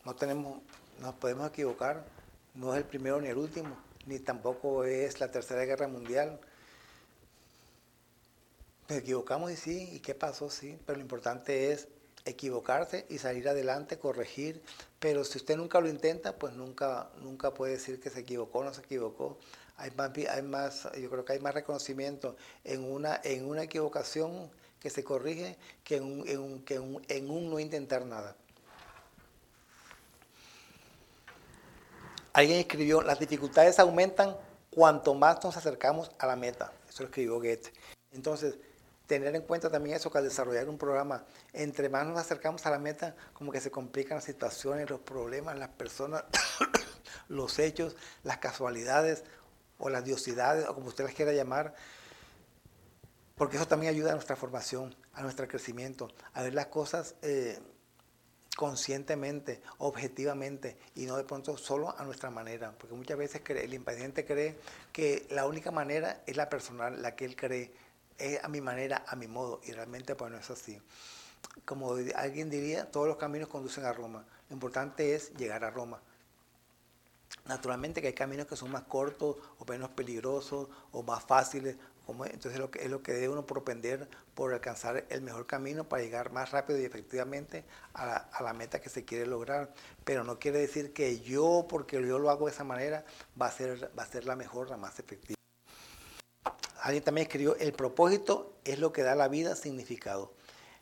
No 0.05 0.15
tenemos, 0.15 0.61
nos 1.01 1.15
podemos 1.15 1.49
equivocar. 1.49 2.05
No 2.55 2.75
es 2.75 2.81
el 2.81 2.85
primero 2.85 3.19
ni 3.19 3.29
el 3.29 3.39
último, 3.39 3.79
ni 4.05 4.19
tampoco 4.19 4.85
es 4.85 5.19
la 5.19 5.31
tercera 5.31 5.65
guerra 5.65 5.89
mundial. 5.89 6.39
Nos 8.87 8.99
equivocamos 8.99 9.51
y 9.51 9.57
sí, 9.57 9.89
¿y 9.95 10.01
qué 10.01 10.15
pasó? 10.15 10.51
Sí, 10.51 10.79
pero 10.85 10.99
lo 10.99 11.03
importante 11.03 11.73
es 11.73 11.89
equivocarse 12.27 13.07
y 13.09 13.17
salir 13.17 13.49
adelante, 13.49 13.99
corregir. 13.99 14.63
Pero 14.99 15.25
si 15.25 15.39
usted 15.39 15.57
nunca 15.57 15.81
lo 15.81 15.89
intenta, 15.89 16.37
pues 16.37 16.53
nunca, 16.53 17.09
nunca 17.23 17.55
puede 17.55 17.73
decir 17.73 18.01
que 18.01 18.11
se 18.11 18.21
equivocó 18.21 18.59
o 18.59 18.65
no 18.65 18.75
se 18.75 18.83
equivocó 18.83 19.39
hay 19.77 19.91
más, 19.91 20.11
hay 20.17 20.43
más, 20.43 20.89
yo 20.99 21.11
creo 21.11 21.25
que 21.25 21.35
hay 21.35 21.41
más 21.41 21.55
reconocimiento 21.55 22.37
en 22.65 22.85
una, 22.85 23.21
en 23.23 23.47
una 23.47 23.63
equivocación 23.63 24.51
que 24.81 24.91
se 24.91 25.05
corrige 25.05 25.57
que 25.85 25.97
en 25.97 26.05
un, 26.05 26.29
en 26.29 26.41
un, 26.41 26.63
que 26.65 26.75
en 26.75 27.31
un 27.31 27.51
no 27.51 27.59
intentar 27.59 28.05
nada. 28.05 28.37
Alguien 32.33 32.59
escribió, 32.59 33.01
las 33.01 33.19
dificultades 33.19 33.79
aumentan 33.79 34.37
cuanto 34.71 35.15
más 35.15 35.43
nos 35.43 35.57
acercamos 35.57 36.11
a 36.19 36.27
la 36.27 36.37
meta. 36.37 36.71
Eso 36.89 37.03
lo 37.03 37.09
escribió 37.09 37.37
Goethe. 37.37 37.73
Entonces, 38.13 38.59
tener 39.07 39.35
en 39.35 39.43
cuenta 39.43 39.71
también 39.71 39.97
eso 39.97 40.11
que 40.11 40.19
al 40.19 40.25
desarrollar 40.25 40.69
un 40.69 40.79
programa, 40.79 41.25
entre 41.53 41.89
más 41.89 42.07
nos 42.07 42.19
acercamos 42.19 42.67
a 42.67 42.71
la 42.71 42.79
meta, 42.79 43.15
como 43.33 43.53
que 43.53 43.61
se 43.61 43.71
complican 43.71 44.17
las 44.17 44.25
situaciones, 44.25 44.91
los 44.91 45.01
problemas, 45.01 45.59
las 45.59 45.71
personas, 45.71 46.25
los 47.29 47.59
hechos, 47.59 47.97
las 48.23 48.39
casualidades 48.39 49.25
o 49.79 49.91
las 49.91 50.05
diosidades, 50.05 50.67
o 50.67 50.75
como 50.75 50.89
usted 50.89 51.05
las 51.05 51.15
quiera 51.15 51.33
llamar, 51.33 51.75
porque 53.37 53.57
eso 53.57 53.69
también 53.69 53.93
ayuda 53.93 54.11
a 54.11 54.15
nuestra 54.15 54.37
formación, 54.37 54.95
a 55.13 55.23
nuestro 55.23 55.47
crecimiento, 55.47 56.09
a 56.33 56.43
ver 56.43 56.55
las 56.55 56.67
cosas 56.67 57.15
eh, 57.23 57.59
conscientemente, 58.57 59.61
objetivamente, 59.79 60.79
y 60.95 61.05
no 61.05 61.17
de 61.17 61.25
pronto 61.25 61.57
solo 61.59 61.95
a 61.99 62.05
nuestra 62.05 62.31
manera, 62.31 62.73
porque 62.79 62.95
muchas 62.95 63.19
veces 63.19 63.43
el 63.47 63.75
impaciente 63.75 64.25
cree 64.25 64.57
que 64.93 65.27
la 65.31 65.47
única 65.47 65.71
manera 65.71 66.23
es 66.27 66.37
la 66.37 66.49
personal, 66.49 67.03
la 67.03 67.15
que 67.15 67.27
él 67.27 67.37
cree, 67.37 67.73
es 68.19 68.43
a 68.43 68.49
mi 68.49 68.63
manera, 68.63 69.05
a 69.07 69.15
mi 69.15 69.27
modo, 69.27 69.61
y 69.65 69.73
realmente 69.73 70.15
pues 70.15 70.31
no 70.31 70.39
es 70.39 70.51
así. 70.51 70.81
Como 71.67 71.95
alguien 72.15 72.49
diría, 72.49 72.91
todos 72.91 73.07
los 73.07 73.19
caminos 73.19 73.49
conducen 73.49 73.85
a 73.85 73.93
Roma. 73.93 74.25
Lo 74.49 74.55
importante 74.55 75.15
es 75.15 75.35
llegar 75.35 75.65
a 75.65 75.71
Roma. 75.71 76.01
Naturalmente 77.47 78.01
que 78.01 78.09
hay 78.09 78.13
caminos 78.13 78.47
que 78.47 78.57
son 78.57 78.71
más 78.71 78.83
cortos 78.83 79.37
o 79.59 79.65
menos 79.65 79.91
peligrosos 79.91 80.69
o 80.93 81.03
más 81.03 81.25
fáciles. 81.25 81.77
entonces 82.33 82.59
lo 82.59 82.71
que, 82.71 82.85
es 82.85 82.91
lo 82.91 83.03
que 83.03 83.13
debe 83.13 83.29
uno 83.29 83.47
propender 83.47 84.09
por 84.35 84.53
alcanzar 84.53 85.05
el 85.09 85.23
mejor 85.23 85.47
camino 85.47 85.89
para 85.89 86.03
llegar 86.03 86.33
más 86.33 86.51
rápido 86.51 86.81
y 86.81 86.85
efectivamente 86.85 87.65
a 87.95 88.29
la, 88.41 88.53
meta 88.53 88.81
que 88.81 88.89
se 88.89 89.05
quiere 89.05 89.27
lograr. 89.27 89.73
Pero 90.05 90.25
no 90.25 90.39
quiere 90.39 90.59
decir 90.59 90.93
que 90.93 91.21
yo, 91.21 91.67
porque 91.69 92.05
yo 92.05 92.19
lo 92.19 92.31
hago 92.31 92.47
de 92.47 92.53
esa 92.53 92.65
manera, 92.65 93.05
va 93.41 93.47
a 93.47 93.53
ser, 93.53 93.91
va 93.97 94.03
a 94.03 94.07
ser 94.07 94.25
la 94.25 94.35
mejor, 94.35 94.69
la 94.69 94.77
más 94.77 94.99
efectiva. 94.99 95.37
Alguien 96.81 97.03
también 97.03 97.27
escribió, 97.27 97.57
el 97.57 97.73
propósito 97.73 98.57
es 98.65 98.79
lo 98.79 98.93
que 98.93 99.03
da 99.03 99.13
a 99.13 99.17
la 99.17 99.29
vida 99.29 99.57
significado. 99.57 100.33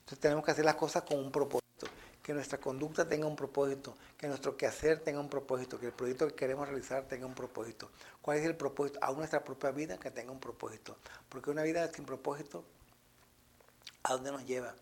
Entonces 0.00 0.20
tenemos 0.20 0.44
que 0.44 0.50
hacer 0.50 0.64
las 0.64 0.76
cosas 0.76 1.02
con 1.02 1.18
un 1.18 1.30
propósito 1.30 1.63
que 2.24 2.32
nuestra 2.32 2.58
conducta 2.58 3.06
tenga 3.06 3.26
un 3.26 3.36
propósito, 3.36 3.94
que 4.16 4.26
nuestro 4.28 4.56
quehacer 4.56 4.98
tenga 5.00 5.20
un 5.20 5.28
propósito, 5.28 5.78
que 5.78 5.86
el 5.86 5.92
proyecto 5.92 6.26
que 6.26 6.34
queremos 6.34 6.66
realizar 6.66 7.06
tenga 7.06 7.26
un 7.26 7.34
propósito. 7.34 7.90
¿Cuál 8.22 8.38
es 8.38 8.46
el 8.46 8.56
propósito? 8.56 8.98
A 9.02 9.12
nuestra 9.12 9.44
propia 9.44 9.70
vida 9.72 9.98
que 9.98 10.10
tenga 10.10 10.32
un 10.32 10.40
propósito. 10.40 10.96
Porque 11.28 11.50
una 11.50 11.62
vida 11.64 11.86
sin 11.92 12.06
propósito, 12.06 12.64
¿a 14.04 14.14
dónde 14.14 14.32
nos 14.32 14.46
lleva? 14.46 14.74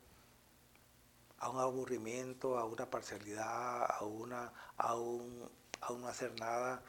A 1.40 1.48
un 1.48 1.58
aburrimiento, 1.58 2.56
a 2.56 2.64
una 2.64 2.88
parcialidad, 2.88 3.90
a, 3.90 4.04
una, 4.04 4.52
a, 4.76 4.94
un, 4.94 5.50
a 5.80 5.92
un 5.92 6.00
no 6.00 6.06
hacer 6.06 6.38
nada, 6.38 6.80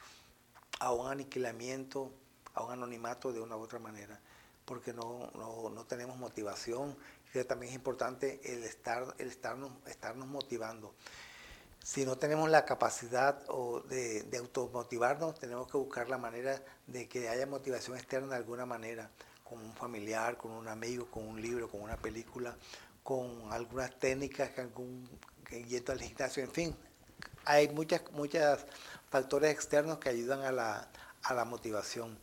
a 0.79 0.93
un 0.93 1.09
aniquilamiento, 1.09 2.11
a 2.53 2.63
un 2.63 2.73
anonimato 2.73 3.33
de 3.33 3.41
una 3.41 3.57
u 3.57 3.61
otra 3.61 3.79
manera, 3.79 4.19
porque 4.65 4.93
no, 4.93 5.31
no, 5.33 5.83
tenemos 5.85 6.15
motivación. 6.17 6.95
Y 7.34 7.43
también 7.45 7.71
es 7.71 7.75
importante 7.75 8.39
el, 8.43 8.63
estar, 8.63 9.15
el 9.17 9.27
estarnos, 9.27 9.71
estarnos 9.88 10.27
motivando. 10.27 10.93
Si 11.84 12.05
no 12.05 12.17
tenemos 12.17 12.49
la 12.49 12.63
capacidad 12.63 13.43
de, 13.89 14.23
de 14.23 14.38
automotivarnos, 14.38 15.39
tenemos 15.39 15.69
que 15.69 15.77
buscar 15.77 16.09
la 16.09 16.17
manera 16.17 16.61
de 16.88 17.09
que 17.09 17.27
haya 17.29 17.45
motivación 17.45 17.97
externa 17.97 18.29
de 18.29 18.36
alguna 18.38 18.65
manera, 18.65 19.09
con 19.43 19.59
un 19.59 19.73
familiar, 19.73 20.38
con 20.38 20.51
un 20.51 20.67
amigo, 20.67 21.07
con 21.11 21.27
un 21.27 21.41
libro, 21.41 21.69
con 21.69 21.81
una 21.81 21.97
película, 21.97 22.55
con 23.03 23.51
algunas 23.51 23.99
técnicas, 23.99 24.57
algún 24.57 25.09
yendo 25.61 25.91
al 25.91 26.01
gimnasio, 26.01 26.43
en 26.43 26.51
fin, 26.51 26.75
hay 27.45 27.69
muchas, 27.69 28.01
muchos 28.11 28.65
factores 29.09 29.51
externos 29.51 29.97
que 29.99 30.09
ayudan 30.09 30.41
a 30.41 30.51
la, 30.51 30.89
a 31.23 31.34
la 31.34 31.45
motivación. 31.45 32.17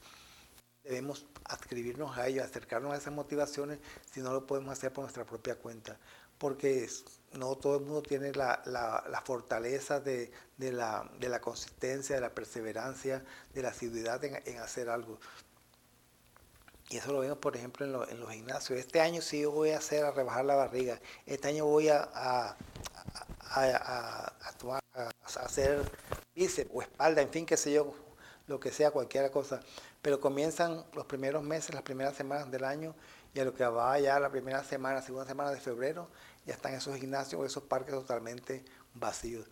Debemos 0.83 1.27
adscribirnos 1.51 2.17
a 2.17 2.27
ellos, 2.27 2.45
acercarnos 2.45 2.93
a 2.93 2.97
esas 2.97 3.13
motivaciones, 3.13 3.79
si 4.13 4.21
no 4.21 4.33
lo 4.33 4.47
podemos 4.47 4.73
hacer 4.73 4.93
por 4.93 5.03
nuestra 5.03 5.25
propia 5.25 5.57
cuenta, 5.57 5.99
porque 6.39 6.89
no 7.33 7.57
todo 7.57 7.77
el 7.77 7.85
mundo 7.85 8.03
tiene 8.03 8.33
la, 8.33 8.63
la, 8.65 9.23
fortaleza 9.25 10.01
de, 10.01 10.31
de, 10.57 10.73
la, 10.73 11.11
de, 11.19 11.29
la, 11.29 11.41
consistencia, 11.41 12.15
de 12.15 12.21
la 12.23 12.35
perseverancia, 12.35 13.25
de 13.53 13.63
la 13.63 13.69
asiduidad 13.69 14.25
en, 14.25 14.41
en 14.45 14.59
hacer 14.59 14.89
algo. 14.89 15.19
Y 16.89 16.97
eso 16.97 17.13
lo 17.13 17.21
vemos, 17.21 17.39
por 17.39 17.57
ejemplo, 17.57 17.87
en, 17.87 18.11
en, 18.11 18.21
los 18.21 18.31
gimnasios. 18.31 18.79
Este 18.79 19.01
año 19.01 19.23
sí 19.23 19.43
yo 19.43 19.53
voy 19.53 19.71
a 19.71 19.79
hacer 19.79 20.05
a 20.05 20.11
rebajar 20.11 20.45
la 20.45 20.57
barriga. 20.57 21.01
Este 21.25 21.49
año 21.49 21.67
voy 21.67 21.89
a, 21.89 22.09
a, 22.13 22.57
a, 23.51 24.33
hacer 25.41 25.83
bíceps 26.35 26.71
o 26.73 26.83
espalda, 26.83 27.23
en 27.23 27.31
fin, 27.31 27.47
qué 27.47 27.57
sé 27.57 27.73
yo, 27.73 27.95
lo 28.51 28.61
que 28.61 28.71
sea, 28.71 28.91
cualquier 28.91 29.31
cosa. 29.31 29.61
Pero 30.03 30.21
comienzan 30.21 30.85
los 30.93 31.07
primeros 31.07 31.43
meses, 31.43 31.75
las 31.75 31.83
primeras 31.83 32.15
semanas 32.15 32.51
del 32.51 32.65
año, 32.65 32.95
y 33.33 33.41
a 33.41 33.45
lo 33.45 33.55
que 33.55 33.65
va 33.65 33.99
ya 33.99 34.21
la 34.21 34.31
primera 34.31 34.63
semana, 34.65 35.01
segunda 35.01 35.27
semana 35.27 35.51
de 35.51 35.61
febrero, 35.61 36.09
ya 36.45 36.55
están 36.55 36.75
esos 36.75 36.97
gimnasios 36.97 37.41
o 37.41 37.47
esos 37.47 37.63
parques 37.63 37.95
totalmente 37.95 38.65
vacíos. 38.95 39.47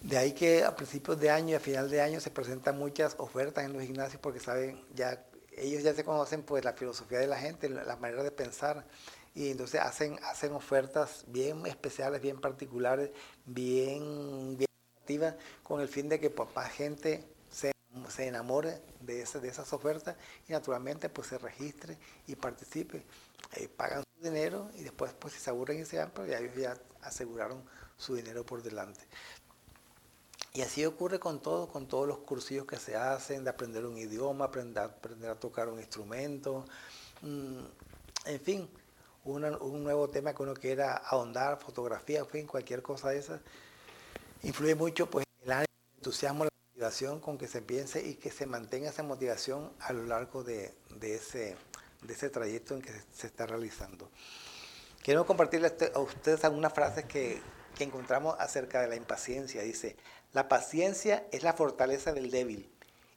De 0.00 0.16
ahí 0.16 0.32
que 0.32 0.62
a 0.62 0.76
principios 0.76 1.18
de 1.18 1.30
año 1.30 1.50
y 1.50 1.54
a 1.54 1.60
final 1.60 1.90
de 1.90 2.00
año 2.00 2.20
se 2.20 2.30
presentan 2.30 2.78
muchas 2.78 3.16
ofertas 3.18 3.64
en 3.64 3.72
los 3.72 3.82
gimnasios 3.82 4.20
porque 4.20 4.38
saben 4.38 4.84
ya 4.94 5.24
ellos 5.56 5.82
ya 5.82 5.94
se 5.94 6.04
conocen 6.04 6.42
pues 6.42 6.64
la 6.64 6.74
filosofía 6.74 7.18
de 7.18 7.26
la 7.26 7.38
gente, 7.38 7.68
la 7.68 7.96
manera 7.96 8.22
de 8.22 8.30
pensar 8.30 8.84
y 9.34 9.50
entonces 9.50 9.80
hacen, 9.80 10.18
hacen 10.22 10.52
ofertas 10.52 11.24
bien 11.26 11.66
especiales, 11.66 12.20
bien 12.20 12.40
particulares, 12.40 13.10
bien, 13.46 14.56
bien 14.56 14.68
activas, 14.98 15.34
con 15.62 15.80
el 15.80 15.88
fin 15.88 16.08
de 16.08 16.20
que 16.20 16.30
pues, 16.30 16.48
más 16.54 16.70
gente 16.70 17.24
se, 18.10 18.16
se 18.16 18.26
enamore 18.26 18.82
de, 19.00 19.22
ese, 19.22 19.40
de 19.40 19.48
esas 19.48 19.72
ofertas 19.72 20.16
y 20.48 20.52
naturalmente 20.52 21.08
pues 21.08 21.28
se 21.28 21.38
registre 21.38 21.98
y 22.26 22.36
participe. 22.36 23.04
Eh, 23.54 23.68
pagan 23.68 24.02
su 24.02 24.24
dinero 24.24 24.70
y 24.74 24.82
después 24.82 25.12
pues 25.18 25.34
si 25.34 25.40
se 25.40 25.50
aburren 25.50 25.80
y 25.80 25.84
se 25.84 25.98
van, 25.98 26.10
pero 26.10 26.26
ya 26.26 26.38
ellos 26.38 26.56
ya 26.56 26.76
aseguraron 27.02 27.62
su 27.96 28.14
dinero 28.14 28.44
por 28.44 28.62
delante. 28.62 29.00
Y 30.52 30.62
así 30.62 30.84
ocurre 30.86 31.20
con 31.20 31.40
todo, 31.42 31.68
con 31.68 31.86
todos 31.86 32.08
los 32.08 32.18
cursillos 32.18 32.66
que 32.66 32.78
se 32.78 32.96
hacen, 32.96 33.44
de 33.44 33.50
aprender 33.50 33.84
un 33.84 33.98
idioma, 33.98 34.46
aprender, 34.46 34.84
aprender 34.84 35.30
a 35.30 35.34
tocar 35.34 35.68
un 35.68 35.78
instrumento, 35.78 36.64
mm, 37.20 37.58
en 38.24 38.40
fin, 38.40 38.70
un 39.24 39.82
nuevo 39.82 40.08
tema 40.08 40.34
que 40.34 40.42
uno 40.42 40.54
quiera 40.54 40.96
ahondar, 40.96 41.58
fotografía, 41.58 42.20
en 42.20 42.26
fin, 42.26 42.46
cualquier 42.46 42.80
cosa 42.80 43.10
de 43.10 43.18
esa, 43.18 43.40
influye 44.42 44.74
mucho 44.74 45.10
pues 45.10 45.26
el 45.44 45.66
entusiasmo, 45.96 46.44
la 46.44 46.50
motivación 46.76 47.20
con 47.20 47.38
que 47.38 47.48
se 47.48 47.62
piense 47.62 48.06
y 48.06 48.16
que 48.16 48.30
se 48.30 48.44
mantenga 48.44 48.90
esa 48.90 49.02
motivación 49.02 49.72
a 49.80 49.94
lo 49.94 50.04
largo 50.04 50.44
de, 50.44 50.74
ese, 51.00 51.56
de 52.02 52.12
ese 52.12 52.28
trayecto 52.28 52.74
en 52.74 52.82
que 52.82 52.92
se, 53.14 53.28
está 53.28 53.46
realizando. 53.46 54.10
Quiero 55.02 55.24
compartirles 55.24 55.72
a 55.94 55.98
ustedes 56.00 56.44
algunas 56.44 56.74
frases 56.74 57.06
que, 57.06 57.40
que 57.78 57.84
encontramos 57.84 58.36
acerca 58.38 58.82
de 58.82 58.88
la 58.88 58.96
impaciencia. 58.96 59.62
Dice, 59.62 59.96
la 60.34 60.50
paciencia 60.50 61.26
es 61.32 61.42
la 61.42 61.54
fortaleza 61.54 62.12
del 62.12 62.30
débil 62.30 62.70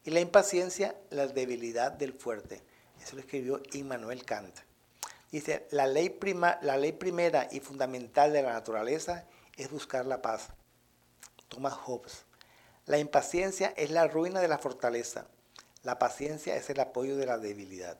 y 0.05 0.12
la 0.12 0.22
impaciencia 0.22 0.95
la 1.10 1.28
debilidad 1.28 1.91
del 1.91 2.14
fuerte. 2.14 2.62
Eso 3.01 3.18
lo 3.18 3.22
escribió 3.22 3.62
Immanuel 3.74 4.24
Kant. 4.24 4.57
Dice, 5.34 5.68
la 5.72 5.86
ley, 5.86 6.10
prima, 6.10 6.60
la 6.62 6.78
ley 6.78 6.93
primera 6.93 7.49
y 7.51 7.60
fundamental 7.60 8.32
de 8.32 8.41
la 8.41 8.53
naturaleza 8.53 9.26
es 9.57 9.70
buscar 9.70 10.05
la 10.05 10.22
paz. 10.22 10.47
Thomas 11.49 11.74
Hobbes. 11.74 12.29
La 12.90 12.98
impaciencia 12.98 13.72
es 13.78 13.92
la 13.92 14.08
ruina 14.08 14.42
de 14.42 14.48
la 14.48 14.58
fortaleza. 14.58 15.28
La 15.84 16.00
paciencia 16.00 16.56
es 16.56 16.72
el 16.72 16.80
apoyo 16.80 17.18
de 17.18 17.28
la 17.28 17.38
debilidad. 17.38 18.00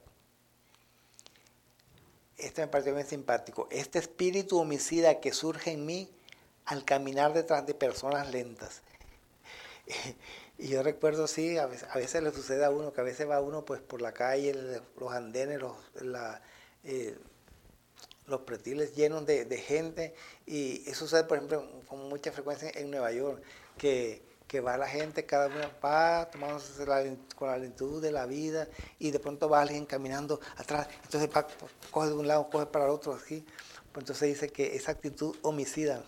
Este 2.38 2.62
me 2.62 2.70
pareció 2.70 2.96
muy 2.96 3.04
simpático. 3.04 3.68
Este 3.70 4.00
espíritu 4.00 4.58
homicida 4.58 5.20
que 5.20 5.32
surge 5.32 5.74
en 5.74 5.86
mí 5.86 6.10
al 6.66 6.86
caminar 6.86 7.34
detrás 7.34 7.68
de 7.68 7.76
personas 7.76 8.32
lentas. 8.32 8.82
y 10.58 10.70
yo 10.70 10.82
recuerdo, 10.82 11.28
sí, 11.28 11.60
a 11.60 11.68
veces, 11.68 12.24
le 12.24 12.32
sucede 12.32 12.66
a 12.66 12.72
uno, 12.72 12.92
que 12.92 13.02
a 13.02 13.04
veces 13.04 13.30
va 13.30 13.42
uno 13.42 13.66
pues 13.66 13.82
por 13.82 14.02
la 14.02 14.12
calle, 14.12 14.56
los 15.00 15.14
andenes, 15.14 15.62
la, 16.02 16.42
eh, 16.84 17.16
los 18.26 18.42
pretiles 18.42 18.96
llenos 18.96 19.24
de, 19.28 19.46
gente. 19.60 20.16
Y 20.48 20.90
eso 20.90 21.06
sucede, 21.06 21.26
por 21.26 21.38
ejemplo, 21.38 21.64
con 21.88 22.10
mucha 22.10 22.32
frecuencia 22.32 22.72
en 22.74 22.90
Nueva 22.90 23.12
York, 23.12 23.44
que, 23.78 24.28
va 24.60 24.76
la 24.78 24.88
gente, 24.88 25.26
cada 25.26 25.48
uno 25.48 25.70
va 25.84 26.30
tomándose 26.32 26.84
con 27.36 27.50
la 27.50 27.58
lentitud 27.58 28.02
de 28.02 28.12
la 28.12 28.26
vida 28.26 28.68
y 28.98 29.12
de 29.12 29.20
pronto 29.20 29.48
va 29.48 29.62
alguien 29.62 29.86
caminando 29.86 30.40
atrás, 30.58 30.88
entonces 31.04 31.30
coge 31.92 32.08
de 32.08 32.16
un 32.16 32.28
lado, 32.28 32.50
coge 32.50 32.66
para 32.66 32.86
el 32.86 32.92
otro, 32.92 33.14
así. 33.14 33.46
Pues 33.92 34.04
entonces 34.04 34.30
dice 34.30 34.50
que 34.50 34.76
esa 34.76 34.92
actitud 34.92 35.36
homicida, 35.44 36.04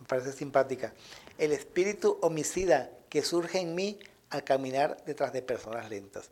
me 0.00 0.06
parece 0.06 0.32
simpática. 0.32 0.92
El 1.38 1.52
espíritu 1.52 2.18
homicida 2.20 2.90
que 3.08 3.22
surge 3.22 3.60
en 3.60 3.74
mí 3.74 3.98
al 4.30 4.44
caminar 4.44 5.02
detrás 5.06 5.32
de 5.32 5.42
personas 5.42 5.88
lentas. 5.88 6.30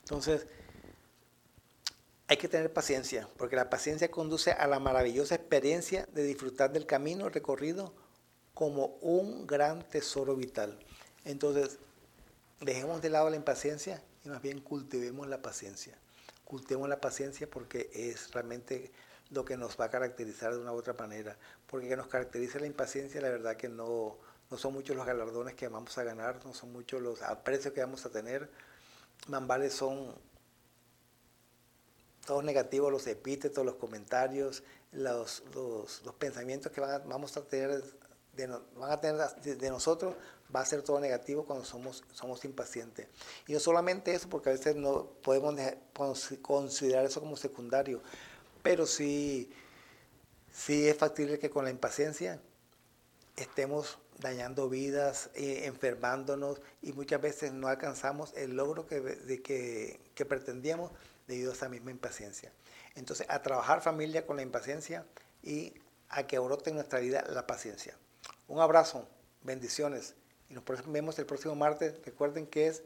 Entonces, 0.00 0.46
hay 2.28 2.36
que 2.38 2.48
tener 2.48 2.72
paciencia, 2.72 3.28
porque 3.36 3.56
la 3.56 3.68
paciencia 3.68 4.10
conduce 4.10 4.52
a 4.52 4.66
la 4.66 4.78
maravillosa 4.78 5.34
experiencia 5.34 6.08
de 6.12 6.24
disfrutar 6.24 6.72
del 6.72 6.86
camino 6.86 7.28
recorrido 7.28 7.92
como 8.54 8.98
un 9.00 9.46
gran 9.46 9.88
tesoro 9.88 10.36
vital. 10.36 10.78
Entonces, 11.24 11.78
dejemos 12.60 13.02
de 13.02 13.10
lado 13.10 13.30
la 13.30 13.36
impaciencia 13.36 14.02
y 14.24 14.28
más 14.28 14.42
bien 14.42 14.60
cultivemos 14.60 15.28
la 15.28 15.42
paciencia. 15.42 15.96
Cultivemos 16.44 16.88
la 16.88 17.00
paciencia 17.00 17.48
porque 17.48 17.90
es 17.92 18.30
realmente 18.32 18.92
lo 19.30 19.44
que 19.44 19.56
nos 19.56 19.80
va 19.80 19.86
a 19.86 19.90
caracterizar 19.90 20.52
de 20.52 20.60
una 20.60 20.72
u 20.72 20.76
otra 20.76 20.92
manera. 20.92 21.36
Porque 21.66 21.88
que 21.88 21.96
nos 21.96 22.08
caracteriza 22.08 22.58
la 22.58 22.66
impaciencia, 22.66 23.20
la 23.20 23.30
verdad 23.30 23.56
que 23.56 23.68
no, 23.68 24.18
no 24.50 24.58
son 24.58 24.74
muchos 24.74 24.94
los 24.94 25.06
galardones 25.06 25.54
que 25.54 25.68
vamos 25.68 25.96
a 25.96 26.04
ganar, 26.04 26.44
no 26.44 26.52
son 26.52 26.72
muchos 26.72 27.00
los 27.00 27.22
aprecios 27.22 27.72
que 27.72 27.80
vamos 27.80 28.04
a 28.04 28.10
tener. 28.10 28.50
Más 29.28 29.72
son 29.72 30.14
todos 32.26 32.44
negativos, 32.44 32.92
los 32.92 33.06
epítetos, 33.06 33.64
los 33.64 33.76
comentarios, 33.76 34.62
los, 34.92 35.42
los, 35.54 36.00
pensamientos 36.18 36.70
que 36.70 36.80
vamos 36.80 37.36
a 37.36 37.42
tener, 37.42 37.82
de, 38.32 38.46
van 38.46 38.90
a 38.90 39.00
tener 39.00 39.20
de, 39.42 39.70
nosotros, 39.70 40.14
va 40.54 40.60
a 40.60 40.66
ser 40.66 40.82
todo 40.82 41.00
negativo 41.00 41.44
cuando 41.44 41.64
somos, 41.64 42.04
somos 42.12 42.44
impacientes. 42.44 43.08
Y 43.46 43.52
no 43.52 43.60
solamente 43.60 44.14
eso, 44.14 44.28
porque 44.28 44.50
a 44.50 44.52
veces 44.52 44.76
no 44.76 45.06
podemos 45.22 45.54
considerar 46.42 47.04
eso 47.04 47.20
como 47.20 47.36
secundario, 47.36 48.02
pero 48.62 48.86
sí, 48.86 49.50
sí 50.52 50.88
es 50.88 50.96
factible 50.96 51.38
que 51.38 51.50
con 51.50 51.64
la 51.64 51.70
impaciencia 51.70 52.40
estemos 53.36 53.98
dañando 54.18 54.68
vidas, 54.68 55.30
eh, 55.34 55.62
enfermándonos 55.64 56.60
y 56.80 56.92
muchas 56.92 57.20
veces 57.20 57.52
no 57.52 57.68
alcanzamos 57.68 58.32
el 58.36 58.56
logro 58.56 58.86
que, 58.86 59.00
de 59.00 59.42
que, 59.42 60.00
que 60.14 60.24
pretendíamos 60.24 60.92
debido 61.26 61.50
a 61.50 61.54
esa 61.54 61.68
misma 61.68 61.90
impaciencia. 61.90 62.52
Entonces, 62.94 63.26
a 63.30 63.42
trabajar 63.42 63.80
familia 63.80 64.26
con 64.26 64.36
la 64.36 64.42
impaciencia 64.42 65.06
y 65.42 65.74
a 66.08 66.26
que 66.26 66.38
brote 66.38 66.70
en 66.70 66.76
nuestra 66.76 67.00
vida 67.00 67.24
la 67.28 67.46
paciencia. 67.46 67.96
Un 68.52 68.60
abrazo, 68.60 69.08
bendiciones 69.40 70.14
y 70.50 70.52
nos 70.52 70.62
vemos 70.86 71.18
el 71.18 71.24
próximo 71.24 71.54
martes. 71.54 71.94
Recuerden 72.04 72.46
que 72.46 72.66
es 72.66 72.82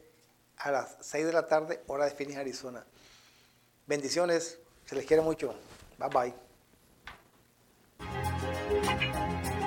a 0.55 0.71
las 0.71 0.95
6 1.01 1.25
de 1.25 1.33
la 1.33 1.45
tarde, 1.45 1.83
hora 1.87 2.05
de 2.05 2.11
Phoenix, 2.11 2.37
Arizona. 2.37 2.85
Bendiciones, 3.85 4.59
se 4.85 4.95
les 4.95 5.05
quiere 5.05 5.21
mucho. 5.21 5.53
Bye 5.97 6.33
bye. 7.99 9.66